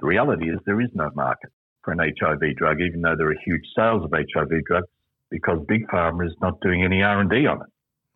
The 0.00 0.06
reality 0.06 0.48
is 0.48 0.58
there 0.64 0.80
is 0.80 0.90
no 0.94 1.10
market 1.14 1.50
for 1.82 1.92
an 1.92 1.98
HIV 1.98 2.56
drug, 2.56 2.80
even 2.80 3.02
though 3.02 3.16
there 3.16 3.28
are 3.28 3.36
huge 3.44 3.64
sales 3.76 4.04
of 4.04 4.12
HIV 4.12 4.64
drugs, 4.66 4.88
because 5.30 5.58
big 5.68 5.86
pharma 5.88 6.26
is 6.26 6.34
not 6.40 6.60
doing 6.60 6.84
any 6.84 7.02
R 7.02 7.20
and 7.20 7.30
D 7.30 7.46
on 7.46 7.60
it. 7.62 7.68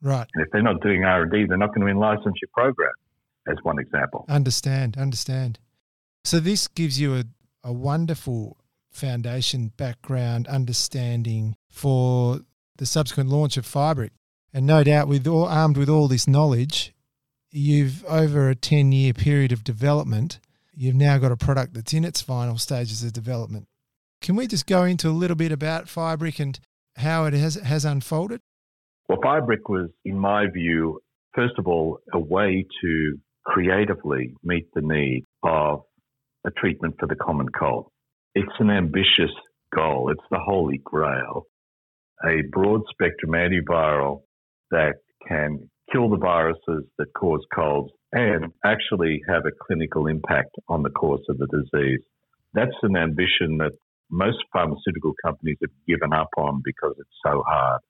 Right. 0.05 0.28
And 0.34 0.44
if 0.44 0.52
they're 0.52 0.62
not 0.62 0.80
doing 0.80 1.02
R 1.02 1.22
and 1.22 1.32
D, 1.32 1.46
they're 1.48 1.59
not 1.59 1.74
going 1.74 1.80
to 1.80 1.86
in-license 1.88 2.36
your 2.40 2.50
program. 2.52 2.92
As 3.46 3.57
one 3.62 3.78
example. 3.78 4.24
Understand. 4.28 4.96
Understand. 4.96 5.59
So 6.24 6.38
this 6.40 6.68
gives 6.68 7.00
you 7.00 7.16
a, 7.16 7.24
a 7.62 7.72
wonderful 7.72 8.57
foundation, 8.90 9.72
background, 9.76 10.46
understanding 10.46 11.57
for 11.68 12.40
the 12.76 12.86
subsequent 12.86 13.30
launch 13.30 13.57
of 13.57 13.66
Firebrick. 13.66 14.11
And 14.52 14.66
no 14.66 14.84
doubt, 14.84 15.09
with 15.09 15.26
all, 15.26 15.46
armed 15.46 15.76
with 15.76 15.88
all 15.88 16.07
this 16.07 16.28
knowledge, 16.28 16.94
you've 17.50 18.05
over 18.05 18.48
a 18.48 18.55
ten 18.55 18.92
year 18.92 19.12
period 19.12 19.50
of 19.50 19.64
development 19.64 20.38
you've 20.76 20.94
now 20.94 21.18
got 21.18 21.32
a 21.32 21.36
product 21.36 21.74
that's 21.74 21.92
in 21.92 22.05
its 22.05 22.20
final 22.20 22.59
stages 22.59 23.02
of 23.02 23.12
development. 23.12 23.68
Can 24.20 24.36
we 24.36 24.46
just 24.46 24.66
go 24.66 24.84
into 24.84 25.09
a 25.09 25.11
little 25.11 25.36
bit 25.36 25.52
about 25.52 25.86
Firebrick 25.86 26.40
and 26.40 26.59
how 26.96 27.24
it 27.26 27.34
has, 27.34 27.57
has 27.57 27.84
unfolded? 27.84 28.40
Well, 29.09 29.18
Firebrick 29.18 29.68
was, 29.68 29.90
in 30.05 30.18
my 30.18 30.46
view, 30.52 31.00
first 31.34 31.55
of 31.59 31.66
all, 31.66 31.98
a 32.12 32.18
way 32.18 32.66
to 32.82 33.18
creatively 33.44 34.34
meet 34.42 34.66
the 34.74 34.80
need 34.80 35.24
of 35.42 35.82
a 36.46 36.50
treatment 36.50 36.94
for 36.98 37.07
the 37.07 37.16
common 37.16 37.48
cold. 37.48 37.88
It's 38.34 38.52
an 38.59 38.70
ambitious 38.70 39.30
goal. 39.74 40.11
It's 40.11 40.24
the 40.30 40.38
holy 40.38 40.80
grail. 40.82 41.44
A 42.24 42.42
broad 42.50 42.82
spectrum 42.90 43.32
antiviral 43.32 44.22
that 44.70 44.94
can 45.28 45.68
kill 45.92 46.09
the 46.09 46.16
viruses 46.16 46.84
that 46.98 47.12
cause 47.14 47.44
colds 47.55 47.92
and 48.12 48.52
actually 48.64 49.20
have 49.28 49.42
a 49.44 49.50
clinical 49.66 50.07
impact 50.07 50.55
on 50.68 50.82
the 50.82 50.90
course 50.90 51.22
of 51.28 51.36
the 51.36 51.46
disease. 51.46 52.00
That's 52.55 52.76
an 52.82 52.96
ambition 52.96 53.59
that 53.59 53.72
most 54.11 54.38
pharmaceutical 54.52 55.12
companies 55.24 55.59
have 55.61 55.70
given 55.86 56.12
up 56.12 56.30
on 56.38 56.62
because 56.64 56.94
it's 56.98 57.09
so 57.24 57.42
hard. 57.46 57.80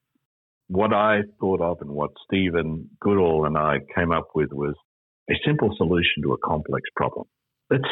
What 0.68 0.94
I 0.94 1.20
thought 1.40 1.60
of 1.60 1.78
and 1.82 1.90
what 1.90 2.10
Stephen 2.24 2.88
Goodall 3.00 3.44
and 3.44 3.56
I 3.56 3.80
came 3.94 4.12
up 4.12 4.28
with 4.34 4.50
was 4.52 4.74
a 5.30 5.34
simple 5.44 5.74
solution 5.76 6.22
to 6.22 6.32
a 6.32 6.38
complex 6.38 6.88
problem. 6.96 7.26
Let's 7.70 7.84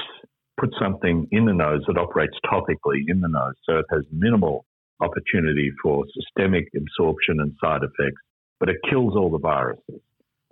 put 0.58 0.70
something 0.80 1.28
in 1.32 1.44
the 1.44 1.52
nose 1.52 1.82
that 1.86 1.98
operates 1.98 2.36
topically 2.46 3.04
in 3.08 3.20
the 3.20 3.28
nose 3.28 3.54
so 3.64 3.78
it 3.78 3.86
has 3.90 4.04
minimal 4.10 4.64
opportunity 5.00 5.70
for 5.82 6.04
systemic 6.14 6.68
absorption 6.76 7.40
and 7.40 7.52
side 7.62 7.82
effects, 7.82 8.22
but 8.58 8.70
it 8.70 8.76
kills 8.88 9.16
all 9.16 9.30
the 9.30 9.38
viruses 9.38 10.00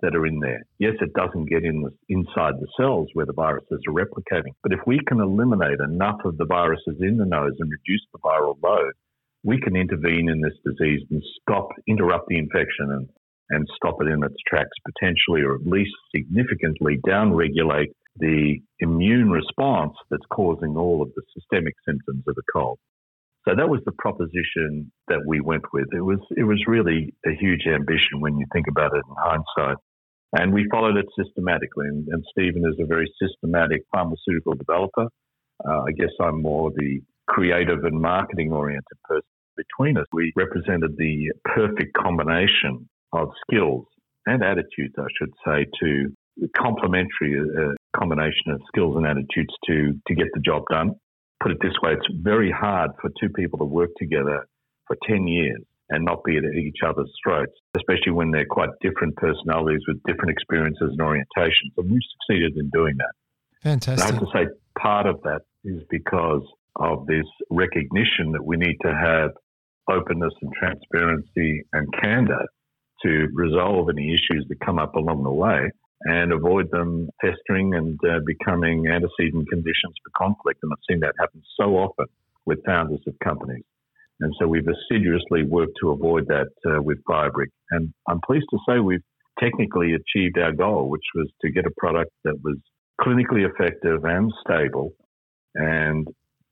that 0.01 0.15
are 0.15 0.25
in 0.25 0.39
there. 0.39 0.63
Yes, 0.77 0.93
it 1.01 1.13
doesn't 1.13 1.45
get 1.45 1.63
in 1.63 1.81
the, 1.81 1.91
inside 2.09 2.55
the 2.59 2.67
cells 2.77 3.07
where 3.13 3.25
the 3.25 3.33
viruses 3.33 3.81
are 3.87 3.93
replicating, 3.93 4.53
but 4.61 4.73
if 4.73 4.79
we 4.85 4.99
can 5.07 5.19
eliminate 5.19 5.79
enough 5.79 6.19
of 6.25 6.37
the 6.37 6.45
viruses 6.45 6.97
in 6.99 7.17
the 7.17 7.25
nose 7.25 7.53
and 7.59 7.71
reduce 7.71 8.05
the 8.11 8.19
viral 8.19 8.57
load, 8.61 8.93
we 9.43 9.59
can 9.59 9.75
intervene 9.75 10.29
in 10.29 10.41
this 10.41 10.57
disease 10.65 11.01
and 11.09 11.21
stop, 11.41 11.69
interrupt 11.87 12.27
the 12.27 12.37
infection 12.37 12.91
and, 12.91 13.09
and 13.49 13.67
stop 13.75 13.97
it 14.01 14.07
in 14.07 14.23
its 14.23 14.35
tracks 14.47 14.77
potentially, 14.85 15.41
or 15.41 15.55
at 15.55 15.65
least 15.65 15.91
significantly 16.15 16.99
downregulate 17.07 17.91
the 18.17 18.59
immune 18.79 19.29
response 19.29 19.93
that's 20.09 20.25
causing 20.31 20.75
all 20.75 21.01
of 21.01 21.09
the 21.15 21.23
systemic 21.33 21.73
symptoms 21.87 22.23
of 22.27 22.35
a 22.37 22.51
cold. 22.53 22.77
So 23.47 23.55
that 23.55 23.69
was 23.69 23.81
the 23.85 23.93
proposition 23.97 24.91
that 25.07 25.21
we 25.25 25.41
went 25.41 25.63
with. 25.73 25.87
It 25.93 26.01
was 26.01 26.19
it 26.37 26.43
was 26.43 26.63
really 26.67 27.15
a 27.25 27.31
huge 27.31 27.65
ambition 27.65 28.19
when 28.19 28.37
you 28.37 28.45
think 28.53 28.67
about 28.67 28.91
it 28.93 29.01
in 29.07 29.15
hindsight. 29.17 29.77
And 30.33 30.53
we 30.53 30.67
followed 30.71 30.95
it 30.95 31.07
systematically. 31.17 31.87
And, 31.87 32.07
and 32.09 32.23
Stephen 32.31 32.63
is 32.65 32.75
a 32.79 32.85
very 32.85 33.11
systematic 33.21 33.81
pharmaceutical 33.91 34.53
developer. 34.53 35.07
Uh, 35.67 35.81
I 35.87 35.91
guess 35.91 36.11
I'm 36.21 36.41
more 36.41 36.71
the 36.75 37.01
creative 37.31 37.85
and 37.85 37.99
marketing 37.99 38.51
oriented 38.51 38.97
person. 39.05 39.23
Between 39.55 39.97
us, 39.97 40.05
we 40.11 40.33
represented 40.35 40.97
the 40.97 41.31
perfect 41.45 41.93
combination 41.93 42.89
of 43.13 43.29
skills 43.47 43.85
and 44.25 44.43
attitudes, 44.43 44.95
I 44.97 45.07
should 45.17 45.31
say, 45.45 45.65
to 45.81 46.13
complementary 46.57 47.39
uh, 47.39 47.73
combination 47.97 48.51
of 48.51 48.61
skills 48.67 48.95
and 48.97 49.05
attitudes 49.05 49.53
to, 49.67 49.93
to 50.07 50.15
get 50.15 50.27
the 50.33 50.41
job 50.41 50.63
done. 50.69 50.91
Put 51.41 51.51
it 51.51 51.57
this 51.61 51.73
way, 51.81 51.93
it's 51.93 52.07
very 52.21 52.51
hard 52.51 52.91
for 53.01 53.09
two 53.19 53.29
people 53.29 53.59
to 53.59 53.65
work 53.65 53.89
together 53.97 54.45
for 54.87 54.97
10 55.07 55.27
years 55.27 55.61
and 55.89 56.05
not 56.05 56.23
be 56.23 56.37
at 56.37 56.43
each 56.43 56.79
other's 56.85 57.11
throats, 57.23 57.51
especially 57.75 58.11
when 58.11 58.31
they're 58.31 58.45
quite 58.45 58.69
different 58.81 59.15
personalities 59.15 59.81
with 59.87 60.01
different 60.03 60.31
experiences 60.31 60.95
and 60.97 60.99
orientations. 60.99 61.71
And 61.77 61.91
we've 61.91 62.01
succeeded 62.27 62.57
in 62.57 62.69
doing 62.73 62.95
that. 62.97 63.11
Fantastic. 63.63 64.03
And 64.05 64.17
I 64.17 64.19
have 64.19 64.19
to 64.19 64.31
say, 64.33 64.53
part 64.77 65.05
of 65.05 65.21
that 65.23 65.41
is 65.63 65.83
because 65.89 66.43
of 66.77 67.05
this 67.05 67.25
recognition 67.49 68.31
that 68.31 68.45
we 68.45 68.57
need 68.57 68.77
to 68.81 68.93
have 68.93 69.31
openness 69.89 70.33
and 70.41 70.51
transparency 70.53 71.63
and 71.73 71.87
candor 72.01 72.45
to 73.03 73.27
resolve 73.33 73.89
any 73.89 74.13
issues 74.13 74.45
that 74.47 74.59
come 74.63 74.79
up 74.79 74.95
along 74.95 75.23
the 75.23 75.31
way 75.31 75.69
and 76.03 76.31
avoid 76.31 76.69
them 76.71 77.09
festering 77.21 77.73
and 77.75 77.99
uh, 78.07 78.19
becoming 78.25 78.87
antecedent 78.87 79.47
conditions 79.49 79.93
for 80.03 80.11
conflict. 80.17 80.59
And 80.63 80.71
I've 80.71 80.83
seen 80.89 80.99
that 81.01 81.13
happen 81.19 81.41
so 81.59 81.75
often 81.77 82.07
with 82.45 82.63
founders 82.65 83.01
of 83.07 83.13
companies. 83.23 83.63
And 84.19 84.33
so 84.39 84.47
we've 84.47 84.67
assiduously 84.67 85.43
worked 85.43 85.73
to 85.81 85.89
avoid 85.91 86.27
that 86.27 86.49
uh, 86.65 86.81
with 86.81 86.99
Firebrick. 87.09 87.49
And 87.71 87.93
I'm 88.07 88.21
pleased 88.21 88.47
to 88.51 88.59
say 88.67 88.79
we've 88.79 89.03
technically 89.39 89.93
achieved 89.93 90.37
our 90.37 90.51
goal, 90.51 90.89
which 90.89 91.05
was 91.15 91.27
to 91.41 91.51
get 91.51 91.65
a 91.65 91.71
product 91.77 92.11
that 92.23 92.35
was 92.43 92.57
clinically 92.99 93.49
effective 93.49 94.03
and 94.05 94.31
stable. 94.45 94.93
And 95.55 96.07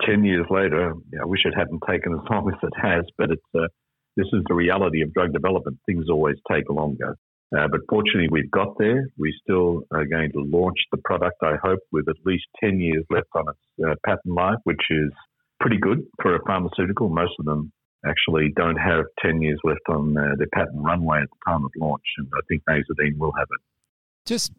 10 0.06 0.24
years 0.24 0.45
later, 0.50 0.93
I 1.22 1.26
wish 1.26 1.41
it 1.45 1.54
hadn't 1.58 1.84
taken 1.89 2.14
as 2.14 2.20
long 2.30 2.50
as 2.54 2.60
it 2.64 2.74
has, 2.82 3.06
but 3.18 3.32
it's, 3.32 3.41
uh, 3.56 3.68
this 4.16 4.28
is 4.34 4.41
the 4.47 4.56
reality 4.56 5.02
of 5.02 5.14
drug 5.14 5.34
development. 5.34 5.80
Things 5.86 6.06
always 6.10 6.36
take 6.52 6.70
longer. 6.70 7.16
Uh, 7.58 7.68
but 7.72 7.82
fortunately, 7.89 8.28
we've 8.30 8.52
got 8.52 8.78
there. 8.78 9.08
We 9.18 9.34
still 9.41 9.82
are 9.91 10.06
going 10.06 10.32
to 10.34 10.43
launch 10.43 10.78
the 10.91 11.00
product, 11.04 11.38
I 11.41 11.56
hope, 11.64 11.80
with 11.91 12.08
at 12.08 12.16
least 12.24 12.45
10 12.64 12.80
years 12.80 13.04
left 13.10 13.30
on 13.34 13.45
its 13.50 13.88
uh, 13.88 13.95
patent 14.06 14.36
life, 14.36 14.60
which 14.66 14.82
is 14.91 15.12
pretty 15.60 15.78
good 15.78 16.04
for 16.22 16.36
a 16.36 16.39
pharmaceutical. 16.45 17.10
Most 17.10 17.34
of 17.39 17.45
them 17.45 17.72
actually 18.06 18.54
don't 18.56 18.78
have 18.78 19.06
10 19.24 19.41
years 19.41 19.60
left 19.64 19.82
on 19.89 20.16
uh, 20.16 20.36
their 20.38 20.47
patent 20.54 20.78
runway 20.84 21.22
at 21.22 21.30
the 21.30 21.52
time 21.52 21.66
of 21.66 21.72
launch, 21.78 22.04
and 22.18 22.28
I 22.34 22.41
think 22.47 22.62
Nasodine 22.70 23.18
will 23.18 23.34
have 23.38 23.47
it. 23.52 23.62
Just, 24.26 24.54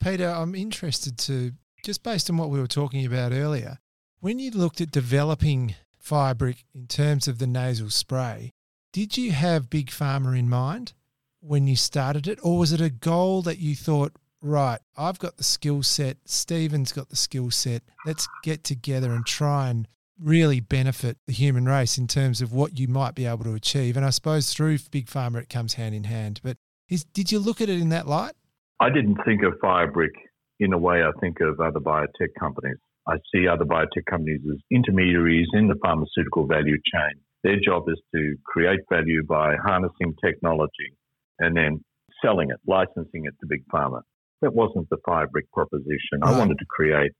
Peter, 0.00 0.28
I'm 0.28 0.54
interested 0.54 1.18
to, 1.18 1.52
just 1.84 2.02
based 2.02 2.30
on 2.30 2.36
what 2.36 2.50
we 2.50 2.60
were 2.60 2.68
talking 2.68 3.04
about 3.04 3.32
earlier, 3.32 3.78
when 4.20 4.38
you 4.38 4.50
looked 4.50 4.80
at 4.80 4.90
developing 4.90 5.74
Firebrick 6.04 6.64
in 6.74 6.86
terms 6.86 7.28
of 7.28 7.38
the 7.38 7.46
nasal 7.46 7.90
spray, 7.90 8.52
did 8.92 9.16
you 9.16 9.32
have 9.32 9.70
Big 9.70 9.90
Pharma 9.90 10.36
in 10.38 10.48
mind 10.48 10.92
when 11.40 11.68
you 11.68 11.76
started 11.76 12.26
it, 12.26 12.38
or 12.42 12.58
was 12.58 12.72
it 12.72 12.80
a 12.80 12.90
goal 12.90 13.42
that 13.42 13.58
you 13.58 13.76
thought, 13.76 14.12
right, 14.42 14.80
I've 14.96 15.20
got 15.20 15.36
the 15.36 15.44
skill 15.44 15.84
set, 15.84 16.16
Stephen's 16.24 16.92
got 16.92 17.10
the 17.10 17.16
skill 17.16 17.50
set, 17.50 17.82
let's 18.04 18.26
get 18.42 18.64
together 18.64 19.12
and 19.12 19.24
try 19.24 19.68
and 19.68 19.86
really 20.20 20.58
benefit 20.58 21.16
the 21.28 21.32
human 21.32 21.66
race 21.66 21.96
in 21.96 22.08
terms 22.08 22.40
of 22.40 22.52
what 22.52 22.76
you 22.76 22.88
might 22.88 23.14
be 23.14 23.24
able 23.24 23.44
to 23.44 23.54
achieve. 23.54 23.96
And 23.96 24.04
I 24.04 24.10
suppose 24.10 24.52
through 24.52 24.78
Big 24.90 25.06
Pharma, 25.06 25.42
it 25.42 25.48
comes 25.48 25.74
hand 25.74 25.94
in 25.94 26.04
hand. 26.04 26.40
But 26.42 26.56
is, 26.88 27.04
did 27.04 27.30
you 27.30 27.38
look 27.38 27.60
at 27.60 27.68
it 27.68 27.80
in 27.80 27.90
that 27.90 28.08
light? 28.08 28.32
I 28.80 28.90
didn't 28.90 29.18
think 29.24 29.42
of 29.44 29.52
Firebrick 29.62 30.10
in 30.58 30.72
a 30.72 30.78
way 30.78 31.04
I 31.04 31.12
think 31.20 31.40
of 31.40 31.60
other 31.60 31.78
biotech 31.78 32.34
companies. 32.36 32.78
I 33.08 33.16
see 33.32 33.48
other 33.48 33.64
biotech 33.64 34.04
companies 34.08 34.40
as 34.50 34.58
intermediaries 34.70 35.48
in 35.54 35.66
the 35.66 35.76
pharmaceutical 35.82 36.46
value 36.46 36.76
chain. 36.92 37.14
Their 37.42 37.56
job 37.64 37.84
is 37.88 38.00
to 38.14 38.36
create 38.44 38.80
value 38.90 39.24
by 39.24 39.56
harnessing 39.64 40.14
technology 40.22 40.92
and 41.38 41.56
then 41.56 41.80
selling 42.22 42.50
it, 42.50 42.58
licensing 42.66 43.24
it 43.24 43.34
to 43.40 43.46
big 43.48 43.62
pharma. 43.72 44.02
That 44.42 44.54
wasn't 44.54 44.88
the 44.90 44.98
Firebrick 45.08 45.48
proposition. 45.52 46.22
I 46.22 46.36
wanted 46.36 46.58
to 46.58 46.66
create 46.68 47.12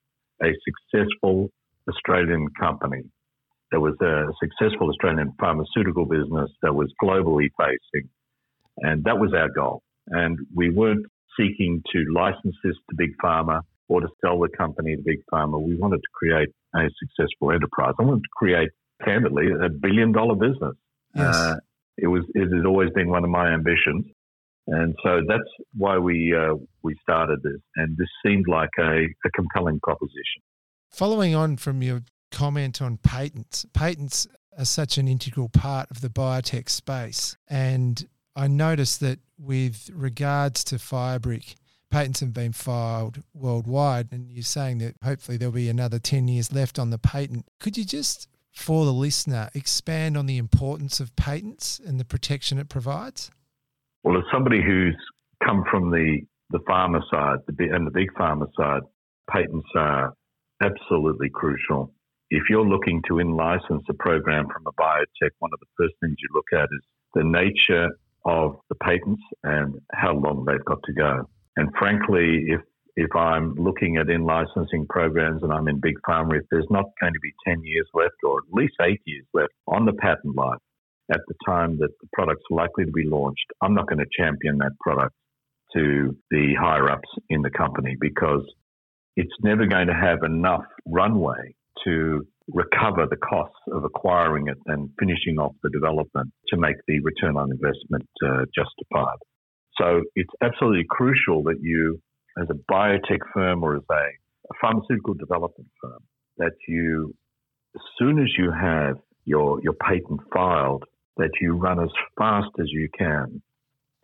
a 0.43 0.51
successful 0.65 1.51
Australian 1.89 2.49
company. 2.61 3.03
There 3.71 3.81
was 3.81 3.95
a 4.01 4.27
successful 4.43 4.89
Australian 4.89 5.33
pharmaceutical 5.39 6.05
business 6.05 6.51
that 6.63 6.75
was 6.75 6.93
globally 7.03 7.49
facing, 7.59 8.09
and 8.79 9.05
that 9.05 9.19
was 9.19 9.33
our 9.35 9.49
goal. 9.51 9.83
And 10.09 10.39
we 10.55 10.71
weren't 10.71 11.07
seeking 11.39 11.83
to 11.93 12.05
license 12.15 12.57
this 12.65 12.75
to 12.91 12.97
big 12.97 13.11
pharma. 13.23 13.61
Or 13.89 14.01
to 14.01 14.09
sell 14.21 14.39
the 14.39 14.49
company 14.57 14.97
to 14.97 15.03
Big 15.03 15.21
Pharma. 15.33 15.61
We 15.61 15.77
wanted 15.77 15.99
to 15.99 16.09
create 16.13 16.49
a 16.75 16.89
successful 16.99 17.53
enterprise. 17.53 17.95
I 17.99 18.05
wanted 18.05 18.23
to 18.23 18.29
create, 18.37 18.71
candidly, 19.05 19.47
a 19.53 19.69
billion 19.69 20.13
dollar 20.13 20.35
business. 20.35 20.75
Yes. 21.15 21.35
Uh, 21.35 21.57
it 21.97 22.07
was 22.07 22.25
it 22.35 22.53
has 22.53 22.65
always 22.65 22.91
been 22.95 23.09
one 23.09 23.25
of 23.25 23.31
my 23.31 23.49
ambitions, 23.49 24.05
and 24.69 24.95
so 25.03 25.21
that's 25.27 25.51
why 25.75 25.99
we 25.99 26.35
uh, 26.35 26.55
we 26.83 26.97
started 27.03 27.43
this. 27.43 27.61
And 27.77 27.97
this 27.97 28.09
seemed 28.25 28.47
like 28.47 28.71
a, 28.79 29.07
a 29.25 29.31
compelling 29.35 29.81
proposition. 29.81 30.43
Following 30.91 31.35
on 31.35 31.57
from 31.57 31.83
your 31.83 32.03
comment 32.31 32.81
on 32.81 32.99
patents, 32.99 33.67
patents 33.73 34.27
are 34.57 34.65
such 34.65 34.99
an 34.99 35.09
integral 35.09 35.49
part 35.49 35.91
of 35.91 36.01
the 36.01 36.09
biotech 36.09 36.69
space. 36.69 37.37
And 37.49 38.07
I 38.37 38.49
noticed 38.49 39.01
that 39.01 39.21
with 39.39 39.91
regards 39.93 40.65
to 40.65 40.77
Firebrick, 40.77 41.55
patents 41.91 42.21
have 42.21 42.33
been 42.33 42.53
filed 42.53 43.23
worldwide. 43.35 44.09
And 44.13 44.31
you're 44.31 44.43
saying 44.43 44.79
that 44.79 44.97
hopefully 45.03 45.37
there'll 45.37 45.53
be 45.53 45.69
another 45.69 45.99
10 45.99 46.29
years 46.29 46.53
left 46.53 46.79
on 46.79 46.91
the 46.91 46.99
patent. 46.99 47.47
Could 47.61 47.77
you 47.77 47.85
just, 47.85 48.29
for 48.53 48.85
the 48.85 48.93
listener, 48.93 49.49
expand 49.55 50.17
on 50.17 50.27
the 50.27 50.39
importance 50.39 51.01
of 51.01 51.15
patents 51.17 51.81
and 51.85 51.99
the 51.99 52.05
protection 52.05 52.59
it 52.59 52.69
provides? 52.69 53.31
Well, 54.05 54.17
as 54.17 54.25
somebody 54.33 54.63
who's 54.63 54.97
come 55.45 55.65
from 55.71 55.91
the, 55.91 56.21
the 56.51 56.61
pharma 56.61 57.01
side 57.11 57.39
the, 57.47 57.69
and 57.75 57.87
the 57.87 57.91
big 57.91 58.09
pharma 58.19 58.47
side, 58.57 58.83
patents 59.31 59.69
are 59.77 60.13
absolutely 60.63 61.29
crucial. 61.31 61.93
If 62.31 62.45
you're 62.51 62.67
looking 62.67 63.03
to 63.09 63.19
in 63.21 63.37
license 63.37 63.83
a 63.89 63.95
program 63.95 64.47
from 64.53 64.65
a 64.67 64.73
biotech, 64.81 65.31
one 65.39 65.51
of 65.53 65.61
the 65.61 65.67
first 65.79 65.95
things 66.01 66.17
you 66.19 66.29
look 66.35 66.47
at 66.53 66.65
is 66.65 66.83
the 67.15 67.25
nature 67.25 67.89
of 68.25 68.57
the 68.69 68.75
patents 68.77 69.23
and 69.45 69.75
how 69.93 70.15
long 70.15 70.45
they've 70.45 70.65
got 70.65 70.83
to 70.85 70.93
go. 70.93 71.29
And 71.59 71.71
frankly, 71.77 72.45
if 72.47 72.61
if 72.97 73.15
I'm 73.15 73.55
looking 73.55 73.97
at 73.97 74.09
in 74.09 74.25
licensing 74.25 74.87
programs 74.89 75.43
and 75.43 75.53
I'm 75.53 75.69
in 75.69 75.81
big 75.81 75.95
pharma, 76.09 76.39
if 76.39 76.45
there's 76.51 76.67
not 76.69 76.87
going 77.01 77.13
to 77.13 77.21
be 77.23 77.33
10 77.47 77.63
years 77.63 77.87
left 77.95 78.17
or 78.25 78.39
at 78.39 78.53
least 78.53 78.75
eight 78.83 79.01
years 79.07 79.25
left 79.33 79.53
on 79.69 79.85
the 79.85 79.93
patent 79.93 80.35
life 80.35 80.59
at 81.13 81.21
the 81.29 81.35
time 81.47 81.79
that 81.79 81.91
the 82.01 82.09
product's 82.13 82.47
likely 82.51 82.87
to 82.87 82.91
be 82.91 83.05
launched, 83.05 83.47
I'm 83.63 83.73
not 83.73 83.89
going 83.89 84.01
to 84.01 84.07
champion 84.19 84.59
that 84.59 84.73
product 84.81 85.15
to 85.75 86.17
the 86.33 86.55
higher 86.59 86.91
ups 86.91 87.09
in 87.29 87.43
the 87.43 87.51
company 87.51 87.97
because 88.01 88.43
it's 89.17 89.35
never 89.43 89.67
going 89.67 89.87
to 89.87 89.95
have 89.95 90.25
enough 90.25 90.65
runway 90.85 91.55
to 91.85 92.27
recover 92.53 93.07
the 93.09 93.17
costs 93.17 93.59
of 93.73 93.85
acquiring 93.85 94.49
it 94.49 94.59
and 94.67 94.91
finishing 94.99 95.39
off 95.39 95.53
the 95.63 95.71
development 95.71 96.33
to 96.49 96.57
make 96.57 96.77
the 96.89 96.99
return 97.01 97.37
on 97.37 97.51
investment 97.53 98.09
uh, 98.25 98.45
justified. 98.55 99.19
So 99.79 100.03
it's 100.15 100.33
absolutely 100.43 100.87
crucial 100.89 101.43
that 101.45 101.59
you, 101.61 102.01
as 102.41 102.49
a 102.51 102.73
biotech 102.73 103.21
firm 103.33 103.63
or 103.63 103.77
as 103.77 103.83
a, 103.91 103.95
a 103.95 104.55
pharmaceutical 104.61 105.15
development 105.15 105.69
firm, 105.81 106.03
that 106.39 106.53
you, 106.67 107.15
as 107.75 107.83
soon 107.99 108.19
as 108.19 108.29
you 108.37 108.51
have 108.51 108.97
your, 109.25 109.61
your 109.63 109.75
patent 109.75 110.21
filed, 110.33 110.85
that 111.17 111.31
you 111.41 111.55
run 111.55 111.83
as 111.83 111.91
fast 112.17 112.51
as 112.61 112.67
you 112.71 112.89
can 112.97 113.43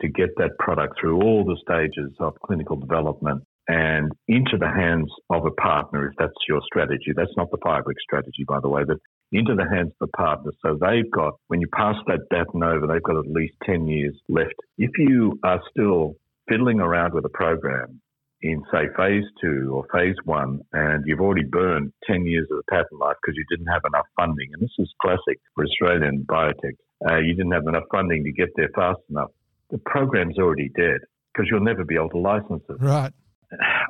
to 0.01 0.07
get 0.07 0.29
that 0.37 0.51
product 0.59 0.99
through 0.99 1.21
all 1.21 1.45
the 1.45 1.57
stages 1.61 2.13
of 2.19 2.33
clinical 2.45 2.75
development 2.75 3.43
and 3.67 4.11
into 4.27 4.57
the 4.59 4.67
hands 4.67 5.11
of 5.29 5.45
a 5.45 5.51
partner 5.51 6.07
if 6.09 6.13
that's 6.19 6.33
your 6.47 6.61
strategy. 6.65 7.11
That's 7.15 7.35
not 7.37 7.49
the 7.51 7.57
Firebrick 7.57 7.99
strategy, 8.03 8.43
by 8.47 8.59
the 8.59 8.69
way, 8.69 8.83
but 8.85 8.97
into 9.31 9.55
the 9.55 9.65
hands 9.69 9.91
of 9.99 10.07
the 10.07 10.17
partner. 10.17 10.51
So 10.61 10.77
they've 10.79 11.09
got, 11.11 11.33
when 11.47 11.61
you 11.61 11.67
pass 11.73 11.95
that 12.07 12.29
baton 12.29 12.63
over, 12.63 12.87
they've 12.87 13.03
got 13.03 13.17
at 13.17 13.27
least 13.27 13.55
10 13.65 13.87
years 13.87 14.15
left. 14.29 14.55
If 14.77 14.91
you 14.97 15.39
are 15.43 15.61
still 15.69 16.15
fiddling 16.49 16.79
around 16.79 17.13
with 17.13 17.25
a 17.25 17.29
program 17.29 18.01
in, 18.41 18.63
say, 18.71 18.87
phase 18.95 19.23
two 19.41 19.71
or 19.73 19.85
phase 19.91 20.15
one, 20.25 20.61
and 20.73 21.03
you've 21.07 21.21
already 21.21 21.43
burned 21.43 21.91
10 22.05 22.25
years 22.25 22.47
of 22.51 22.57
the 22.57 22.63
patent 22.69 22.99
life 22.99 23.15
because 23.21 23.35
you 23.35 23.45
didn't 23.49 23.71
have 23.71 23.81
enough 23.87 24.05
funding, 24.15 24.49
and 24.53 24.61
this 24.61 24.75
is 24.77 24.93
classic 25.01 25.39
for 25.55 25.63
Australian 25.63 26.25
biotech, 26.29 26.75
uh, 27.09 27.17
you 27.17 27.33
didn't 27.35 27.51
have 27.51 27.67
enough 27.67 27.83
funding 27.91 28.23
to 28.23 28.31
get 28.31 28.49
there 28.55 28.69
fast 28.75 28.99
enough, 29.09 29.31
the 29.71 29.77
program's 29.79 30.37
already 30.37 30.69
dead 30.69 30.99
because 31.33 31.49
you'll 31.49 31.63
never 31.63 31.83
be 31.83 31.95
able 31.95 32.09
to 32.09 32.17
license 32.17 32.63
it. 32.69 32.77
Right. 32.79 33.11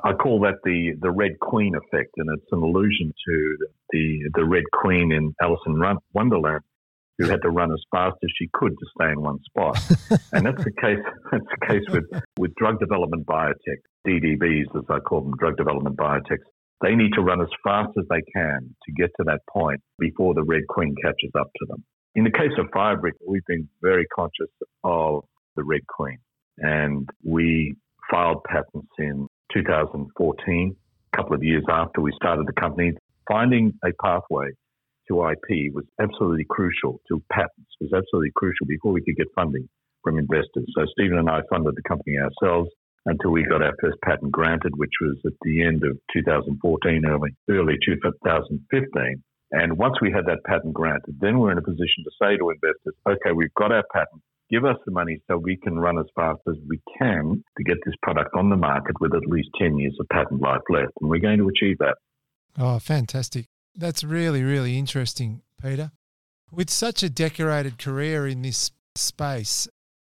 I 0.04 0.12
call 0.12 0.40
that 0.40 0.56
the, 0.64 0.92
the 1.00 1.10
Red 1.10 1.38
Queen 1.40 1.74
effect, 1.74 2.10
and 2.16 2.28
it's 2.36 2.52
an 2.52 2.62
allusion 2.62 3.12
to 3.28 3.56
the 3.90 4.30
the 4.34 4.44
Red 4.44 4.64
Queen 4.72 5.12
in 5.12 5.34
Alice 5.40 5.60
in 5.66 5.80
Wonderland, 6.12 6.62
who 7.18 7.28
had 7.28 7.42
to 7.42 7.50
run 7.50 7.72
as 7.72 7.82
fast 7.90 8.16
as 8.22 8.30
she 8.38 8.48
could 8.52 8.72
to 8.72 8.86
stay 8.98 9.10
in 9.10 9.20
one 9.20 9.38
spot. 9.44 9.78
and 10.32 10.46
that's 10.46 10.62
the 10.64 10.72
case. 10.80 10.98
That's 11.30 11.44
the 11.44 11.66
case 11.66 11.82
with, 11.88 12.04
with 12.38 12.54
drug 12.56 12.78
development 12.78 13.26
biotech, 13.26 13.80
DDBs, 14.06 14.76
as 14.76 14.84
I 14.90 14.98
call 15.00 15.22
them, 15.22 15.32
drug 15.38 15.56
development 15.56 15.96
biotechs. 15.96 16.44
They 16.82 16.94
need 16.94 17.12
to 17.14 17.22
run 17.22 17.40
as 17.40 17.48
fast 17.64 17.90
as 17.98 18.04
they 18.10 18.20
can 18.34 18.74
to 18.84 18.92
get 18.92 19.10
to 19.16 19.24
that 19.24 19.40
point 19.50 19.80
before 19.98 20.34
the 20.34 20.42
Red 20.42 20.66
Queen 20.68 20.94
catches 21.02 21.30
up 21.38 21.50
to 21.56 21.66
them. 21.68 21.82
In 22.14 22.24
the 22.24 22.30
case 22.30 22.52
of 22.58 22.66
Firebrick, 22.74 23.12
we've 23.26 23.44
been 23.46 23.68
very 23.82 24.06
conscious 24.14 24.50
of 24.84 25.24
the 25.56 25.64
Red 25.64 25.86
Queen, 25.86 26.18
and 26.58 27.08
we 27.24 27.74
filed 28.10 28.44
patents 28.44 28.88
in 28.98 29.25
2014, 29.52 30.76
a 31.12 31.16
couple 31.16 31.34
of 31.34 31.42
years 31.42 31.64
after 31.68 32.00
we 32.00 32.12
started 32.16 32.46
the 32.46 32.60
company, 32.60 32.92
finding 33.28 33.72
a 33.84 33.90
pathway 34.02 34.50
to 35.08 35.28
IP 35.30 35.72
was 35.72 35.84
absolutely 36.00 36.46
crucial, 36.48 37.00
to 37.08 37.22
patents 37.32 37.70
was 37.80 37.92
absolutely 37.94 38.32
crucial 38.34 38.66
before 38.66 38.92
we 38.92 39.02
could 39.02 39.16
get 39.16 39.26
funding 39.34 39.68
from 40.02 40.18
investors. 40.18 40.66
So 40.76 40.84
Stephen 40.92 41.18
and 41.18 41.30
I 41.30 41.40
funded 41.50 41.74
the 41.76 41.82
company 41.88 42.16
ourselves 42.18 42.70
until 43.06 43.30
we 43.30 43.44
got 43.44 43.62
our 43.62 43.74
first 43.80 43.98
patent 44.04 44.32
granted, 44.32 44.72
which 44.76 44.92
was 45.00 45.16
at 45.24 45.32
the 45.42 45.62
end 45.62 45.84
of 45.84 45.96
2014, 46.12 47.06
early, 47.06 47.30
early 47.48 47.74
2015. 47.84 49.22
And 49.52 49.78
once 49.78 49.94
we 50.02 50.10
had 50.10 50.26
that 50.26 50.42
patent 50.44 50.74
granted, 50.74 51.16
then 51.20 51.38
we're 51.38 51.52
in 51.52 51.58
a 51.58 51.62
position 51.62 52.02
to 52.02 52.10
say 52.20 52.36
to 52.36 52.50
investors, 52.50 52.94
okay, 53.08 53.32
we've 53.32 53.54
got 53.54 53.70
our 53.70 53.84
patent 53.92 54.22
give 54.50 54.64
us 54.64 54.76
the 54.84 54.92
money 54.92 55.20
so 55.26 55.36
we 55.36 55.56
can 55.56 55.78
run 55.78 55.98
as 55.98 56.06
fast 56.14 56.40
as 56.48 56.54
we 56.68 56.80
can 56.98 57.42
to 57.56 57.64
get 57.64 57.76
this 57.84 57.94
product 58.02 58.30
on 58.34 58.50
the 58.50 58.56
market 58.56 58.94
with 59.00 59.14
at 59.14 59.26
least 59.26 59.48
10 59.60 59.78
years 59.78 59.96
of 60.00 60.06
patent 60.08 60.40
life 60.40 60.60
left. 60.68 60.92
And 61.00 61.10
we're 61.10 61.20
going 61.20 61.38
to 61.38 61.48
achieve 61.48 61.78
that. 61.78 61.96
Oh, 62.58 62.78
fantastic. 62.78 63.46
That's 63.74 64.04
really, 64.04 64.42
really 64.42 64.78
interesting, 64.78 65.42
Peter. 65.60 65.90
With 66.50 66.70
such 66.70 67.02
a 67.02 67.10
decorated 67.10 67.78
career 67.78 68.26
in 68.26 68.42
this 68.42 68.70
space, 68.94 69.68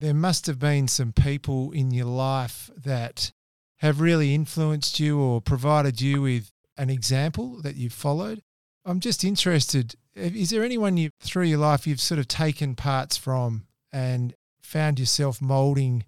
there 0.00 0.14
must 0.14 0.46
have 0.46 0.58
been 0.58 0.86
some 0.86 1.12
people 1.12 1.72
in 1.72 1.90
your 1.90 2.06
life 2.06 2.70
that 2.76 3.32
have 3.78 4.00
really 4.00 4.34
influenced 4.34 5.00
you 5.00 5.18
or 5.18 5.40
provided 5.40 6.00
you 6.00 6.22
with 6.22 6.52
an 6.76 6.90
example 6.90 7.60
that 7.62 7.76
you've 7.76 7.92
followed. 7.92 8.42
I'm 8.84 9.00
just 9.00 9.24
interested, 9.24 9.94
is 10.14 10.50
there 10.50 10.64
anyone 10.64 10.96
you 10.96 11.10
through 11.20 11.44
your 11.44 11.58
life 11.58 11.86
you've 11.86 12.00
sort 12.00 12.20
of 12.20 12.28
taken 12.28 12.74
parts 12.74 13.16
from 13.16 13.64
and 13.92 14.34
found 14.62 14.98
yourself 14.98 15.40
molding 15.40 16.04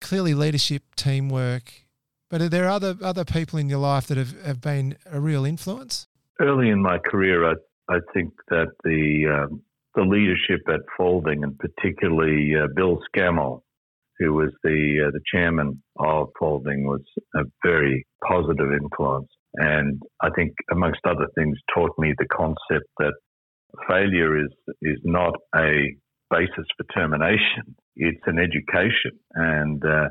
clearly 0.00 0.34
leadership, 0.34 0.82
teamwork. 0.96 1.84
But 2.30 2.42
are 2.42 2.48
there 2.48 2.68
other 2.68 2.96
other 3.02 3.24
people 3.24 3.58
in 3.58 3.68
your 3.68 3.78
life 3.78 4.06
that 4.08 4.18
have, 4.18 4.40
have 4.44 4.60
been 4.60 4.96
a 5.10 5.20
real 5.20 5.44
influence? 5.44 6.06
Early 6.40 6.68
in 6.68 6.82
my 6.82 6.98
career, 6.98 7.50
I, 7.50 7.54
I 7.88 7.98
think 8.12 8.32
that 8.48 8.68
the 8.84 9.46
um, 9.48 9.62
the 9.94 10.02
leadership 10.02 10.60
at 10.68 10.80
Faulding, 10.96 11.42
and 11.42 11.58
particularly 11.58 12.52
uh, 12.54 12.66
Bill 12.76 12.98
Scammell, 13.08 13.62
who 14.18 14.34
was 14.34 14.50
the 14.62 15.06
uh, 15.06 15.10
the 15.10 15.20
chairman 15.32 15.82
of 15.98 16.28
Faulding, 16.38 16.84
was 16.84 17.02
a 17.34 17.44
very 17.64 18.06
positive 18.26 18.72
influence. 18.72 19.28
And 19.54 20.02
I 20.20 20.28
think, 20.36 20.52
amongst 20.70 21.00
other 21.06 21.26
things, 21.34 21.56
taught 21.74 21.92
me 21.98 22.12
the 22.18 22.28
concept 22.30 22.88
that 22.98 23.14
failure 23.88 24.38
is 24.38 24.52
is 24.82 24.98
not 25.02 25.34
a 25.56 25.94
basis 26.30 26.66
for 26.76 26.84
termination. 26.94 27.74
It's 27.96 28.22
an 28.26 28.38
education. 28.38 29.18
And 29.34 29.84
uh, 29.84 30.08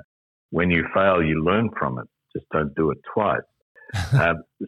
when 0.49 0.69
you 0.71 0.85
fail, 0.93 1.23
you 1.23 1.43
learn 1.43 1.69
from 1.77 1.99
it. 1.99 2.07
Just 2.35 2.45
don't 2.51 2.73
do 2.75 2.91
it 2.91 2.97
twice. 3.13 3.41
um, 4.13 4.43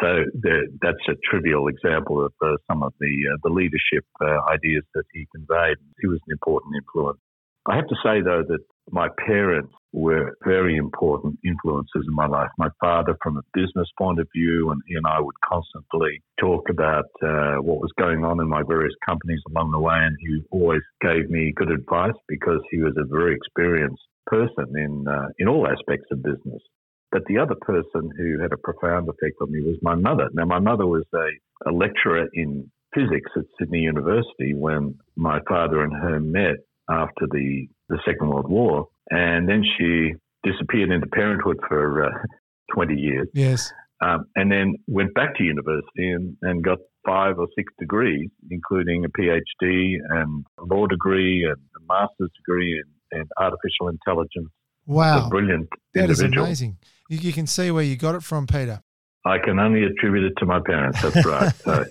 so 0.00 0.24
the, 0.34 0.66
that's 0.82 1.06
a 1.08 1.14
trivial 1.30 1.68
example 1.68 2.24
of 2.24 2.32
uh, 2.42 2.56
some 2.68 2.82
of 2.82 2.92
the 2.98 3.14
uh, 3.32 3.36
the 3.44 3.50
leadership 3.50 4.04
uh, 4.20 4.38
ideas 4.50 4.82
that 4.94 5.04
he 5.12 5.26
conveyed. 5.34 5.76
He 6.00 6.08
was 6.08 6.18
an 6.26 6.32
important 6.32 6.74
influence. 6.82 7.20
I 7.66 7.76
have 7.76 7.86
to 7.86 7.96
say 8.02 8.20
though 8.20 8.42
that 8.48 8.64
my 8.92 9.08
parents 9.26 9.72
were 9.92 10.36
very 10.44 10.76
important 10.76 11.38
influences 11.44 12.04
in 12.06 12.14
my 12.14 12.26
life. 12.26 12.50
My 12.58 12.68
father, 12.80 13.16
from 13.22 13.38
a 13.38 13.42
business 13.54 13.88
point 13.96 14.20
of 14.20 14.28
view, 14.34 14.70
and 14.70 14.80
he 14.86 14.94
and 14.94 15.06
I 15.06 15.20
would 15.20 15.34
constantly 15.44 16.22
talk 16.38 16.68
about 16.68 17.06
uh, 17.22 17.56
what 17.62 17.80
was 17.80 17.92
going 17.98 18.24
on 18.24 18.40
in 18.40 18.48
my 18.48 18.62
various 18.66 18.94
companies 19.06 19.40
along 19.48 19.70
the 19.70 19.78
way, 19.78 19.96
and 19.96 20.16
he 20.20 20.42
always 20.50 20.82
gave 21.00 21.30
me 21.30 21.52
good 21.56 21.70
advice 21.70 22.18
because 22.28 22.60
he 22.70 22.78
was 22.78 22.94
a 22.98 23.06
very 23.06 23.34
experienced 23.34 24.02
person 24.26 24.66
in 24.76 25.06
uh, 25.08 25.28
in 25.38 25.48
all 25.48 25.66
aspects 25.66 26.06
of 26.12 26.22
business. 26.22 26.62
But 27.10 27.22
the 27.26 27.38
other 27.38 27.56
person 27.62 28.10
who 28.18 28.38
had 28.40 28.52
a 28.52 28.58
profound 28.58 29.08
effect 29.08 29.36
on 29.40 29.50
me 29.50 29.62
was 29.62 29.78
my 29.80 29.94
mother. 29.94 30.28
Now, 30.34 30.44
my 30.44 30.58
mother 30.58 30.86
was 30.86 31.04
a, 31.14 31.70
a 31.70 31.72
lecturer 31.72 32.26
in 32.34 32.70
physics 32.94 33.30
at 33.36 33.44
Sydney 33.58 33.78
University 33.78 34.54
when 34.54 34.98
my 35.16 35.40
father 35.48 35.82
and 35.82 35.92
her 35.92 36.20
met 36.20 36.56
after 36.90 37.26
the, 37.30 37.68
the 37.88 37.98
Second 38.06 38.28
World 38.28 38.48
War. 38.48 38.88
And 39.10 39.48
then 39.48 39.62
she 39.76 40.14
disappeared 40.44 40.90
into 40.90 41.06
parenthood 41.08 41.58
for 41.68 42.04
uh, 42.04 42.10
20 42.74 42.94
years. 42.94 43.28
Yes. 43.34 43.72
Um, 44.00 44.26
and 44.36 44.50
then 44.52 44.76
went 44.86 45.12
back 45.14 45.34
to 45.36 45.44
university 45.44 46.12
and, 46.12 46.36
and 46.42 46.62
got 46.62 46.78
five 47.04 47.38
or 47.38 47.48
six 47.56 47.72
degrees, 47.78 48.28
including 48.50 49.04
a 49.04 49.08
PhD 49.08 49.94
and 50.10 50.44
a 50.58 50.64
law 50.64 50.86
degree 50.86 51.44
and 51.44 51.56
a 51.56 51.92
master's 51.92 52.30
degree 52.36 52.80
in, 53.12 53.18
in 53.20 53.26
artificial 53.38 53.88
intelligence. 53.88 54.50
Wow. 54.86 55.26
A 55.26 55.28
brilliant 55.28 55.68
That 55.94 56.10
is 56.10 56.20
individual. 56.20 56.46
amazing. 56.46 56.78
You, 57.08 57.18
you 57.18 57.32
can 57.32 57.46
see 57.46 57.70
where 57.70 57.82
you 57.82 57.96
got 57.96 58.14
it 58.14 58.22
from, 58.22 58.46
Peter. 58.46 58.82
I 59.24 59.38
can 59.38 59.58
only 59.58 59.84
attribute 59.84 60.24
it 60.24 60.34
to 60.38 60.46
my 60.46 60.60
parents. 60.64 61.02
That's 61.02 61.26
right. 61.26 61.54
so, 61.64 61.84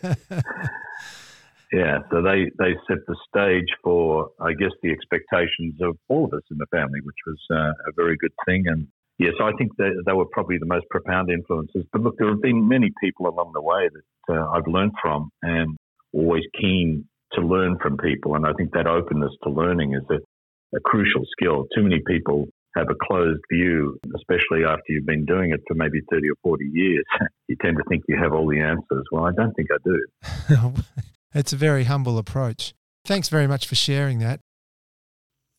yeah, 1.72 1.99
so 2.11 2.22
they, 2.22 2.45
they 2.57 2.76
set 2.88 2.99
the 3.07 3.15
stage 3.28 3.68
for, 3.84 4.30
I 4.39 4.53
guess, 4.53 4.72
the 4.82 4.91
expectations 4.91 5.76
of 5.82 5.97
all 6.07 6.26
of 6.26 6.34
us 6.34 6.43
in 6.49 6.57
the 6.57 6.65
family, 6.72 6.99
which 7.03 7.18
was 7.26 7.39
uh, 7.51 7.74
a 7.89 7.91
very 7.95 8.15
good 8.18 8.32
thing. 8.45 8.65
And 8.68 8.88
yes, 9.20 9.34
I 9.41 9.51
think 9.57 9.76
that 9.78 10.03
they 10.05 10.13
were 10.13 10.28
probably 10.32 10.57
the 10.59 10.65
most 10.65 10.86
profound 10.89 11.30
influences. 11.30 11.84
But 11.91 12.01
look, 12.01 12.15
there 12.18 12.30
have 12.30 12.41
been 12.41 12.68
many 12.68 12.91
people 13.01 13.28
along 13.28 13.51
the 13.53 13.61
way 13.61 13.89
that 13.91 14.34
uh, 14.34 14.49
I've 14.49 14.68
learned 14.68 14.93
from 15.01 15.30
and 15.41 15.78
always 16.13 16.43
keen 16.59 17.05
to 17.34 17.41
learn 17.41 17.78
from 17.82 17.97
people. 17.97 18.36
And 18.36 18.45
I 18.45 18.53
think 18.53 18.72
that 18.72 18.88
openness 18.88 19.34
to 19.43 19.49
learning 19.49 19.93
is 19.93 20.03
a, 20.09 20.78
a 20.78 20.80
crucial 20.86 21.24
skill. 21.38 21.65
Too 21.76 21.84
many 21.84 22.01
people 22.07 22.47
have 22.78 22.88
a 22.89 23.05
closed 23.07 23.41
view, 23.51 23.99
especially 24.15 24.63
after 24.63 24.84
you've 24.88 25.05
been 25.05 25.26
doing 25.26 25.51
it 25.51 25.59
for 25.68 25.74
maybe 25.74 25.99
30 26.09 26.30
or 26.30 26.36
40 26.43 26.65
years. 26.72 27.03
You 27.49 27.55
tend 27.61 27.78
to 27.78 27.84
think 27.88 28.03
you 28.09 28.18
have 28.22 28.34
all 28.34 28.45
the 28.45 28.59
answers. 28.59 29.05
Well, 29.09 29.24
I 29.24 29.32
don't 29.32 29.53
think 29.53 29.70
I 29.72 29.78
do. 29.86 30.74
it's 31.34 31.53
a 31.53 31.57
very 31.57 31.86
humble 31.86 32.17
approach. 32.17 32.73
Thanks 33.05 33.30
very 33.30 33.47
much 33.47 33.67
for 33.67 33.75
sharing 33.75 34.19
that. 34.19 34.39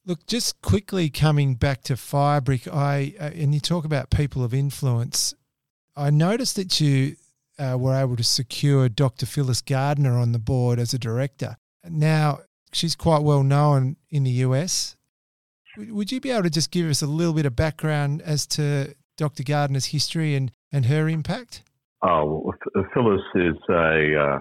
Look, 0.05 0.27
just 0.27 0.61
quickly 0.63 1.11
coming 1.11 1.55
back 1.55 1.83
to 1.83 1.95
Firebrick, 1.95 2.73
I 2.73 3.15
uh, 3.21 3.31
and 3.35 3.53
you 3.55 3.61
talk 3.61 3.85
about 3.85 4.11
people 4.11 4.43
of 4.43 4.55
influence. 4.55 5.35
I 5.97 6.11
noticed 6.11 6.57
that 6.57 6.81
you 6.81 7.17
uh, 7.59 7.77
were 7.79 7.95
able 7.95 8.17
to 8.17 8.25
secure 8.25 8.89
Dr. 8.89 9.27
Phyllis 9.27 9.61
Gardner 9.61 10.17
on 10.17 10.33
the 10.33 10.39
board 10.39 10.79
as 10.79 10.95
a 10.95 10.99
director. 10.99 11.57
Now 11.85 12.41
she's 12.73 12.95
quite 12.95 13.23
well 13.23 13.43
known 13.43 13.97
in 14.11 14.25
the 14.25 14.31
US. 14.31 14.97
W- 15.77 15.95
Would 15.95 16.13
you 16.13 16.21
be 16.21 16.31
able 16.31 16.45
to 16.45 16.51
just 16.51 16.71
give 16.71 16.89
us 16.89 17.03
a 17.03 17.07
little 17.07 17.35
bit 17.35 17.47
of 17.47 17.57
background 17.57 18.23
as 18.23 18.47
to 18.49 18.95
Dr. 19.17 19.43
Gardner's 19.43 19.87
history 19.87 20.35
and, 20.35 20.53
and 20.73 20.87
her 20.87 21.09
impact? 21.09 21.63
Oh, 22.03 22.43
well, 22.45 22.85
Phyllis 22.95 23.21
is 23.35 23.57
a 23.69 24.21
uh, 24.21 24.39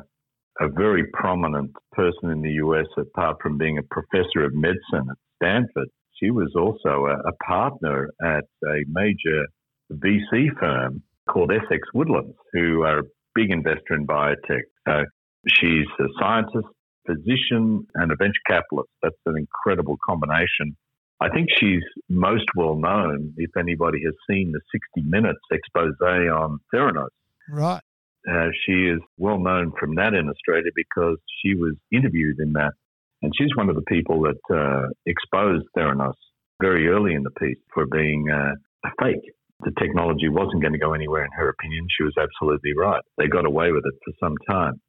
a 0.60 0.68
very 0.70 1.06
prominent 1.14 1.72
person 1.92 2.30
in 2.30 2.42
the 2.42 2.52
U.S. 2.64 2.86
Apart 2.98 3.38
from 3.42 3.58
being 3.58 3.78
a 3.78 3.84
professor 3.84 4.44
of 4.44 4.54
medicine 4.54 5.08
at 5.10 5.18
Stanford, 5.36 5.90
she 6.20 6.32
was 6.32 6.52
also 6.56 7.06
a, 7.06 7.30
a 7.30 7.34
partner 7.46 8.10
at 8.24 8.46
a 8.66 8.84
major 8.88 9.46
VC 9.92 10.48
firm 10.60 11.02
called 11.30 11.52
Essex 11.52 11.88
Woodlands, 11.94 12.36
who 12.54 12.84
are 12.84 13.00
a 13.00 13.04
big 13.36 13.52
investor 13.52 13.94
in 13.94 14.08
biotech. 14.08 14.64
So 14.88 15.04
she's 15.48 15.86
a 16.00 16.08
scientist, 16.20 16.68
physician, 17.06 17.86
and 17.96 18.12
a 18.12 18.16
venture 18.16 18.34
capitalist. 18.48 18.90
That's 19.02 19.16
an 19.26 19.38
incredible 19.38 19.98
combination. 20.08 20.76
I 21.20 21.30
think 21.30 21.48
she's 21.60 21.84
most 22.10 22.46
well 22.56 22.76
known 22.76 23.34
if 23.38 23.50
anybody 23.58 24.00
has 24.06 24.14
seen 24.30 24.52
the 24.52 24.62
60 24.72 25.10
Minutes 25.10 25.40
expose 25.52 25.94
on 26.02 26.60
Theranos. 26.74 27.08
Right. 27.50 27.82
Uh, 28.30 28.50
she 28.66 28.74
is 28.88 29.00
well 29.18 29.40
known 29.40 29.72
from 29.80 29.96
that 29.96 30.14
in 30.14 30.30
Australia 30.30 30.72
because 30.76 31.18
she 31.42 31.56
was 31.56 31.76
interviewed 31.92 32.40
in 32.40 32.54
that. 32.54 32.74
And 33.22 33.32
she's 33.38 33.56
one 33.56 33.70
of 33.70 33.76
the 33.76 33.88
people 33.88 34.22
that 34.24 34.54
uh, 34.54 34.90
exposed 35.06 35.66
Theranos 35.76 36.14
very 36.62 36.88
early 36.88 37.14
in 37.14 37.24
the 37.24 37.32
piece 37.32 37.58
for 37.74 37.86
being 37.86 38.30
uh, 38.30 38.54
a 38.86 38.90
fake. 39.02 39.32
The 39.62 39.72
technology 39.80 40.30
wasn't 40.30 40.62
going 40.62 40.74
to 40.74 40.80
go 40.80 40.94
anywhere, 40.94 41.24
in 41.24 41.32
her 41.36 41.50
opinion. 41.50 41.88
She 41.98 42.04
was 42.04 42.14
absolutely 42.18 42.74
right. 42.78 43.02
They 43.18 43.28
got 43.28 43.46
away 43.46 43.72
with 43.72 43.84
it 43.86 43.96
for 44.06 44.14
some 44.20 44.36
time. 44.48 44.80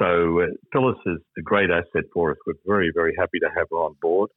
So 0.00 0.40
uh, 0.40 0.46
Phyllis 0.72 0.98
is 1.06 1.18
a 1.38 1.42
great 1.42 1.70
asset 1.70 2.04
for 2.12 2.32
us. 2.32 2.38
We're 2.46 2.54
very, 2.66 2.90
very 2.94 3.14
happy 3.18 3.38
to 3.40 3.48
have 3.56 3.66
her 3.70 3.76
on 3.76 3.94
board. 4.00 4.30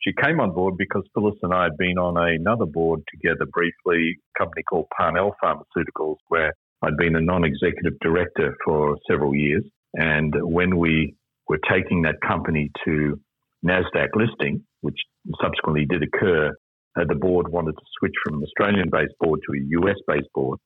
She 0.00 0.12
came 0.20 0.40
on 0.40 0.52
board 0.52 0.74
because 0.76 1.04
Phyllis 1.14 1.38
and 1.42 1.54
I 1.54 1.64
had 1.64 1.76
been 1.76 1.96
on 1.96 2.16
another 2.16 2.66
board 2.66 3.02
together 3.08 3.46
briefly, 3.46 4.18
a 4.18 4.38
company 4.38 4.64
called 4.68 4.86
Parnell 4.96 5.34
Pharmaceuticals, 5.42 6.16
where 6.28 6.52
I'd 6.82 6.96
been 6.96 7.16
a 7.16 7.20
non 7.20 7.44
executive 7.44 7.98
director 8.00 8.56
for 8.64 8.96
several 9.08 9.34
years. 9.34 9.64
And 9.94 10.34
when 10.40 10.78
we 10.78 11.14
were 11.48 11.60
taking 11.70 12.02
that 12.02 12.16
company 12.26 12.70
to 12.84 13.20
NASDAQ 13.64 14.08
listing, 14.14 14.64
which 14.80 14.98
subsequently 15.40 15.86
did 15.86 16.02
occur, 16.02 16.50
uh, 16.98 17.04
the 17.08 17.14
board 17.14 17.48
wanted 17.48 17.72
to 17.72 17.84
switch 17.98 18.14
from 18.24 18.38
an 18.38 18.42
Australian 18.42 18.90
based 18.90 19.14
board 19.20 19.40
to 19.46 19.54
a 19.54 19.80
US 19.80 19.96
based 20.06 20.28
board. 20.34 20.58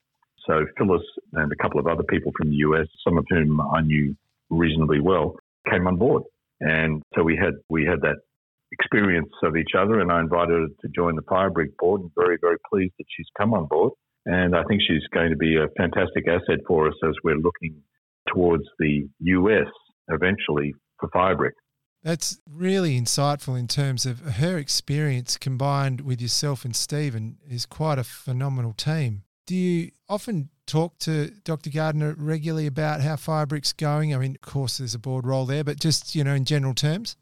So 0.47 0.65
Phyllis 0.77 1.03
and 1.33 1.51
a 1.51 1.55
couple 1.61 1.79
of 1.79 1.87
other 1.87 2.03
people 2.03 2.31
from 2.37 2.49
the 2.49 2.55
US, 2.57 2.87
some 3.03 3.17
of 3.17 3.25
whom 3.29 3.61
I 3.61 3.81
knew 3.81 4.15
reasonably 4.49 5.01
well, 5.01 5.35
came 5.69 5.87
on 5.87 5.97
board. 5.97 6.23
And 6.61 7.03
so 7.15 7.23
we 7.23 7.35
had 7.35 7.53
we 7.69 7.85
had 7.85 8.01
that 8.01 8.17
experience 8.71 9.29
of 9.43 9.55
each 9.55 9.71
other 9.77 9.99
and 9.99 10.11
I 10.11 10.19
invited 10.19 10.49
her 10.49 10.67
to 10.81 10.87
join 10.95 11.15
the 11.15 11.21
Firebrick 11.21 11.77
board 11.77 12.01
and 12.01 12.11
very, 12.15 12.37
very 12.41 12.57
pleased 12.69 12.93
that 12.97 13.05
she's 13.15 13.27
come 13.37 13.53
on 13.53 13.67
board. 13.67 13.93
And 14.29 14.55
I 14.55 14.63
think 14.63 14.81
she's 14.85 15.07
going 15.13 15.29
to 15.29 15.37
be 15.37 15.55
a 15.55 15.67
fantastic 15.77 16.27
asset 16.27 16.59
for 16.67 16.89
us 16.89 16.95
as 17.07 17.15
we're 17.23 17.37
looking 17.37 17.81
towards 18.27 18.65
the 18.77 19.07
US 19.19 19.67
eventually 20.09 20.75
for 20.99 21.07
Firebrick. 21.09 21.53
That's 22.03 22.37
really 22.49 22.99
insightful 22.99 23.57
in 23.57 23.67
terms 23.67 24.05
of 24.05 24.19
her 24.19 24.57
experience 24.57 25.37
combined 25.37 26.01
with 26.01 26.21
yourself 26.21 26.65
and 26.65 26.75
Stephen 26.75 27.37
is 27.49 27.65
quite 27.65 27.99
a 27.99 28.03
phenomenal 28.03 28.73
team. 28.73 29.23
Do 29.45 29.55
you 29.55 29.91
often 30.09 30.49
talk 30.65 30.99
to 30.99 31.31
Dr. 31.45 31.69
Gardner 31.69 32.13
regularly 32.17 32.67
about 32.67 32.99
how 32.99 33.15
Firebrick's 33.15 33.71
going? 33.71 34.13
I 34.13 34.17
mean, 34.17 34.35
of 34.35 34.41
course, 34.41 34.77
there's 34.77 34.93
a 34.93 34.99
board 34.99 35.25
role 35.25 35.45
there, 35.45 35.63
but 35.63 35.79
just, 35.79 36.15
you 36.15 36.25
know, 36.25 36.33
in 36.33 36.43
general 36.43 36.73
terms? 36.73 37.15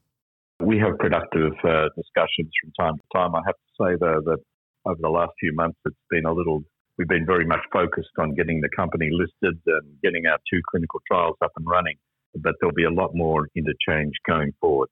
We 0.60 0.80
have 0.80 0.98
productive 0.98 1.54
uh, 1.64 1.90
discussions 1.96 2.52
from 2.62 2.72
time 2.80 2.96
to 2.98 3.04
time. 3.14 3.36
I 3.36 3.42
have 3.46 3.56
to 3.56 3.72
say, 3.80 3.98
though, 4.00 4.22
that 4.26 4.40
over 4.86 5.00
the 5.00 5.10
last 5.10 5.34
few 5.40 5.54
months, 5.54 5.78
it's 5.86 5.96
been 6.10 6.26
a 6.26 6.34
little, 6.34 6.64
we've 6.98 7.08
been 7.08 7.26
very 7.26 7.46
much 7.46 7.62
focused 7.72 8.10
on 8.20 8.34
getting 8.36 8.62
the 8.62 8.70
company 8.76 9.10
listed 9.12 9.60
and 9.66 10.02
getting 10.02 10.26
our 10.26 10.38
two 10.52 10.62
clinical 10.70 11.02
trials 11.10 11.36
up 11.44 11.52
and 11.58 11.66
running. 11.68 11.96
But 12.36 12.56
there'll 12.60 12.76
be 12.76 12.84
a 12.84 12.92
lot 12.92 13.12
more 13.14 13.48
interchange 13.56 14.14
going 14.28 14.52
forward. 14.60 14.90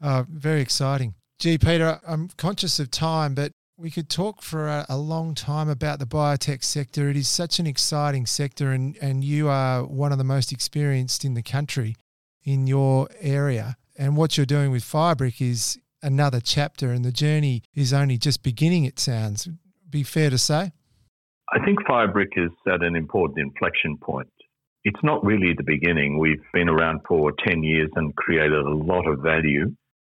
Uh, 0.00 0.24
very 0.28 0.60
exciting. 0.60 1.14
Gee, 1.38 1.58
Peter, 1.58 2.00
I'm 2.06 2.28
conscious 2.36 2.78
of 2.78 2.90
time, 2.90 3.34
but 3.34 3.52
we 3.78 3.90
could 3.90 4.08
talk 4.08 4.40
for 4.40 4.66
a, 4.66 4.86
a, 4.88 4.96
long 4.96 5.34
time 5.34 5.68
about 5.68 5.98
the 5.98 6.06
biotech 6.06 6.64
sector. 6.64 7.10
It 7.10 7.16
is 7.16 7.28
such 7.28 7.58
an 7.58 7.66
exciting 7.66 8.24
sector, 8.24 8.72
and, 8.72 8.96
and 9.02 9.22
you 9.22 9.48
are 9.48 9.84
one 9.84 10.12
of 10.12 10.18
the 10.18 10.24
most 10.24 10.50
experienced 10.50 11.26
in 11.26 11.34
the 11.34 11.42
country 11.42 11.96
in 12.42 12.66
your 12.66 13.08
area. 13.20 13.76
And 13.98 14.16
what 14.16 14.36
you're 14.36 14.46
doing 14.46 14.70
with 14.70 14.82
Firebrick 14.82 15.42
is 15.42 15.78
another 16.02 16.40
chapter, 16.40 16.90
and 16.90 17.04
the 17.04 17.12
journey 17.12 17.62
is 17.74 17.92
only 17.92 18.16
just 18.16 18.42
beginning, 18.42 18.84
it 18.84 18.98
sounds. 18.98 19.48
Be 19.90 20.02
fair 20.02 20.30
to 20.30 20.38
say? 20.38 20.72
I 21.52 21.64
think 21.64 21.78
Firebrick 21.88 22.36
is 22.36 22.50
at 22.66 22.82
an 22.82 22.96
important 22.96 23.38
inflection 23.38 23.96
point. 24.02 24.28
It's 24.84 25.02
not 25.02 25.24
really 25.24 25.54
the 25.56 25.64
beginning. 25.64 26.18
We've 26.18 26.42
been 26.52 26.68
around 26.68 27.00
for 27.06 27.32
10 27.46 27.62
years 27.62 27.88
and 27.94 28.14
created 28.16 28.52
a 28.52 28.74
lot 28.74 29.06
of 29.06 29.20
value 29.20 29.72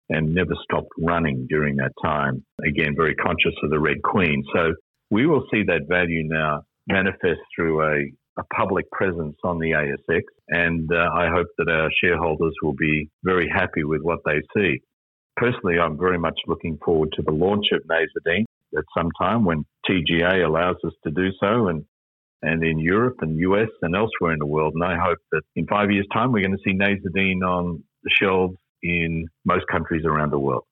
and 0.09 0.35
never 0.35 0.55
stopped 0.63 0.91
running 0.99 1.47
during 1.49 1.77
that 1.77 1.93
time. 2.03 2.45
Again, 2.65 2.95
very 2.97 3.15
conscious 3.17 3.55
of 3.65 3.71
the 3.71 3.81
Red 3.81 4.03
Queen. 4.05 4.45
So 4.55 4.75
we 5.11 5.27
will 5.27 5.45
see 5.53 5.65
that 5.65 5.89
value 5.89 6.23
now 6.25 6.63
manifest 6.87 7.41
through 7.55 7.83
a, 7.83 8.13
a 8.39 8.45
public 8.55 8.89
presence 8.93 9.37
on 9.43 9.59
the 9.59 9.73
ASX. 9.73 10.23
And 10.49 10.89
uh, 10.93 11.11
I 11.13 11.29
hope 11.29 11.49
that 11.59 11.69
our 11.69 11.91
shareholders 12.03 12.55
will 12.63 12.75
be 12.75 13.11
very 13.25 13.49
happy 13.53 13.83
with 13.83 14.03
what 14.03 14.21
they 14.25 14.41
see. 14.57 14.81
Personally, 15.37 15.79
I'm 15.79 15.99
very 15.99 16.19
much 16.19 16.39
looking 16.47 16.79
forward 16.85 17.11
to 17.17 17.23
the 17.23 17.33
launch 17.33 17.67
of 17.73 17.83
Nasodine 17.83 18.46
at 18.77 18.85
some 18.97 19.11
time 19.21 19.45
when 19.45 19.65
TGA 19.89 20.45
allows 20.45 20.77
us 20.85 20.93
to 21.05 21.11
do 21.11 21.31
so 21.41 21.69
and 21.69 21.85
and 22.43 22.63
in 22.63 22.79
Europe 22.79 23.17
and 23.21 23.39
US 23.39 23.69
and 23.83 23.97
elsewhere 23.97 24.33
in 24.33 24.39
the 24.39 24.47
world. 24.47 24.75
And 24.75 24.85
I 24.85 24.97
hope 24.97 25.19
that 25.33 25.43
in 25.55 25.67
five 25.67 25.91
years' 25.91 26.07
time, 26.13 26.33
we're 26.33 26.43
going 26.43 26.57
to 26.57 26.63
see 26.65 26.75
Nasodine 26.75 27.43
on 27.43 27.83
the 28.03 28.11
shelves 28.11 28.57
in 28.83 29.27
most 29.45 29.67
countries 29.69 30.05
around 30.05 30.33
the 30.33 30.39
world. 30.39 30.65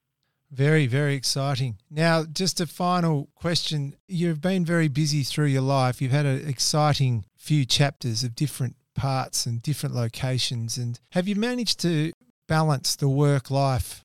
Very, 0.50 0.86
very 0.86 1.14
exciting. 1.14 1.78
Now, 1.90 2.24
just 2.24 2.60
a 2.60 2.66
final 2.66 3.28
question. 3.34 3.96
You've 4.06 4.40
been 4.40 4.64
very 4.64 4.88
busy 4.88 5.24
through 5.24 5.46
your 5.46 5.62
life. 5.62 6.00
You've 6.00 6.12
had 6.12 6.26
an 6.26 6.46
exciting 6.46 7.24
few 7.36 7.64
chapters 7.64 8.22
of 8.22 8.36
different 8.36 8.76
parts 8.94 9.46
and 9.46 9.60
different 9.60 9.94
locations. 9.94 10.78
And 10.78 11.00
have 11.10 11.26
you 11.26 11.34
managed 11.34 11.80
to 11.80 12.12
balance 12.46 12.94
the 12.94 13.08
work 13.08 13.50
life 13.50 14.04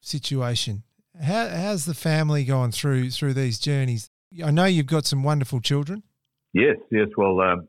situation? 0.00 0.84
How, 1.18 1.48
how's 1.48 1.84
the 1.84 1.94
family 1.94 2.44
gone 2.44 2.72
through 2.72 3.10
through 3.10 3.34
these 3.34 3.58
journeys? 3.58 4.10
I 4.44 4.50
know 4.50 4.64
you've 4.64 4.86
got 4.86 5.06
some 5.06 5.22
wonderful 5.22 5.60
children. 5.60 6.02
Yes, 6.52 6.76
yes. 6.90 7.08
Well, 7.16 7.40
um, 7.40 7.68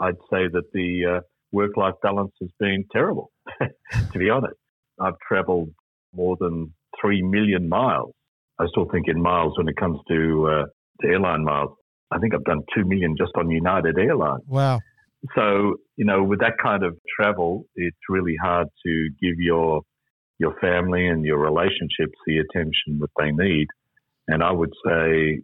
I'd 0.00 0.16
say 0.30 0.48
that 0.52 0.64
the 0.72 1.16
uh, 1.16 1.20
work 1.52 1.76
life 1.76 1.94
balance 2.02 2.32
has 2.40 2.50
been 2.58 2.84
terrible, 2.92 3.30
to 3.60 4.18
be 4.18 4.30
honest. 4.30 4.56
I've 5.00 5.18
traveled 5.26 5.70
more 6.14 6.36
than 6.40 6.72
3 7.00 7.22
million 7.22 7.68
miles. 7.68 8.12
I 8.58 8.66
still 8.70 8.86
think 8.90 9.06
in 9.08 9.20
miles 9.20 9.58
when 9.58 9.68
it 9.68 9.76
comes 9.76 9.98
to, 10.08 10.48
uh, 10.50 10.66
to 11.02 11.08
airline 11.08 11.44
miles. 11.44 11.70
I 12.10 12.18
think 12.18 12.34
I've 12.34 12.44
done 12.44 12.62
2 12.74 12.84
million 12.86 13.16
just 13.18 13.32
on 13.36 13.50
United 13.50 13.98
Airlines. 13.98 14.44
Wow. 14.46 14.80
So, 15.34 15.74
you 15.96 16.04
know, 16.04 16.22
with 16.22 16.40
that 16.40 16.54
kind 16.62 16.84
of 16.84 16.96
travel, 17.18 17.64
it's 17.74 17.96
really 18.08 18.36
hard 18.40 18.68
to 18.86 19.08
give 19.20 19.38
your 19.38 19.82
your 20.38 20.54
family 20.60 21.08
and 21.08 21.24
your 21.24 21.38
relationships 21.38 22.18
the 22.26 22.38
attention 22.38 22.98
that 23.00 23.10
they 23.18 23.30
need. 23.30 23.66
And 24.28 24.42
I 24.42 24.52
would 24.52 24.72
say, 24.84 25.40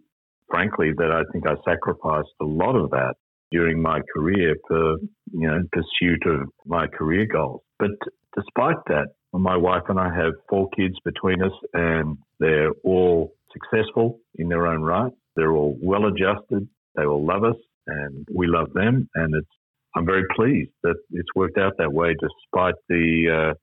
frankly, 0.49 0.91
that 0.97 1.11
I 1.11 1.23
think 1.31 1.47
I 1.47 1.55
sacrificed 1.65 2.33
a 2.41 2.45
lot 2.45 2.75
of 2.75 2.91
that 2.91 3.15
during 3.51 3.81
my 3.81 4.01
career 4.15 4.55
for, 4.67 4.97
you 5.31 5.47
know, 5.47 5.61
pursuit 5.71 6.23
of 6.25 6.49
my 6.65 6.87
career 6.87 7.25
goals. 7.31 7.61
But 7.79 7.91
despite 8.35 8.77
that, 8.87 9.07
my 9.31 9.57
wife 9.57 9.83
and 9.89 9.99
I 9.99 10.13
have 10.13 10.33
four 10.49 10.69
kids 10.75 10.95
between 11.03 11.41
us, 11.41 11.51
and 11.73 12.17
they're 12.39 12.71
all 12.83 13.33
successful 13.51 14.19
in 14.35 14.47
their 14.49 14.67
own 14.67 14.81
right. 14.81 15.11
They're 15.35 15.53
all 15.53 15.77
well 15.81 16.05
adjusted. 16.05 16.67
They 16.95 17.05
all 17.05 17.25
love 17.25 17.43
us, 17.43 17.55
and 17.87 18.27
we 18.33 18.47
love 18.47 18.73
them. 18.73 19.09
And 19.15 19.33
it's 19.35 19.47
I'm 19.95 20.05
very 20.05 20.25
pleased 20.35 20.71
that 20.83 20.95
it's 21.11 21.29
worked 21.35 21.57
out 21.57 21.73
that 21.77 21.93
way, 21.93 22.15
despite 22.19 22.75
the 22.89 23.51
uh, 23.51 23.53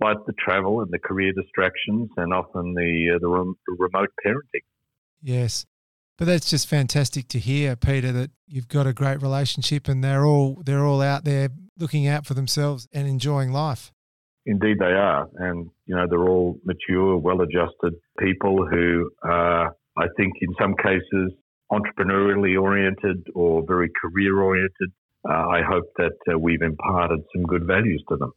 despite 0.00 0.24
the 0.26 0.32
travel 0.38 0.80
and 0.80 0.90
the 0.90 0.98
career 0.98 1.32
distractions, 1.32 2.08
and 2.16 2.32
often 2.32 2.74
the 2.74 3.12
uh, 3.14 3.18
the 3.20 3.28
rem- 3.28 3.56
remote 3.78 4.10
parenting. 4.24 4.62
Yes, 5.22 5.66
but 6.18 6.26
that's 6.26 6.48
just 6.48 6.68
fantastic 6.68 7.28
to 7.28 7.38
hear, 7.38 7.76
Peter. 7.76 8.12
That 8.12 8.30
you've 8.46 8.68
got 8.68 8.86
a 8.86 8.92
great 8.92 9.22
relationship, 9.22 9.88
and 9.88 10.02
they're 10.02 10.24
all 10.24 10.62
they're 10.64 10.84
all 10.84 11.02
out 11.02 11.24
there 11.24 11.48
looking 11.78 12.06
out 12.06 12.26
for 12.26 12.34
themselves 12.34 12.88
and 12.92 13.08
enjoying 13.08 13.52
life. 13.52 13.92
Indeed, 14.46 14.78
they 14.78 14.86
are, 14.86 15.28
and 15.36 15.70
you 15.86 15.94
know 15.94 16.06
they're 16.08 16.28
all 16.28 16.58
mature, 16.64 17.16
well-adjusted 17.16 17.94
people 18.18 18.66
who 18.66 19.10
are, 19.22 19.76
I 19.96 20.06
think, 20.16 20.34
in 20.40 20.54
some 20.60 20.74
cases, 20.76 21.32
entrepreneurially 21.70 22.60
oriented 22.60 23.26
or 23.34 23.64
very 23.66 23.90
career-oriented 24.00 24.92
uh, 25.28 25.32
I 25.32 25.60
hope 25.62 25.84
that 25.98 26.16
uh, 26.32 26.38
we've 26.38 26.62
imparted 26.62 27.20
some 27.34 27.44
good 27.44 27.66
values 27.66 28.02
to 28.08 28.16
them. 28.16 28.32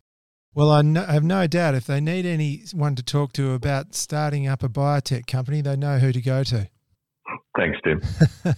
Well, 0.56 0.70
I, 0.70 0.82
no, 0.84 1.06
I 1.08 1.14
have 1.14 1.24
no 1.24 1.48
doubt 1.48 1.74
if 1.74 1.88
they 1.88 2.00
need 2.00 2.26
anyone 2.26 2.96
to 2.96 3.04
talk 3.04 3.34
to 3.34 3.54
about 3.54 3.96
starting 3.96 4.48
up 4.48 4.62
a 4.64 4.70
biotech 4.70 5.26
company, 5.26 5.62
they 5.62 5.76
know 5.76 5.98
who 5.98 6.12
to 6.12 6.22
go 6.22 6.44
to. 6.44 6.70
Thanks, 7.58 7.80
Tim. 7.84 8.02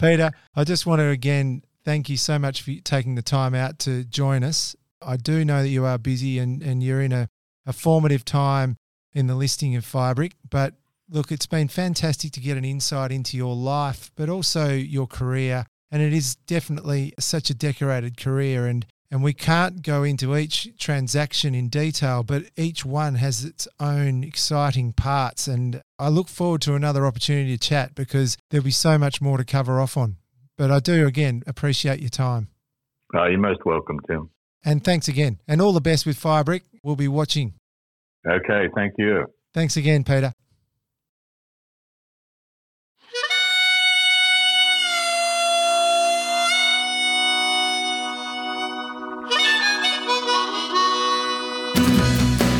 Peter, 0.00 0.30
I 0.54 0.64
just 0.64 0.86
want 0.86 1.00
to 1.00 1.08
again 1.08 1.62
thank 1.84 2.08
you 2.08 2.16
so 2.16 2.38
much 2.38 2.62
for 2.62 2.72
taking 2.84 3.14
the 3.14 3.22
time 3.22 3.54
out 3.54 3.78
to 3.80 4.04
join 4.04 4.42
us. 4.42 4.74
I 5.02 5.16
do 5.16 5.44
know 5.44 5.62
that 5.62 5.68
you 5.68 5.84
are 5.84 5.98
busy 5.98 6.38
and, 6.38 6.62
and 6.62 6.82
you're 6.82 7.02
in 7.02 7.12
a, 7.12 7.28
a 7.66 7.72
formative 7.72 8.24
time 8.24 8.76
in 9.12 9.26
the 9.26 9.34
listing 9.34 9.76
of 9.76 9.84
Firebrick, 9.84 10.32
but 10.48 10.74
look, 11.08 11.32
it's 11.32 11.46
been 11.46 11.68
fantastic 11.68 12.32
to 12.32 12.40
get 12.40 12.56
an 12.56 12.64
insight 12.64 13.10
into 13.10 13.36
your 13.36 13.54
life, 13.54 14.10
but 14.14 14.28
also 14.28 14.70
your 14.72 15.06
career 15.06 15.64
and 15.90 16.02
it 16.02 16.12
is 16.12 16.36
definitely 16.36 17.12
such 17.18 17.50
a 17.50 17.54
decorated 17.54 18.16
career 18.16 18.66
and 18.66 18.86
and 19.10 19.22
we 19.22 19.32
can't 19.32 19.82
go 19.82 20.02
into 20.02 20.36
each 20.36 20.68
transaction 20.78 21.54
in 21.54 21.68
detail 21.68 22.22
but 22.22 22.44
each 22.56 22.84
one 22.84 23.16
has 23.16 23.44
its 23.44 23.66
own 23.78 24.22
exciting 24.22 24.92
parts. 24.92 25.46
And 25.46 25.82
I 25.98 26.08
look 26.08 26.28
forward 26.28 26.62
to 26.62 26.74
another 26.74 27.06
opportunity 27.06 27.56
to 27.56 27.68
chat 27.68 27.94
because 27.94 28.36
there'll 28.50 28.64
be 28.64 28.70
so 28.70 28.98
much 28.98 29.20
more 29.20 29.38
to 29.38 29.44
cover 29.44 29.80
off 29.80 29.96
on. 29.96 30.16
But 30.56 30.70
I 30.70 30.78
do 30.78 31.06
again 31.06 31.42
appreciate 31.46 32.00
your 32.00 32.10
time. 32.10 32.48
Uh, 33.14 33.26
you're 33.26 33.40
most 33.40 33.64
welcome 33.64 33.98
Tim. 34.06 34.30
And 34.64 34.84
thanks 34.84 35.08
again. 35.08 35.40
And 35.48 35.60
all 35.60 35.72
the 35.72 35.80
best 35.80 36.06
with 36.06 36.20
Firebrick. 36.20 36.62
We'll 36.82 36.96
be 36.96 37.08
watching. 37.08 37.54
Okay 38.28 38.68
thank 38.74 38.94
you. 38.98 39.26
Thanks 39.54 39.76
again 39.76 40.04
Peter 40.04 40.32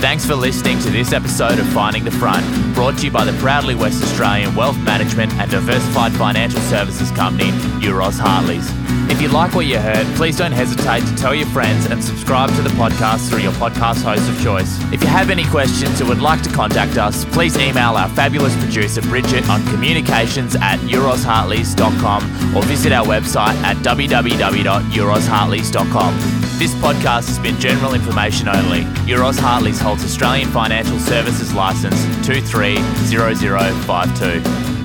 Thanks 0.00 0.24
for 0.24 0.34
listening 0.34 0.78
to 0.80 0.90
this 0.90 1.12
episode 1.12 1.58
of 1.58 1.68
Finding 1.68 2.04
the 2.04 2.10
Front, 2.10 2.42
brought 2.74 2.96
to 2.98 3.04
you 3.04 3.10
by 3.10 3.26
the 3.26 3.38
proudly 3.38 3.74
West 3.74 4.02
Australian 4.02 4.54
wealth 4.54 4.78
management 4.78 5.30
and 5.34 5.50
diversified 5.50 6.12
financial 6.12 6.58
services 6.62 7.10
company, 7.10 7.50
Euroz 7.80 8.18
Hartleys. 8.18 8.66
If 9.10 9.20
you 9.20 9.28
like 9.28 9.54
what 9.54 9.66
you 9.66 9.78
heard, 9.78 10.06
please 10.16 10.38
don't 10.38 10.52
hesitate 10.52 11.04
to 11.06 11.14
tell 11.16 11.34
your 11.34 11.48
friends 11.48 11.84
and 11.84 12.02
subscribe 12.02 12.48
to 12.56 12.62
the 12.62 12.70
podcast 12.70 13.28
through 13.28 13.40
your 13.40 13.52
podcast 13.52 14.02
host 14.02 14.26
of 14.30 14.42
choice. 14.42 14.82
If 14.90 15.02
you 15.02 15.08
have 15.08 15.28
any 15.28 15.44
questions 15.44 16.00
or 16.00 16.06
would 16.06 16.22
like 16.22 16.40
to 16.44 16.50
contact 16.50 16.96
us, 16.96 17.26
please 17.26 17.58
email 17.58 17.96
our 17.96 18.08
fabulous 18.08 18.56
producer 18.56 19.02
Bridget 19.02 19.50
on 19.50 19.62
communications 19.66 20.56
at 20.56 20.78
eurozhartleys.com 20.80 22.56
or 22.56 22.62
visit 22.62 22.92
our 22.92 23.04
website 23.04 23.56
at 23.62 23.76
www.eurozhartleys.com. 23.78 26.40
This 26.60 26.74
podcast 26.74 27.28
has 27.28 27.38
been 27.38 27.58
general 27.58 27.94
information 27.94 28.46
only. 28.46 28.82
Euroz 29.08 29.38
Hartleys 29.38 29.80
holds 29.90 30.04
Australian 30.04 30.48
Financial 30.50 31.00
Services 31.00 31.52
Licence 31.52 32.00
230052. 32.24 34.79